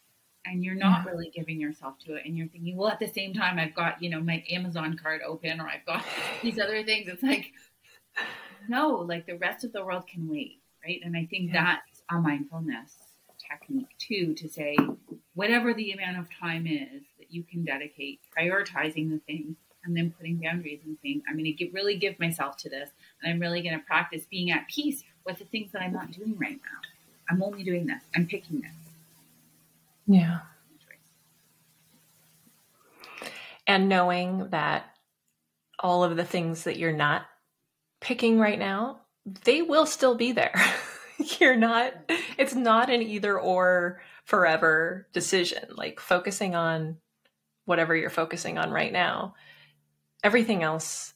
and 0.47 0.65
you're 0.65 0.75
not 0.75 1.05
yeah. 1.05 1.11
really 1.11 1.31
giving 1.35 1.61
yourself 1.61 1.99
to 1.99 2.15
it 2.15 2.23
and 2.25 2.37
you're 2.37 2.49
thinking 2.49 2.77
well 2.77 2.89
at 2.89 2.99
the 2.99 3.07
same 3.07 3.35
time 3.35 3.59
i've 3.59 3.75
got 3.75 4.03
you 4.03 4.09
know 4.09 4.21
my 4.21 4.43
amazon 4.51 4.99
card 5.01 5.21
open 5.27 5.61
or 5.61 5.69
i've 5.69 5.85
got 5.87 6.05
these 6.43 6.59
other 6.59 6.83
things 6.83 7.09
it's 7.09 7.23
like 7.23 7.53
no 8.69 8.91
like 8.91 9.27
the 9.27 9.37
rest 9.37 9.65
of 9.65 9.73
the 9.73 9.85
world 9.85 10.07
can 10.07 10.29
wait 10.29 10.59
right 10.85 11.01
and 11.05 11.17
i 11.17 11.27
think 11.27 11.53
yeah. 11.53 11.65
that's 11.65 12.03
a 12.11 12.15
mindfulness 12.17 12.93
technique 13.51 13.89
too 13.99 14.35
to 14.35 14.49
say 14.49 14.77
whatever 15.35 15.75
the 15.75 15.93
amount 15.93 16.19
of 16.19 16.27
time 16.39 16.67
is 16.67 17.03
that 17.19 17.31
you 17.31 17.43
can 17.43 17.65
dedicate 17.65 18.21
prioritizing 18.37 19.11
the 19.11 19.21
things 19.27 19.57
and 19.85 19.97
then 19.97 20.13
putting 20.17 20.37
boundaries 20.37 20.81
and 20.85 20.97
saying 21.03 21.23
i'm 21.29 21.37
going 21.37 21.57
to 21.57 21.71
really 21.73 21.97
give 21.97 22.19
myself 22.19 22.57
to 22.57 22.69
this 22.69 22.91
and 23.23 23.33
i'm 23.33 23.41
really 23.41 23.63
going 23.63 23.79
to 23.79 23.85
practice 23.87 24.25
being 24.31 24.51
at 24.51 24.67
peace 24.69 25.03
with 25.27 25.39
the 25.39 25.45
things 25.47 25.71
that 25.73 25.83
i'm 25.83 25.93
not 25.93 26.11
doing 26.13 26.37
right 26.39 26.61
now 26.65 26.79
i'm 27.31 27.43
only 27.43 27.63
doing 27.63 27.87
this 27.87 28.03
i'm 28.15 28.27
picking 28.27 28.61
this 28.61 28.73
yeah. 30.11 30.41
And 33.67 33.89
knowing 33.89 34.49
that 34.51 34.87
all 35.79 36.03
of 36.03 36.17
the 36.17 36.25
things 36.25 36.65
that 36.65 36.79
you're 36.79 36.93
not 36.93 37.27
picking 38.01 38.41
right 38.41 38.59
now, 38.59 39.03
they 39.45 39.63
will 39.63 39.87
still 39.87 40.17
be 40.17 40.33
there. 40.33 40.61
you're 41.39 41.55
not, 41.55 41.93
it's 42.37 42.57
not 42.57 42.91
an 42.91 43.03
either 43.03 43.39
or 43.39 44.01
forever 44.25 45.07
decision. 45.13 45.63
Like 45.77 46.01
focusing 46.01 46.57
on 46.57 46.97
whatever 47.67 47.95
you're 47.95 48.11
focusing 48.11 48.59
on 48.59 48.73
right 48.73 48.93
now, 48.93 49.35
everything 50.25 50.65
else 50.65 51.15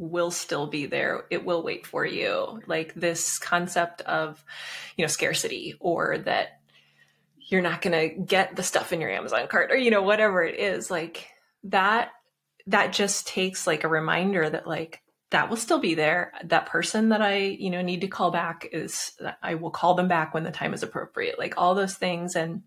will 0.00 0.30
still 0.30 0.66
be 0.66 0.86
there. 0.86 1.24
It 1.30 1.44
will 1.44 1.62
wait 1.62 1.86
for 1.86 2.04
you. 2.04 2.60
Like 2.66 2.94
this 2.94 3.38
concept 3.38 4.00
of, 4.00 4.42
you 4.96 5.04
know, 5.04 5.08
scarcity 5.08 5.76
or 5.78 6.18
that 6.18 6.60
you're 7.50 7.60
not 7.62 7.82
going 7.82 8.10
to 8.10 8.22
get 8.22 8.56
the 8.56 8.62
stuff 8.62 8.92
in 8.92 9.00
your 9.00 9.10
Amazon 9.10 9.46
cart 9.48 9.70
or 9.70 9.76
you 9.76 9.90
know 9.90 10.02
whatever 10.02 10.42
it 10.42 10.58
is 10.58 10.90
like 10.90 11.28
that 11.64 12.10
that 12.66 12.92
just 12.92 13.26
takes 13.26 13.66
like 13.66 13.84
a 13.84 13.88
reminder 13.88 14.48
that 14.48 14.66
like 14.66 15.02
that 15.30 15.50
will 15.50 15.56
still 15.56 15.80
be 15.80 15.94
there 15.94 16.32
that 16.44 16.66
person 16.66 17.10
that 17.10 17.20
I 17.20 17.38
you 17.38 17.70
know 17.70 17.82
need 17.82 18.02
to 18.02 18.08
call 18.08 18.30
back 18.30 18.68
is 18.72 19.12
I 19.42 19.56
will 19.56 19.70
call 19.70 19.94
them 19.94 20.08
back 20.08 20.32
when 20.32 20.44
the 20.44 20.50
time 20.50 20.74
is 20.74 20.82
appropriate 20.82 21.38
like 21.38 21.54
all 21.56 21.74
those 21.74 21.94
things 21.94 22.36
and 22.36 22.62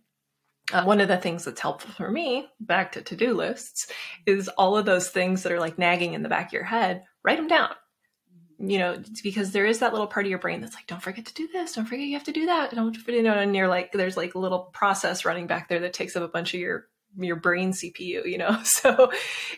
uh, 0.72 0.84
one 0.84 1.02
of 1.02 1.10
the 1.10 1.18
things 1.18 1.46
that's 1.46 1.60
helpful 1.60 1.92
for 1.92 2.10
me 2.10 2.48
back 2.60 2.94
to 2.94 3.02
to-do 3.02 3.34
lists 3.34 3.88
is 4.26 4.48
all 4.50 4.78
of 4.78 4.86
those 4.86 5.10
things 5.10 5.44
that 5.44 5.52
are 5.52 5.60
like 5.60 5.78
nagging 5.78 6.14
in 6.14 6.24
the 6.24 6.30
back 6.30 6.48
of 6.48 6.54
your 6.54 6.64
head 6.64 7.04
write 7.24 7.38
them 7.38 7.48
down 7.48 7.70
mm-hmm. 7.70 8.70
you 8.70 8.80
know, 8.80 9.02
because 9.24 9.52
there 9.52 9.66
is 9.66 9.80
that 9.80 9.94
little 9.94 10.08
part 10.08 10.26
of 10.26 10.30
your 10.30 10.40
brain 10.40 10.62
that's 10.62 10.76
like, 10.76 10.88
don't 10.88 11.02
forget 11.02 11.26
to 11.26 11.34
do 11.34 11.48
this, 11.48 11.74
don't 11.74 11.86
forget 11.86 12.06
you 12.06 12.14
have 12.14 12.24
to 12.26 12.32
do 12.32 12.46
that, 12.46 12.72
don't 12.72 12.98
you 13.08 13.24
know, 13.24 13.34
and 13.34 13.56
you're 13.56 13.68
like, 13.68 13.92
there's 13.92 14.18
like 14.18 14.36
a 14.36 14.40
little 14.40 14.70
process 14.74 15.26
running 15.26 15.48
back 15.48 15.70
there 15.70 15.80
that 15.80 15.94
takes 15.94 16.16
up 16.16 16.24
a 16.24 16.28
bunch 16.28 16.54
of 16.54 16.60
your 16.60 16.88
your 17.18 17.36
brain 17.36 17.72
CPU, 17.72 18.26
you 18.26 18.38
know. 18.38 18.60
So 18.64 19.12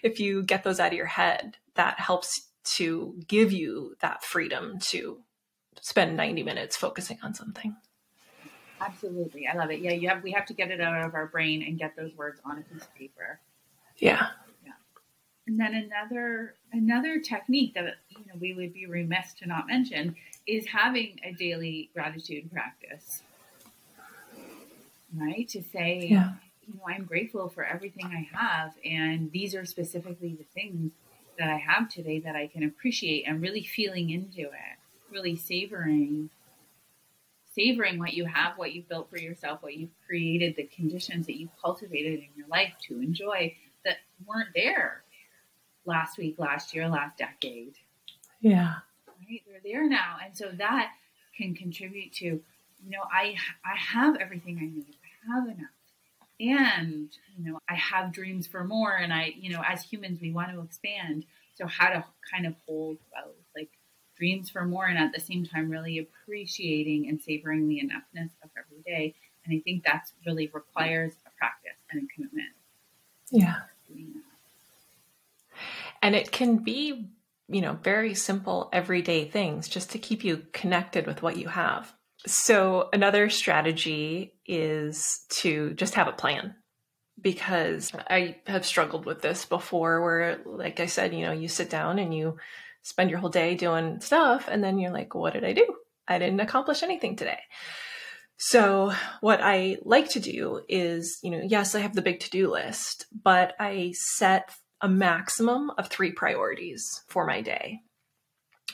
if 0.03 0.19
you 0.19 0.43
get 0.43 0.63
those 0.63 0.79
out 0.79 0.91
of 0.91 0.97
your 0.97 1.05
head, 1.05 1.57
that 1.75 1.99
helps 1.99 2.49
to 2.75 3.15
give 3.27 3.51
you 3.51 3.95
that 4.01 4.23
freedom 4.23 4.79
to 4.79 5.21
spend 5.81 6.17
90 6.17 6.43
minutes 6.43 6.75
focusing 6.75 7.19
on 7.23 7.33
something. 7.33 7.75
Absolutely. 8.81 9.47
I 9.47 9.55
love 9.55 9.71
it. 9.71 9.79
Yeah, 9.79 9.91
you 9.91 10.09
have 10.09 10.23
we 10.23 10.31
have 10.31 10.45
to 10.47 10.53
get 10.53 10.71
it 10.71 10.81
out 10.81 11.05
of 11.05 11.13
our 11.13 11.27
brain 11.27 11.63
and 11.63 11.77
get 11.77 11.95
those 11.95 12.13
words 12.15 12.41
on 12.43 12.57
a 12.57 12.61
piece 12.61 12.81
of 12.81 12.93
paper. 12.95 13.39
Yeah. 13.97 14.29
And 15.47 15.59
then 15.59 15.75
another 15.75 16.55
another 16.71 17.19
technique 17.19 17.75
that 17.75 17.85
you 18.09 18.25
know 18.27 18.33
we 18.39 18.53
would 18.53 18.73
be 18.73 18.85
remiss 18.87 19.33
to 19.35 19.47
not 19.47 19.67
mention 19.67 20.15
is 20.47 20.65
having 20.67 21.19
a 21.23 21.33
daily 21.33 21.89
gratitude 21.93 22.51
practice. 22.51 23.21
Right? 25.15 25.47
To 25.49 25.63
say, 25.63 26.07
yeah. 26.11 26.33
you 26.67 26.73
know, 26.73 26.81
I'm 26.87 27.05
grateful 27.05 27.47
for 27.47 27.63
everything 27.63 28.07
I 28.07 28.27
have 28.37 28.73
and 28.83 29.31
these 29.31 29.55
are 29.55 29.65
specifically 29.65 30.35
the 30.37 30.43
things 30.43 30.91
that 31.37 31.49
I 31.49 31.57
have 31.57 31.89
today 31.89 32.19
that 32.19 32.35
I 32.35 32.47
can 32.47 32.63
appreciate 32.63 33.25
and 33.27 33.41
really 33.41 33.63
feeling 33.63 34.09
into 34.09 34.41
it, 34.41 34.77
really 35.11 35.35
savoring 35.35 36.29
savoring 37.53 37.97
what 37.97 38.13
you 38.13 38.25
have, 38.25 38.57
what 38.57 38.73
you've 38.73 38.89
built 38.89 39.09
for 39.09 39.17
yourself, 39.17 39.63
what 39.63 39.73
you've 39.73 39.95
created, 40.05 40.57
the 40.57 40.63
conditions 40.63 41.25
that 41.25 41.39
you've 41.39 41.55
cultivated 41.63 42.19
in 42.19 42.27
your 42.35 42.47
life 42.47 42.73
to 42.85 42.99
enjoy 42.99 43.55
that 43.85 43.95
weren't 44.25 44.49
there 44.53 45.04
last 45.85 46.17
week, 46.17 46.35
last 46.37 46.73
year, 46.73 46.87
last 46.87 47.17
decade. 47.17 47.75
Yeah. 48.41 48.75
Right? 49.07 49.41
They're 49.47 49.61
there 49.63 49.89
now. 49.89 50.17
And 50.23 50.35
so 50.35 50.49
that 50.57 50.91
can 51.37 51.55
contribute 51.55 52.13
to, 52.13 52.25
you 52.25 52.89
know, 52.89 53.03
I 53.11 53.35
I 53.63 53.75
have 53.77 54.17
everything 54.17 54.57
I 54.59 54.65
need. 54.65 54.95
I 55.27 55.35
have 55.35 55.47
enough. 55.47 55.69
And, 56.39 57.09
you 57.37 57.51
know, 57.51 57.59
I 57.69 57.75
have 57.75 58.11
dreams 58.11 58.45
for 58.45 58.63
more 58.63 58.95
and 58.95 59.13
I, 59.13 59.33
you 59.37 59.51
know, 59.51 59.63
as 59.65 59.83
humans 59.83 60.19
we 60.21 60.31
want 60.31 60.51
to 60.51 60.61
expand. 60.61 61.25
So 61.55 61.65
how 61.65 61.89
to 61.89 62.03
kind 62.29 62.45
of 62.45 62.55
hold 62.67 62.97
both, 63.13 63.35
like 63.55 63.69
dreams 64.17 64.49
for 64.49 64.65
more 64.65 64.85
and 64.85 64.97
at 64.97 65.13
the 65.13 65.21
same 65.21 65.45
time 65.45 65.69
really 65.69 65.97
appreciating 65.97 67.07
and 67.07 67.21
savoring 67.21 67.69
the 67.69 67.79
enoughness 67.79 68.31
of 68.43 68.49
every 68.57 68.81
day. 68.85 69.15
And 69.45 69.55
I 69.57 69.61
think 69.61 69.83
that's 69.83 70.11
really 70.25 70.49
requires 70.53 71.13
a 71.25 71.29
practice 71.37 71.77
and 71.91 72.03
a 72.03 72.13
commitment. 72.13 72.49
Yeah. 73.31 73.61
And 76.05 76.13
it 76.13 76.31
can 76.31 76.57
be, 76.57 77.09
you 77.47 77.61
know, 77.61 77.79
very 77.81 78.13
simple 78.13 78.69
everyday 78.71 79.27
things 79.27 79.67
just 79.67 79.89
to 79.89 79.97
keep 79.97 80.23
you 80.23 80.45
connected 80.53 81.07
with 81.07 81.23
what 81.23 81.35
you 81.35 81.47
have. 81.47 81.91
So, 82.27 82.89
another 82.93 83.27
strategy 83.31 84.35
is 84.45 85.25
to 85.41 85.73
just 85.73 85.95
have 85.95 86.07
a 86.07 86.11
plan 86.11 86.53
because 87.19 87.91
I 88.07 88.35
have 88.45 88.67
struggled 88.67 89.07
with 89.07 89.23
this 89.23 89.45
before 89.45 90.03
where, 90.03 90.41
like 90.45 90.79
I 90.79 90.85
said, 90.85 91.11
you 91.11 91.25
know, 91.25 91.31
you 91.31 91.47
sit 91.47 91.71
down 91.71 91.97
and 91.97 92.13
you 92.13 92.37
spend 92.83 93.09
your 93.09 93.17
whole 93.17 93.31
day 93.31 93.55
doing 93.55 93.99
stuff 93.99 94.47
and 94.47 94.63
then 94.63 94.77
you're 94.77 94.93
like, 94.93 95.15
what 95.15 95.33
did 95.33 95.43
I 95.43 95.53
do? 95.53 95.65
I 96.07 96.19
didn't 96.19 96.39
accomplish 96.39 96.83
anything 96.83 97.15
today. 97.15 97.39
So, 98.37 98.93
what 99.21 99.39
I 99.41 99.77
like 99.81 100.09
to 100.09 100.19
do 100.19 100.61
is, 100.69 101.17
you 101.23 101.31
know, 101.31 101.41
yes, 101.43 101.73
I 101.73 101.79
have 101.79 101.95
the 101.95 102.03
big 102.03 102.19
to 102.19 102.29
do 102.29 102.51
list, 102.51 103.07
but 103.11 103.55
I 103.59 103.95
set 103.95 104.51
a 104.81 104.87
maximum 104.87 105.71
of 105.77 105.87
three 105.87 106.11
priorities 106.11 107.01
for 107.07 107.25
my 107.25 107.41
day. 107.41 107.81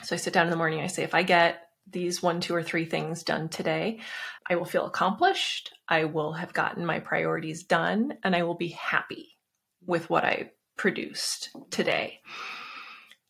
So, 0.02 0.14
I 0.14 0.18
sit 0.18 0.32
down 0.32 0.46
in 0.46 0.50
the 0.50 0.56
morning, 0.56 0.80
I 0.80 0.86
say, 0.86 1.02
if 1.02 1.14
I 1.14 1.22
get 1.22 1.68
these 1.90 2.22
one, 2.22 2.40
two, 2.40 2.54
or 2.54 2.62
three 2.62 2.84
things 2.84 3.22
done 3.22 3.48
today, 3.48 4.00
I 4.48 4.56
will 4.56 4.64
feel 4.64 4.86
accomplished. 4.86 5.72
I 5.88 6.04
will 6.04 6.32
have 6.32 6.52
gotten 6.52 6.86
my 6.86 7.00
priorities 7.00 7.64
done, 7.64 8.14
and 8.22 8.34
I 8.34 8.44
will 8.44 8.54
be 8.54 8.68
happy 8.68 9.38
with 9.84 10.08
what 10.08 10.24
I 10.24 10.52
produced 10.76 11.50
today. 11.70 12.20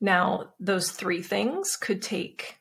Now, 0.01 0.53
those 0.61 0.91
three 0.91 1.23
things 1.23 1.77
could 1.77 2.03
take 2.03 2.59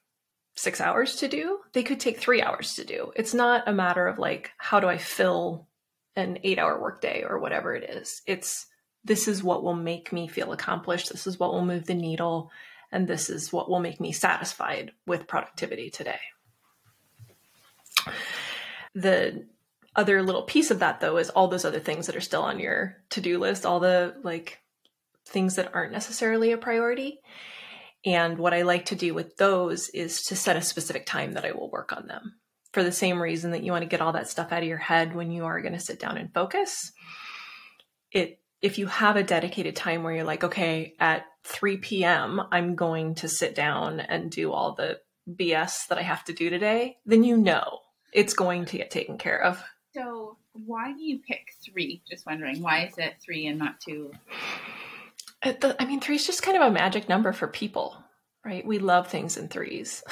six 0.55 0.79
hours 0.79 1.17
to 1.17 1.27
do, 1.27 1.59
they 1.73 1.83
could 1.83 1.99
take 1.99 2.19
three 2.19 2.41
hours 2.41 2.75
to 2.75 2.85
do. 2.85 3.11
It's 3.15 3.33
not 3.33 3.67
a 3.67 3.73
matter 3.73 4.07
of 4.07 4.19
like, 4.19 4.51
how 4.57 4.79
do 4.79 4.87
I 4.87 4.97
fill 4.97 5.67
an 6.15 6.39
eight 6.43 6.59
hour 6.59 6.79
workday 6.79 7.23
or 7.27 7.39
whatever 7.39 7.73
it 7.73 7.89
is. 7.89 8.21
It's 8.27 8.67
this 9.03 9.27
is 9.27 9.43
what 9.43 9.63
will 9.63 9.75
make 9.75 10.13
me 10.13 10.27
feel 10.27 10.51
accomplished. 10.51 11.11
This 11.11 11.27
is 11.27 11.39
what 11.39 11.53
will 11.53 11.65
move 11.65 11.85
the 11.85 11.93
needle. 11.93 12.51
And 12.91 13.07
this 13.07 13.29
is 13.29 13.51
what 13.51 13.69
will 13.69 13.79
make 13.79 13.99
me 13.99 14.11
satisfied 14.11 14.91
with 15.07 15.27
productivity 15.27 15.89
today. 15.89 16.19
The 18.93 19.47
other 19.95 20.21
little 20.21 20.43
piece 20.43 20.71
of 20.71 20.79
that, 20.79 20.99
though, 20.99 21.17
is 21.17 21.29
all 21.29 21.47
those 21.47 21.65
other 21.65 21.79
things 21.79 22.07
that 22.07 22.15
are 22.15 22.21
still 22.21 22.43
on 22.43 22.59
your 22.59 22.97
to 23.11 23.21
do 23.21 23.39
list, 23.39 23.65
all 23.65 23.79
the 23.79 24.15
like 24.23 24.59
things 25.25 25.55
that 25.55 25.73
aren't 25.73 25.93
necessarily 25.93 26.51
a 26.51 26.57
priority. 26.57 27.19
And 28.05 28.37
what 28.37 28.53
I 28.53 28.63
like 28.63 28.85
to 28.85 28.95
do 28.95 29.13
with 29.13 29.37
those 29.37 29.89
is 29.89 30.23
to 30.23 30.35
set 30.35 30.57
a 30.57 30.61
specific 30.61 31.05
time 31.05 31.33
that 31.33 31.45
I 31.45 31.51
will 31.51 31.69
work 31.69 31.93
on 31.95 32.07
them 32.07 32.35
for 32.73 32.83
the 32.83 32.91
same 32.91 33.21
reason 33.21 33.51
that 33.51 33.63
you 33.63 33.71
want 33.71 33.83
to 33.83 33.89
get 33.89 34.01
all 34.01 34.13
that 34.13 34.29
stuff 34.29 34.51
out 34.51 34.63
of 34.63 34.67
your 34.67 34.77
head 34.77 35.15
when 35.15 35.31
you 35.31 35.45
are 35.45 35.61
going 35.61 35.73
to 35.73 35.79
sit 35.79 35.99
down 35.99 36.17
and 36.17 36.33
focus. 36.33 36.91
It 38.11 38.40
if 38.61 38.77
you 38.77 38.87
have 38.87 39.15
a 39.15 39.23
dedicated 39.23 39.75
time 39.75 40.03
where 40.03 40.13
you're 40.13 40.23
like, 40.23 40.43
okay, 40.43 40.93
at 40.99 41.25
3 41.43 41.77
p.m., 41.77 42.41
I'm 42.51 42.75
going 42.75 43.15
to 43.15 43.27
sit 43.27 43.55
down 43.55 43.99
and 43.99 44.29
do 44.29 44.51
all 44.51 44.75
the 44.75 44.99
BS 45.29 45.87
that 45.87 45.97
I 45.97 46.03
have 46.03 46.23
to 46.25 46.33
do 46.33 46.49
today, 46.49 46.97
then 47.05 47.23
you 47.23 47.37
know 47.37 47.79
it's 48.13 48.33
going 48.33 48.65
to 48.65 48.77
get 48.77 48.91
taken 48.91 49.17
care 49.17 49.41
of. 49.41 49.63
So, 49.93 50.37
why 50.53 50.93
do 50.93 51.01
you 51.01 51.19
pick 51.19 51.53
three? 51.65 52.01
Just 52.09 52.25
wondering, 52.25 52.61
why 52.61 52.85
is 52.85 52.97
it 52.97 53.15
three 53.23 53.47
and 53.47 53.57
not 53.57 53.79
two? 53.79 54.11
Uh, 55.43 55.53
the, 55.59 55.75
I 55.81 55.85
mean, 55.85 55.99
three 55.99 56.15
is 56.15 56.25
just 56.25 56.43
kind 56.43 56.57
of 56.57 56.63
a 56.63 56.71
magic 56.71 57.09
number 57.09 57.31
for 57.33 57.47
people, 57.47 57.97
right? 58.45 58.65
We 58.65 58.79
love 58.79 59.07
things 59.07 59.37
in 59.37 59.47
threes. 59.47 60.03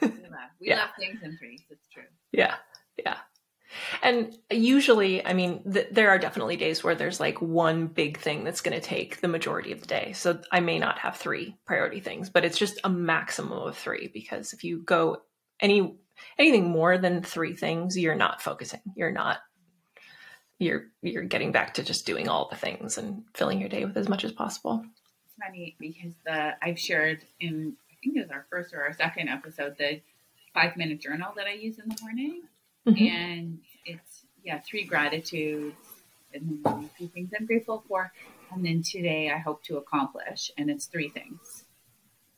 we 0.00 0.08
love, 0.08 0.14
we 0.60 0.68
yeah. 0.68 0.76
love 0.78 0.90
things 0.98 1.20
in 1.22 1.36
threes. 1.36 1.62
It's 1.70 1.88
true. 1.92 2.04
Yeah, 2.32 2.54
yeah. 2.96 3.18
And 4.02 4.36
usually, 4.50 5.24
I 5.24 5.34
mean, 5.34 5.62
th- 5.70 5.88
there 5.90 6.10
are 6.10 6.18
definitely 6.18 6.56
days 6.56 6.82
where 6.82 6.94
there's 6.94 7.20
like 7.20 7.40
one 7.40 7.86
big 7.86 8.18
thing 8.18 8.44
that's 8.44 8.60
going 8.60 8.78
to 8.78 8.86
take 8.86 9.20
the 9.20 9.28
majority 9.28 9.72
of 9.72 9.80
the 9.80 9.86
day. 9.86 10.12
So 10.14 10.40
I 10.50 10.60
may 10.60 10.78
not 10.78 10.98
have 11.00 11.16
three 11.16 11.56
priority 11.66 12.00
things, 12.00 12.30
but 12.30 12.44
it's 12.44 12.58
just 12.58 12.80
a 12.84 12.88
maximum 12.88 13.58
of 13.58 13.76
three 13.76 14.10
because 14.12 14.52
if 14.52 14.64
you 14.64 14.82
go 14.82 15.18
any 15.60 15.96
anything 16.38 16.70
more 16.70 16.98
than 16.98 17.22
three 17.22 17.54
things, 17.54 17.98
you're 17.98 18.14
not 18.14 18.42
focusing. 18.42 18.80
You're 18.96 19.12
not 19.12 19.38
you're 20.58 20.86
you're 21.02 21.24
getting 21.24 21.52
back 21.52 21.74
to 21.74 21.82
just 21.82 22.06
doing 22.06 22.28
all 22.28 22.48
the 22.48 22.56
things 22.56 22.98
and 22.98 23.22
filling 23.34 23.60
your 23.60 23.68
day 23.68 23.84
with 23.84 23.96
as 23.96 24.08
much 24.08 24.24
as 24.24 24.32
possible. 24.32 24.82
It's 25.24 25.34
funny 25.44 25.76
because 25.78 26.14
the 26.24 26.54
I've 26.62 26.78
shared 26.78 27.24
in 27.40 27.76
I 27.90 27.94
think 28.02 28.16
it 28.16 28.20
was 28.20 28.30
our 28.30 28.46
first 28.50 28.74
or 28.74 28.82
our 28.82 28.92
second 28.92 29.28
episode 29.28 29.76
the 29.78 30.00
five 30.54 30.76
minute 30.76 31.00
journal 31.00 31.32
that 31.36 31.46
I 31.46 31.52
use 31.52 31.78
in 31.78 31.88
the 31.88 31.98
morning, 32.02 32.42
mm-hmm. 32.88 33.04
and 33.04 33.58
it's 33.84 34.24
yeah 34.44 34.60
three 34.60 34.84
gratitudes 34.84 35.76
and 36.32 36.60
a 36.66 36.82
few 36.96 37.08
things 37.08 37.30
I'm 37.38 37.46
grateful 37.46 37.84
for, 37.88 38.12
and 38.52 38.64
then 38.64 38.82
today 38.82 39.30
I 39.30 39.38
hope 39.38 39.62
to 39.64 39.76
accomplish, 39.78 40.50
and 40.58 40.70
it's 40.70 40.86
three 40.86 41.08
things. 41.08 41.64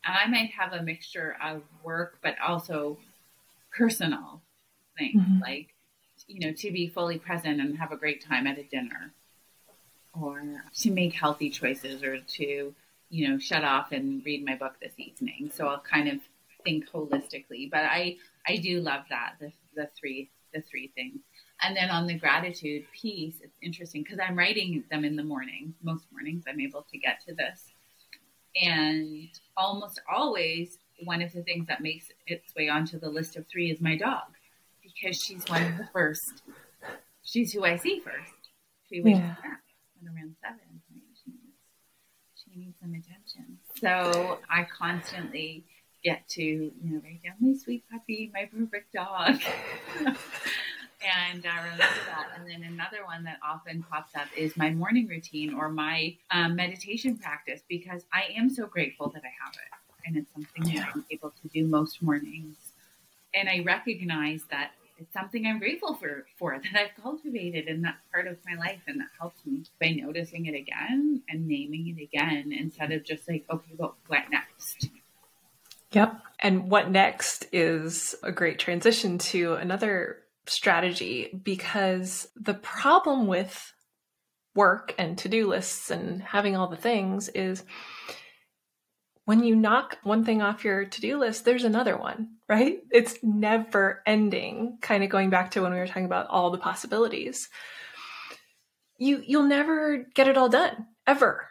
And 0.05 0.17
I 0.17 0.27
might 0.29 0.51
have 0.53 0.73
a 0.73 0.83
mixture 0.83 1.37
of 1.43 1.63
work, 1.83 2.19
but 2.23 2.37
also 2.41 2.99
personal 3.77 4.41
things 4.97 5.23
mm-hmm. 5.23 5.43
like 5.43 5.75
you 6.31 6.47
know, 6.47 6.53
to 6.53 6.71
be 6.71 6.89
fully 6.89 7.19
present 7.19 7.61
and 7.61 7.77
have 7.79 7.93
a 7.93 7.97
great 7.97 8.25
time 8.25 8.47
at 8.47 8.59
a 8.59 8.63
dinner 8.63 9.13
or 10.13 10.43
to 10.75 10.91
make 10.91 11.13
healthy 11.13 11.51
choices 11.51 12.03
or 12.03 12.19
to, 12.21 12.75
you 13.11 13.29
know, 13.29 13.39
shut 13.39 13.65
off 13.65 13.93
and 13.93 14.25
read 14.25 14.45
my 14.45 14.55
book 14.55 14.75
this 14.81 14.93
evening. 14.97 15.51
So 15.53 15.67
I'll 15.67 15.81
kind 15.81 16.09
of 16.09 16.21
think 16.65 16.89
holistically, 16.91 17.71
but 17.71 17.81
I, 17.81 18.17
I 18.47 18.57
do 18.57 18.81
love 18.81 19.05
that, 19.11 19.35
the, 19.41 19.53
the 19.75 19.89
three, 19.99 20.31
the 20.53 20.63
three 20.63 20.93
things. 20.95 21.21
And 21.63 21.77
then 21.77 21.91
on 21.91 22.07
the 22.07 22.15
gratitude 22.15 22.85
piece, 22.93 23.37
it's 23.43 23.57
interesting 23.63 24.03
because 24.03 24.19
I'm 24.19 24.37
writing 24.37 24.85
them 24.91 25.05
in 25.05 25.17
the 25.17 25.23
morning. 25.23 25.75
Most 25.83 26.07
mornings 26.11 26.45
I'm 26.49 26.61
able 26.61 26.87
to 26.91 26.99
get 26.99 27.21
to 27.27 27.35
this. 27.35 27.61
And 28.61 29.29
almost 29.57 30.01
always, 30.13 30.79
one 31.05 31.23
of 31.23 31.33
the 31.33 31.43
things 31.43 31.67
that 31.69 31.81
makes 31.81 32.07
its 32.27 32.55
way 32.55 32.69
onto 32.69 32.99
the 32.99 33.09
list 33.09 33.37
of 33.37 33.47
three 33.47 33.71
is 33.71 33.81
my 33.81 33.97
dog 33.97 34.25
because 34.83 35.17
she's 35.25 35.45
one 35.45 35.63
of 35.63 35.79
the 35.79 35.89
first. 35.93 36.43
She's 37.23 37.53
who 37.53 37.65
I 37.65 37.77
see 37.77 38.01
first. 38.01 38.33
She 38.89 39.01
wakes 39.01 39.19
yeah. 39.19 39.33
up 39.33 39.39
at 39.45 40.09
around 40.09 40.35
seven. 40.43 40.81
She 40.89 40.95
needs, 40.95 41.21
she 42.35 42.59
needs 42.59 42.77
some 42.81 42.95
attention. 42.95 43.59
So 43.81 44.39
I 44.51 44.65
constantly 44.65 45.65
get 46.03 46.29
to, 46.31 46.43
you 46.43 46.73
know, 46.83 47.01
write 47.05 47.23
down 47.23 47.35
my 47.41 47.57
sweet 47.57 47.85
puppy, 47.91 48.31
my 48.33 48.49
perfect 48.53 48.93
dog. 48.93 49.41
and 51.03 51.47
uh, 51.47 51.51
remember 51.63 51.85
that. 52.07 52.29
And 52.37 52.49
then 52.49 52.63
another 52.65 53.05
one 53.05 53.25
that 53.25 53.39
often 53.45 53.85
pops 53.91 54.15
up 54.15 54.27
is 54.37 54.57
my 54.57 54.71
morning 54.71 55.07
routine 55.07 55.55
or 55.55 55.69
my 55.69 56.17
um, 56.31 56.57
meditation 56.57 57.17
practice 57.17 57.63
because 57.69 58.05
I 58.13 58.25
am 58.37 58.51
so 58.51 58.67
grateful 58.67 59.09
that 59.11 59.23
I 59.25 59.33
have 59.45 59.55
it. 59.55 60.07
And 60.07 60.17
it's 60.17 60.33
something 60.33 60.75
yeah. 60.75 60.85
that 60.85 60.91
I'm 60.95 61.05
able 61.11 61.33
to 61.43 61.49
do 61.49 61.67
most 61.67 62.03
mornings. 62.03 62.57
And 63.35 63.49
I 63.49 63.61
recognize 63.61 64.43
that 64.51 64.73
it's 64.99 65.13
something 65.15 65.47
I'm 65.47 65.59
grateful 65.59 65.95
for 65.95 66.27
for 66.39 66.59
that 66.59 66.79
I've 66.79 67.03
cultivated 67.03 67.69
and 67.69 67.83
that's 67.83 67.97
part 68.13 68.27
of 68.27 68.37
my 68.47 68.59
life 68.59 68.81
and 68.87 69.01
that 69.01 69.09
helps 69.19 69.45
me 69.47 69.65
by 69.81 69.93
noticing 69.93 70.45
it 70.45 70.55
again 70.55 71.23
and 71.29 71.49
naming 71.49 71.97
it 71.97 72.03
again 72.03 72.53
instead 72.53 72.93
of 72.93 73.03
just 73.03 73.27
like, 73.27 73.47
okay, 73.51 73.73
well, 73.79 73.97
what 74.09 74.25
next? 74.31 74.91
Yep. 75.93 76.21
And 76.39 76.71
what 76.71 76.91
next 76.91 77.47
is 77.53 78.15
a 78.23 78.33
great 78.33 78.59
transition 78.59 79.19
to 79.19 79.55
another 79.55 80.19
strategy 80.47 81.29
because 81.43 82.29
the 82.37 82.55
problem 82.55 83.27
with 83.27 83.73
work 84.55 84.95
and 84.99 85.17
to-do 85.19 85.47
lists 85.47 85.91
and 85.91 86.23
having 86.23 86.57
all 86.57 86.69
the 86.69 86.77
things 86.77 87.29
is 87.29 87.63
when 89.25 89.45
you 89.45 89.55
knock 89.55 89.99
one 90.03 90.25
thing 90.25 90.43
off 90.43 90.65
your 90.65 90.85
to-do 90.85 91.19
list, 91.19 91.45
there's 91.45 91.65
another 91.65 91.97
one, 91.97 92.31
right? 92.49 92.79
It's 92.91 93.17
never 93.23 94.03
ending, 94.07 94.79
kind 94.81 95.05
of 95.05 95.11
going 95.11 95.31
back 95.31 95.53
to 95.53 95.63
when 95.63 95.73
we 95.73 95.79
were 95.79 95.87
talking 95.87 96.05
about 96.07 96.27
all 96.29 96.51
the 96.51 96.59
possibilities. 96.59 97.49
You 98.99 99.23
you'll 99.25 99.45
never 99.45 100.05
get 100.15 100.29
it 100.29 100.37
all 100.37 100.49
done 100.49 100.87
ever. 101.07 101.50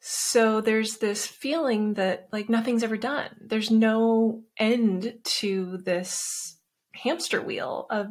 So 0.00 0.62
there's 0.62 0.96
this 0.96 1.26
feeling 1.26 1.94
that 1.94 2.28
like 2.32 2.48
nothing's 2.48 2.82
ever 2.82 2.96
done. 2.96 3.28
There's 3.40 3.70
no 3.70 4.42
end 4.56 5.18
to 5.24 5.76
this 5.76 6.56
hamster 6.92 7.40
wheel 7.42 7.86
of 7.90 8.08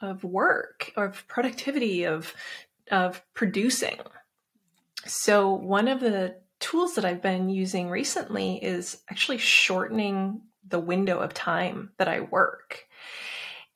of 0.00 0.24
work, 0.24 0.92
of 0.96 1.26
productivity, 1.28 2.04
of 2.04 2.32
of 2.90 3.22
producing. 3.34 3.98
So 5.04 5.52
one 5.52 5.88
of 5.88 6.00
the 6.00 6.36
tools 6.60 6.94
that 6.94 7.04
I've 7.04 7.22
been 7.22 7.48
using 7.48 7.90
recently 7.90 8.62
is 8.62 9.02
actually 9.10 9.38
shortening 9.38 10.42
the 10.68 10.78
window 10.78 11.18
of 11.18 11.34
time 11.34 11.90
that 11.98 12.08
I 12.08 12.20
work. 12.20 12.86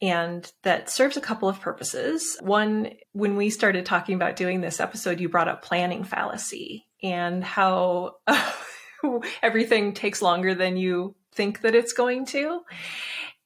And 0.01 0.51
that 0.63 0.91
serves 0.91 1.17
a 1.17 1.23
couple 1.23 1.49
of 1.49 1.61
purposes. 1.61 2.37
One, 2.41 2.93
when 3.13 3.35
we 3.35 3.51
started 3.51 3.87
talking 3.87 4.15
about 4.15 4.37
doing 4.37 4.61
this 4.61 4.79
episode, 4.79 5.21
you 5.21 5.29
brought 5.29 5.49
up 5.49 5.63
planning 5.63 6.05
fallacy 6.05 6.87
and 7.03 7.43
how 7.43 8.17
everything 9.43 9.95
takes 9.95 10.23
longer 10.23 10.55
than 10.55 10.77
you 10.77 11.15
think 11.33 11.61
that 11.61 11.75
it's 11.75 11.93
going 11.93 12.27
to. 12.27 12.63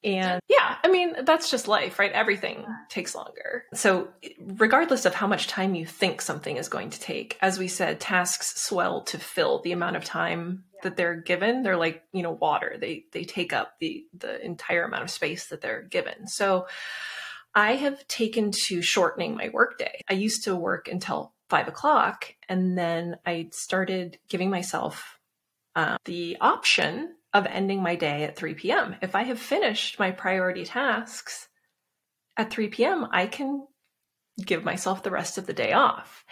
And 0.03 0.41
yeah, 0.49 0.77
I 0.83 0.89
mean, 0.89 1.15
that's 1.25 1.51
just 1.51 1.69
life, 1.69 1.99
right? 1.99 2.13
Everything 2.13 2.65
takes 2.89 3.15
longer. 3.15 3.65
So, 3.75 4.09
regardless 4.39 5.05
of 5.05 5.15
how 5.15 5.27
much 5.27 5.47
time 5.47 5.75
you 5.75 5.85
think 5.85 6.23
something 6.23 6.57
is 6.57 6.69
going 6.69 6.91
to 6.91 7.01
take, 7.01 7.37
as 7.43 7.59
we 7.59 7.69
said, 7.69 8.01
tasks 8.01 8.63
swell 8.63 9.03
to 9.05 9.19
fill 9.19 9.61
the 9.61 9.73
amount 9.73 9.97
of 9.97 10.05
time 10.05 10.65
that 10.83 10.97
they're 10.97 11.17
given. 11.17 11.63
They're 11.63 11.77
like, 11.77 12.03
you 12.13 12.23
know, 12.23 12.31
water. 12.31 12.77
They 12.81 13.05
they 13.13 13.25
take 13.25 13.53
up 13.53 13.75
the 13.79 14.07
the 14.17 14.43
entire 14.43 14.85
amount 14.85 15.03
of 15.03 15.11
space 15.11 15.49
that 15.49 15.61
they're 15.61 15.83
given. 15.83 16.27
So, 16.29 16.67
I 17.55 17.75
have 17.75 18.07
taken 18.09 18.53
to 18.67 18.81
shortening 18.81 19.35
my 19.35 19.51
workday. 19.53 20.01
I 20.09 20.15
used 20.15 20.45
to 20.45 20.57
work 20.57 20.89
until 20.89 21.35
five 21.51 21.69
o'clock, 21.69 22.35
and 22.49 22.79
then 22.79 23.17
I 23.27 23.49
started 23.53 24.19
giving 24.29 24.51
myself 24.51 25.19
uh, 25.77 25.97
the 26.05 26.37
option 26.41 27.15
of 27.33 27.47
ending 27.47 27.83
my 27.83 27.97
day 27.97 28.25
at 28.25 28.37
3 28.37 28.55
p.m. 28.55 28.97
If 29.03 29.15
I 29.15 29.25
have 29.25 29.39
finished 29.39 29.99
my 29.99 30.11
priority 30.11 30.65
tasks 30.65 31.49
at 32.37 32.51
3 32.51 32.69
p.m., 32.69 33.07
I 33.13 33.27
can 33.27 33.67
give 34.45 34.65
myself 34.65 35.03
the 35.03 35.11
rest 35.11 35.39
of 35.39 35.47
the 35.47 35.53
day 35.53 35.73
off. 35.73 36.25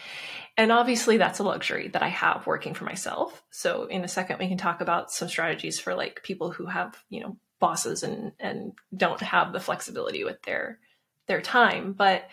And 0.57 0.73
obviously, 0.73 1.19
that's 1.19 1.39
a 1.39 1.45
luxury 1.45 1.89
that 1.89 2.03
I 2.03 2.09
have 2.09 2.47
working 2.47 2.75
for 2.75 2.85
myself. 2.85 3.45
So, 3.51 3.85
in 3.85 4.03
a 4.03 4.09
second, 4.09 4.39
we 4.39 4.49
can 4.49 4.59
talk 4.59 4.81
about 4.81 5.13
some 5.13 5.29
strategies 5.29 5.79
for 5.79 5.95
like 5.95 6.23
people 6.25 6.51
who 6.51 6.67
have, 6.67 6.97
you 7.11 7.21
know, 7.21 7.37
bosses 7.61 8.03
and 8.03 8.33
and 8.41 8.73
don't 8.97 9.21
have 9.21 9.53
the 9.53 9.61
flexibility 9.61 10.25
with 10.25 10.43
their 10.43 10.81
their 11.29 11.41
time. 11.41 11.93
But 11.93 12.29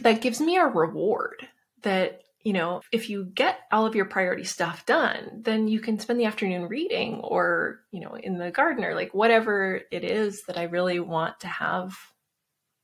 that 0.00 0.20
gives 0.20 0.40
me 0.40 0.58
a 0.58 0.66
reward 0.66 1.48
that 1.82 2.22
you 2.44 2.52
know, 2.52 2.80
if 2.92 3.10
you 3.10 3.24
get 3.24 3.60
all 3.72 3.84
of 3.84 3.94
your 3.94 4.04
priority 4.04 4.44
stuff 4.44 4.86
done, 4.86 5.42
then 5.42 5.68
you 5.68 5.80
can 5.80 5.98
spend 5.98 6.20
the 6.20 6.24
afternoon 6.24 6.68
reading 6.68 7.16
or, 7.16 7.80
you 7.90 8.00
know, 8.00 8.14
in 8.14 8.38
the 8.38 8.50
garden 8.50 8.84
or 8.84 8.94
like 8.94 9.12
whatever 9.12 9.82
it 9.90 10.04
is 10.04 10.44
that 10.46 10.56
I 10.56 10.62
really 10.62 11.00
want 11.00 11.40
to 11.40 11.48
have, 11.48 11.94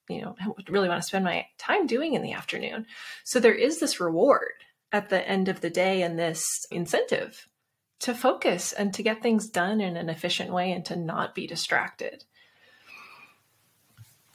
you 0.08 0.22
know, 0.22 0.36
really 0.68 0.88
want 0.88 1.00
to 1.00 1.06
spend 1.06 1.24
my 1.24 1.46
time 1.56 1.86
doing 1.86 2.14
in 2.14 2.22
the 2.22 2.32
afternoon. 2.32 2.86
So 3.22 3.38
there 3.38 3.54
is 3.54 3.78
this 3.78 4.00
reward 4.00 4.52
at 4.92 5.08
the 5.08 5.26
end 5.26 5.48
of 5.48 5.60
the 5.60 5.70
day 5.70 6.02
and 6.02 6.18
this 6.18 6.66
incentive 6.70 7.48
to 8.00 8.12
focus 8.12 8.72
and 8.72 8.92
to 8.92 9.02
get 9.02 9.22
things 9.22 9.48
done 9.48 9.80
in 9.80 9.96
an 9.96 10.10
efficient 10.10 10.52
way 10.52 10.72
and 10.72 10.84
to 10.86 10.96
not 10.96 11.34
be 11.34 11.46
distracted. 11.46 12.24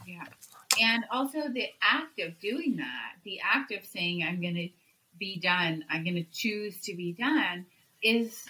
Yeah. 0.07 0.23
And 0.81 1.05
also 1.11 1.49
the 1.49 1.67
act 1.81 2.19
of 2.19 2.39
doing 2.39 2.77
that, 2.77 3.13
the 3.23 3.39
act 3.43 3.71
of 3.71 3.85
saying, 3.85 4.23
I'm 4.23 4.41
going 4.41 4.55
to 4.55 4.69
be 5.17 5.39
done, 5.39 5.83
I'm 5.89 6.03
going 6.03 6.15
to 6.15 6.25
choose 6.31 6.79
to 6.81 6.95
be 6.95 7.13
done, 7.13 7.65
is 8.01 8.45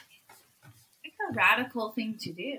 like 1.04 1.14
a 1.30 1.34
radical 1.34 1.92
thing 1.92 2.18
to 2.22 2.32
do. 2.32 2.58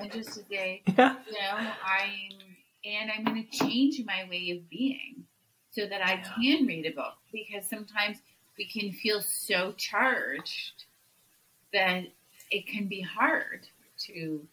And 0.00 0.10
just 0.12 0.34
to 0.34 0.44
say, 0.44 0.82
yeah. 0.98 1.16
you 1.26 1.32
know, 1.32 1.56
I'm, 1.56 2.38
and 2.84 3.10
I'm 3.10 3.24
going 3.24 3.46
to 3.46 3.58
change 3.58 4.00
my 4.06 4.26
way 4.30 4.50
of 4.50 4.68
being 4.70 5.24
so 5.70 5.86
that 5.86 6.04
I 6.04 6.22
can 6.40 6.66
read 6.66 6.86
a 6.86 6.90
book 6.90 7.14
because 7.32 7.68
sometimes 7.68 8.18
we 8.56 8.66
can 8.66 8.92
feel 8.92 9.20
so 9.20 9.72
charged 9.72 10.84
that 11.72 12.04
it 12.50 12.66
can 12.66 12.86
be 12.86 13.02
hard 13.02 13.66
to, 14.06 14.46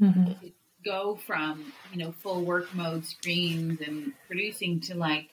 mm-hmm. 0.00 0.24
to 0.24 0.52
go 0.84 1.16
from, 1.26 1.72
you 1.92 1.98
know, 1.98 2.12
full 2.12 2.42
work 2.42 2.74
mode 2.74 3.04
screens 3.04 3.80
and 3.80 4.12
producing 4.26 4.80
to 4.80 4.96
like, 4.96 5.30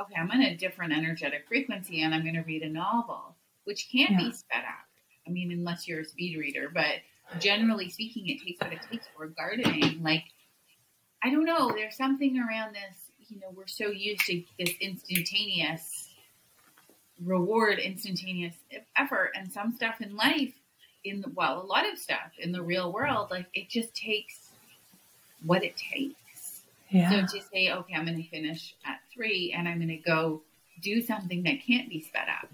okay, 0.00 0.14
I'm 0.18 0.30
in 0.30 0.42
a 0.42 0.56
different 0.56 0.92
energetic 0.92 1.46
frequency 1.48 2.02
and 2.02 2.14
I'm 2.14 2.22
going 2.22 2.34
to 2.34 2.42
read 2.42 2.62
a 2.62 2.68
novel, 2.68 3.34
which 3.64 3.88
can't 3.90 4.10
yeah. 4.10 4.18
be 4.18 4.32
sped 4.32 4.64
up. 4.64 4.86
I 5.26 5.30
mean, 5.30 5.52
unless 5.52 5.86
you're 5.86 6.00
a 6.00 6.04
speed 6.04 6.38
reader, 6.38 6.70
but 6.72 7.40
generally 7.40 7.90
speaking, 7.90 8.28
it 8.28 8.42
takes 8.42 8.60
what 8.60 8.72
it 8.72 8.80
takes 8.90 9.06
for 9.16 9.26
gardening. 9.26 10.02
Like, 10.02 10.24
I 11.22 11.30
don't 11.30 11.44
know, 11.44 11.70
there's 11.70 11.96
something 11.96 12.38
around 12.38 12.74
this, 12.74 13.10
you 13.28 13.40
know, 13.40 13.48
we're 13.54 13.66
so 13.66 13.88
used 13.88 14.24
to 14.26 14.42
this 14.58 14.72
instantaneous 14.80 16.08
reward, 17.22 17.78
instantaneous 17.78 18.54
effort, 18.96 19.32
and 19.34 19.52
some 19.52 19.74
stuff 19.74 20.00
in 20.00 20.16
life, 20.16 20.54
in 21.04 21.20
the, 21.20 21.30
well, 21.34 21.60
a 21.60 21.66
lot 21.66 21.90
of 21.90 21.98
stuff 21.98 22.32
in 22.38 22.52
the 22.52 22.62
real 22.62 22.92
world, 22.92 23.30
like 23.30 23.46
it 23.52 23.68
just 23.68 23.94
takes 23.94 24.47
what 25.44 25.64
it 25.64 25.76
takes. 25.76 26.62
Yeah. 26.90 27.10
So 27.10 27.38
to 27.38 27.44
say, 27.52 27.70
okay, 27.70 27.94
I'm 27.94 28.06
going 28.06 28.22
to 28.22 28.28
finish 28.28 28.74
at 28.84 29.00
three 29.12 29.54
and 29.56 29.68
I'm 29.68 29.78
going 29.78 29.88
to 29.88 29.96
go 29.96 30.42
do 30.80 31.02
something 31.02 31.42
that 31.42 31.62
can't 31.66 31.88
be 31.88 32.00
sped 32.00 32.28
up, 32.28 32.48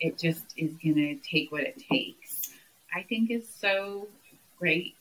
it 0.00 0.18
just 0.18 0.44
is 0.56 0.72
going 0.82 0.94
to 0.94 1.14
take 1.16 1.52
what 1.52 1.62
it 1.62 1.82
takes. 1.90 2.50
I 2.94 3.02
think 3.02 3.30
is 3.30 3.48
so 3.48 4.08
great. 4.58 4.94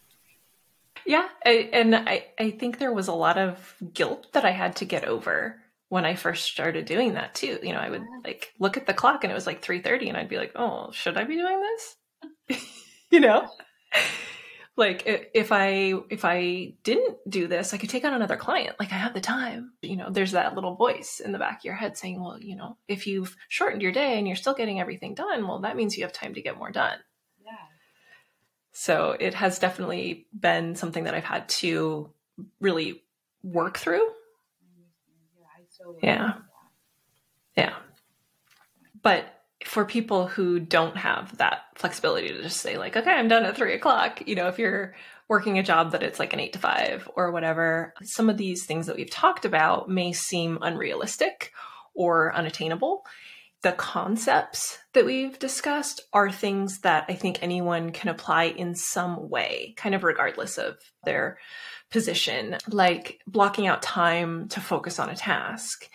Yeah. 1.05 1.27
I, 1.45 1.69
and 1.71 1.95
I, 1.95 2.25
I 2.39 2.51
think 2.51 2.79
there 2.79 2.93
was 2.93 3.07
a 3.07 3.13
lot 3.13 3.37
of 3.37 3.75
guilt 3.93 4.27
that 4.33 4.45
I 4.45 4.51
had 4.51 4.75
to 4.77 4.85
get 4.85 5.05
over 5.05 5.61
when 5.89 6.05
I 6.05 6.15
first 6.15 6.45
started 6.45 6.85
doing 6.85 7.13
that 7.13 7.35
too. 7.35 7.59
You 7.61 7.73
know, 7.73 7.79
I 7.79 7.89
would 7.89 8.03
like 8.23 8.53
look 8.59 8.77
at 8.77 8.87
the 8.87 8.93
clock 8.93 9.23
and 9.23 9.31
it 9.31 9.35
was 9.35 9.47
like 9.47 9.61
3:30 9.61 10.09
and 10.09 10.17
I'd 10.17 10.29
be 10.29 10.37
like, 10.37 10.53
"Oh, 10.55 10.91
should 10.91 11.17
I 11.17 11.23
be 11.23 11.35
doing 11.35 11.61
this?" 12.49 12.65
you 13.11 13.19
know? 13.19 13.47
Like 14.77 15.03
if 15.33 15.51
i 15.51 15.93
if 16.09 16.25
i 16.25 16.73
didn't 16.83 17.17
do 17.29 17.47
this 17.47 17.73
i 17.73 17.77
could 17.77 17.89
take 17.89 18.05
on 18.05 18.13
another 18.13 18.37
client. 18.37 18.75
Like 18.79 18.91
i 18.91 18.95
have 18.95 19.13
the 19.13 19.21
time. 19.21 19.73
You 19.81 19.95
know 19.97 20.09
there's 20.09 20.31
that 20.33 20.55
little 20.55 20.75
voice 20.75 21.21
in 21.23 21.31
the 21.31 21.39
back 21.39 21.59
of 21.59 21.65
your 21.65 21.75
head 21.75 21.97
saying 21.97 22.21
well 22.21 22.39
you 22.39 22.55
know 22.55 22.77
if 22.87 23.07
you've 23.07 23.35
shortened 23.47 23.81
your 23.81 23.91
day 23.91 24.17
and 24.17 24.27
you're 24.27 24.35
still 24.35 24.53
getting 24.53 24.79
everything 24.79 25.15
done 25.15 25.47
well 25.47 25.59
that 25.59 25.75
means 25.75 25.97
you 25.97 26.03
have 26.03 26.13
time 26.13 26.33
to 26.33 26.41
get 26.41 26.57
more 26.57 26.71
done. 26.71 26.97
Yeah. 27.43 27.51
So 28.71 29.15
it 29.19 29.33
has 29.33 29.59
definitely 29.59 30.27
been 30.37 30.75
something 30.75 31.05
that 31.05 31.13
i've 31.13 31.23
had 31.23 31.47
to 31.49 32.11
really 32.59 33.03
work 33.43 33.77
through. 33.77 34.07
Yeah 36.01 36.33
yeah. 37.55 37.73
But 39.01 39.34
for 39.65 39.83
people 39.83 40.27
who 40.27 40.59
don't 40.59 40.95
have 40.95 41.35
that 41.37 41.63
flexibility 41.75 42.29
to 42.29 42.41
just 42.41 42.61
say 42.61 42.77
like 42.77 42.95
okay 42.95 43.11
i'm 43.11 43.27
done 43.27 43.43
at 43.43 43.55
three 43.55 43.73
o'clock 43.73 44.21
you 44.27 44.35
know 44.35 44.47
if 44.47 44.59
you're 44.59 44.93
working 45.27 45.57
a 45.57 45.63
job 45.63 45.91
that 45.91 46.03
it's 46.03 46.19
like 46.19 46.33
an 46.33 46.39
eight 46.39 46.53
to 46.53 46.59
five 46.59 47.09
or 47.15 47.31
whatever 47.31 47.93
some 48.03 48.29
of 48.29 48.37
these 48.37 48.65
things 48.65 48.87
that 48.87 48.95
we've 48.95 49.09
talked 49.09 49.45
about 49.45 49.89
may 49.89 50.13
seem 50.13 50.59
unrealistic 50.61 51.51
or 51.95 52.33
unattainable. 52.35 53.05
The 53.63 53.71
concepts 53.71 54.77
that 54.93 55.05
we've 55.05 55.39
discussed 55.39 56.01
are 56.13 56.31
things 56.31 56.81
that 56.81 57.05
i 57.09 57.13
think 57.13 57.41
anyone 57.41 57.91
can 57.91 58.09
apply 58.09 58.43
in 58.45 58.75
some 58.75 59.29
way 59.29 59.73
kind 59.75 59.95
of 59.95 60.03
regardless 60.03 60.59
of 60.59 60.77
their 61.03 61.39
position 61.89 62.57
like 62.67 63.21
blocking 63.25 63.65
out 63.65 63.81
time 63.81 64.47
to 64.49 64.59
focus 64.59 64.99
on 64.99 65.09
a 65.09 65.15
task. 65.15 65.89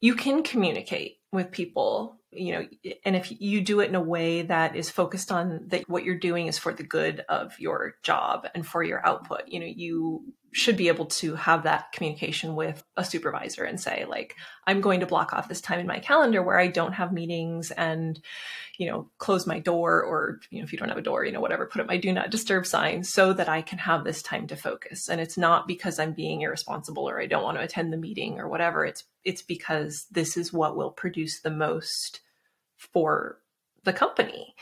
You 0.00 0.14
can 0.14 0.42
communicate 0.44 1.18
with 1.32 1.50
people 1.50 2.20
you 2.36 2.52
know 2.52 2.66
and 3.04 3.16
if 3.16 3.32
you 3.40 3.60
do 3.60 3.80
it 3.80 3.88
in 3.88 3.94
a 3.94 4.00
way 4.00 4.42
that 4.42 4.76
is 4.76 4.90
focused 4.90 5.32
on 5.32 5.62
that 5.68 5.88
what 5.88 6.04
you're 6.04 6.18
doing 6.18 6.46
is 6.46 6.58
for 6.58 6.72
the 6.72 6.82
good 6.82 7.24
of 7.28 7.58
your 7.58 7.94
job 8.02 8.46
and 8.54 8.66
for 8.66 8.82
your 8.82 9.04
output 9.06 9.42
you 9.46 9.60
know 9.60 9.66
you 9.66 10.22
should 10.52 10.76
be 10.76 10.88
able 10.88 11.06
to 11.06 11.34
have 11.34 11.64
that 11.64 11.92
communication 11.92 12.54
with 12.54 12.82
a 12.96 13.04
supervisor 13.04 13.64
and 13.64 13.80
say 13.80 14.04
like 14.08 14.34
i'm 14.66 14.80
going 14.80 15.00
to 15.00 15.06
block 15.06 15.32
off 15.32 15.48
this 15.48 15.60
time 15.60 15.78
in 15.78 15.86
my 15.86 15.98
calendar 15.98 16.42
where 16.42 16.58
i 16.58 16.66
don't 16.66 16.94
have 16.94 17.12
meetings 17.12 17.70
and 17.72 18.20
you 18.78 18.86
know 18.86 19.08
close 19.18 19.46
my 19.46 19.58
door 19.58 20.02
or 20.02 20.40
you 20.50 20.58
know 20.58 20.64
if 20.64 20.72
you 20.72 20.78
don't 20.78 20.88
have 20.88 20.98
a 20.98 21.02
door 21.02 21.24
you 21.24 21.32
know 21.32 21.40
whatever 21.40 21.66
put 21.66 21.80
up 21.80 21.86
my 21.86 21.96
do 21.96 22.12
not 22.12 22.30
disturb 22.30 22.66
sign 22.66 23.02
so 23.02 23.32
that 23.32 23.48
i 23.48 23.62
can 23.62 23.78
have 23.78 24.04
this 24.04 24.22
time 24.22 24.46
to 24.46 24.56
focus. 24.56 25.08
And 25.08 25.20
it's 25.20 25.38
not 25.38 25.68
because 25.68 25.98
i'm 25.98 26.12
being 26.12 26.42
irresponsible 26.42 27.08
or 27.08 27.20
i 27.20 27.26
don't 27.26 27.42
want 27.42 27.56
to 27.56 27.62
attend 27.62 27.92
the 27.92 27.96
meeting 27.96 28.38
or 28.38 28.48
whatever. 28.48 28.84
It's 28.84 29.04
it's 29.24 29.42
because 29.42 30.06
this 30.10 30.36
is 30.36 30.52
what 30.52 30.76
will 30.76 30.90
produce 30.90 31.40
the 31.40 31.50
most 31.50 32.20
for 32.76 33.38
the 33.84 33.92
company. 33.92 34.54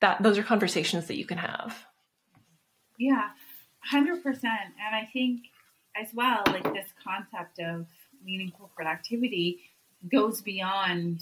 That 0.00 0.22
those 0.22 0.36
are 0.36 0.42
conversations 0.42 1.06
that 1.06 1.16
you 1.16 1.24
can 1.24 1.38
have. 1.38 1.86
Yeah 2.98 3.30
100% 3.90 4.24
and 4.44 4.94
i 4.94 5.08
think 5.12 5.42
as 6.00 6.08
well 6.14 6.42
like 6.46 6.62
this 6.72 6.88
concept 7.04 7.58
of 7.58 7.86
meaningful 8.24 8.70
productivity 8.74 9.60
goes 10.10 10.40
beyond 10.40 11.20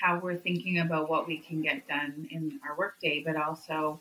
how 0.00 0.18
we're 0.18 0.36
thinking 0.36 0.78
about 0.78 1.08
what 1.08 1.26
we 1.26 1.38
can 1.38 1.62
get 1.62 1.86
done 1.86 2.26
in 2.30 2.58
our 2.68 2.76
workday 2.76 3.22
but 3.24 3.36
also 3.36 4.00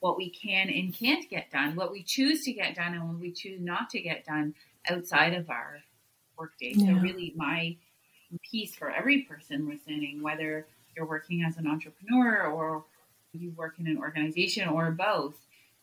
what 0.00 0.16
we 0.16 0.30
can 0.30 0.68
and 0.68 0.94
can't 0.94 1.28
get 1.28 1.50
done 1.50 1.74
what 1.74 1.90
we 1.90 2.02
choose 2.02 2.44
to 2.44 2.52
get 2.52 2.74
done 2.74 2.94
and 2.94 3.08
what 3.08 3.20
we 3.20 3.32
choose 3.32 3.60
not 3.60 3.90
to 3.90 4.00
get 4.00 4.24
done 4.24 4.54
outside 4.88 5.34
of 5.34 5.50
our 5.50 5.80
workday. 6.38 6.72
Yeah. 6.74 6.94
so 6.94 7.00
really 7.00 7.32
my 7.34 7.76
piece 8.50 8.74
for 8.74 8.90
every 8.90 9.22
person 9.22 9.68
listening, 9.68 10.22
whether 10.22 10.66
you're 10.96 11.06
working 11.06 11.44
as 11.46 11.56
an 11.56 11.66
entrepreneur 11.66 12.46
or 12.46 12.84
you 13.32 13.50
work 13.56 13.74
in 13.78 13.86
an 13.86 13.98
organization 13.98 14.68
or 14.68 14.90
both. 14.90 15.34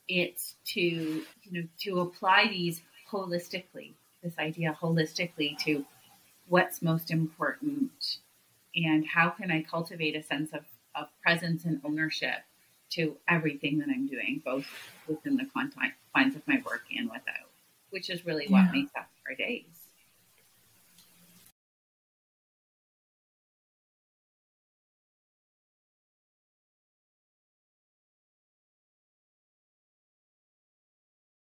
It's 0.07 0.55
to 0.73 0.81
you 0.81 1.23
know 1.51 1.67
to 1.81 2.01
apply 2.01 2.47
these 2.47 2.81
holistically. 3.11 3.93
This 4.21 4.37
idea 4.37 4.77
holistically 4.81 5.57
to 5.59 5.85
what's 6.47 6.81
most 6.81 7.11
important 7.11 7.91
and 8.75 9.05
how 9.05 9.29
can 9.29 9.51
I 9.51 9.61
cultivate 9.61 10.15
a 10.15 10.23
sense 10.23 10.51
of, 10.53 10.61
of 10.95 11.07
presence 11.21 11.65
and 11.65 11.79
ownership 11.83 12.39
to 12.91 13.17
everything 13.27 13.79
that 13.79 13.89
I'm 13.89 14.07
doing, 14.07 14.41
both 14.43 14.65
within 15.07 15.37
the 15.37 15.45
confines 15.45 16.35
of 16.35 16.47
my 16.47 16.61
work 16.65 16.83
and 16.95 17.07
without, 17.07 17.49
which 17.89 18.09
is 18.09 18.25
really 18.25 18.47
what 18.47 18.65
yeah. 18.65 18.71
makes 18.71 18.91
up 18.95 19.07
our 19.27 19.35
days. 19.35 19.82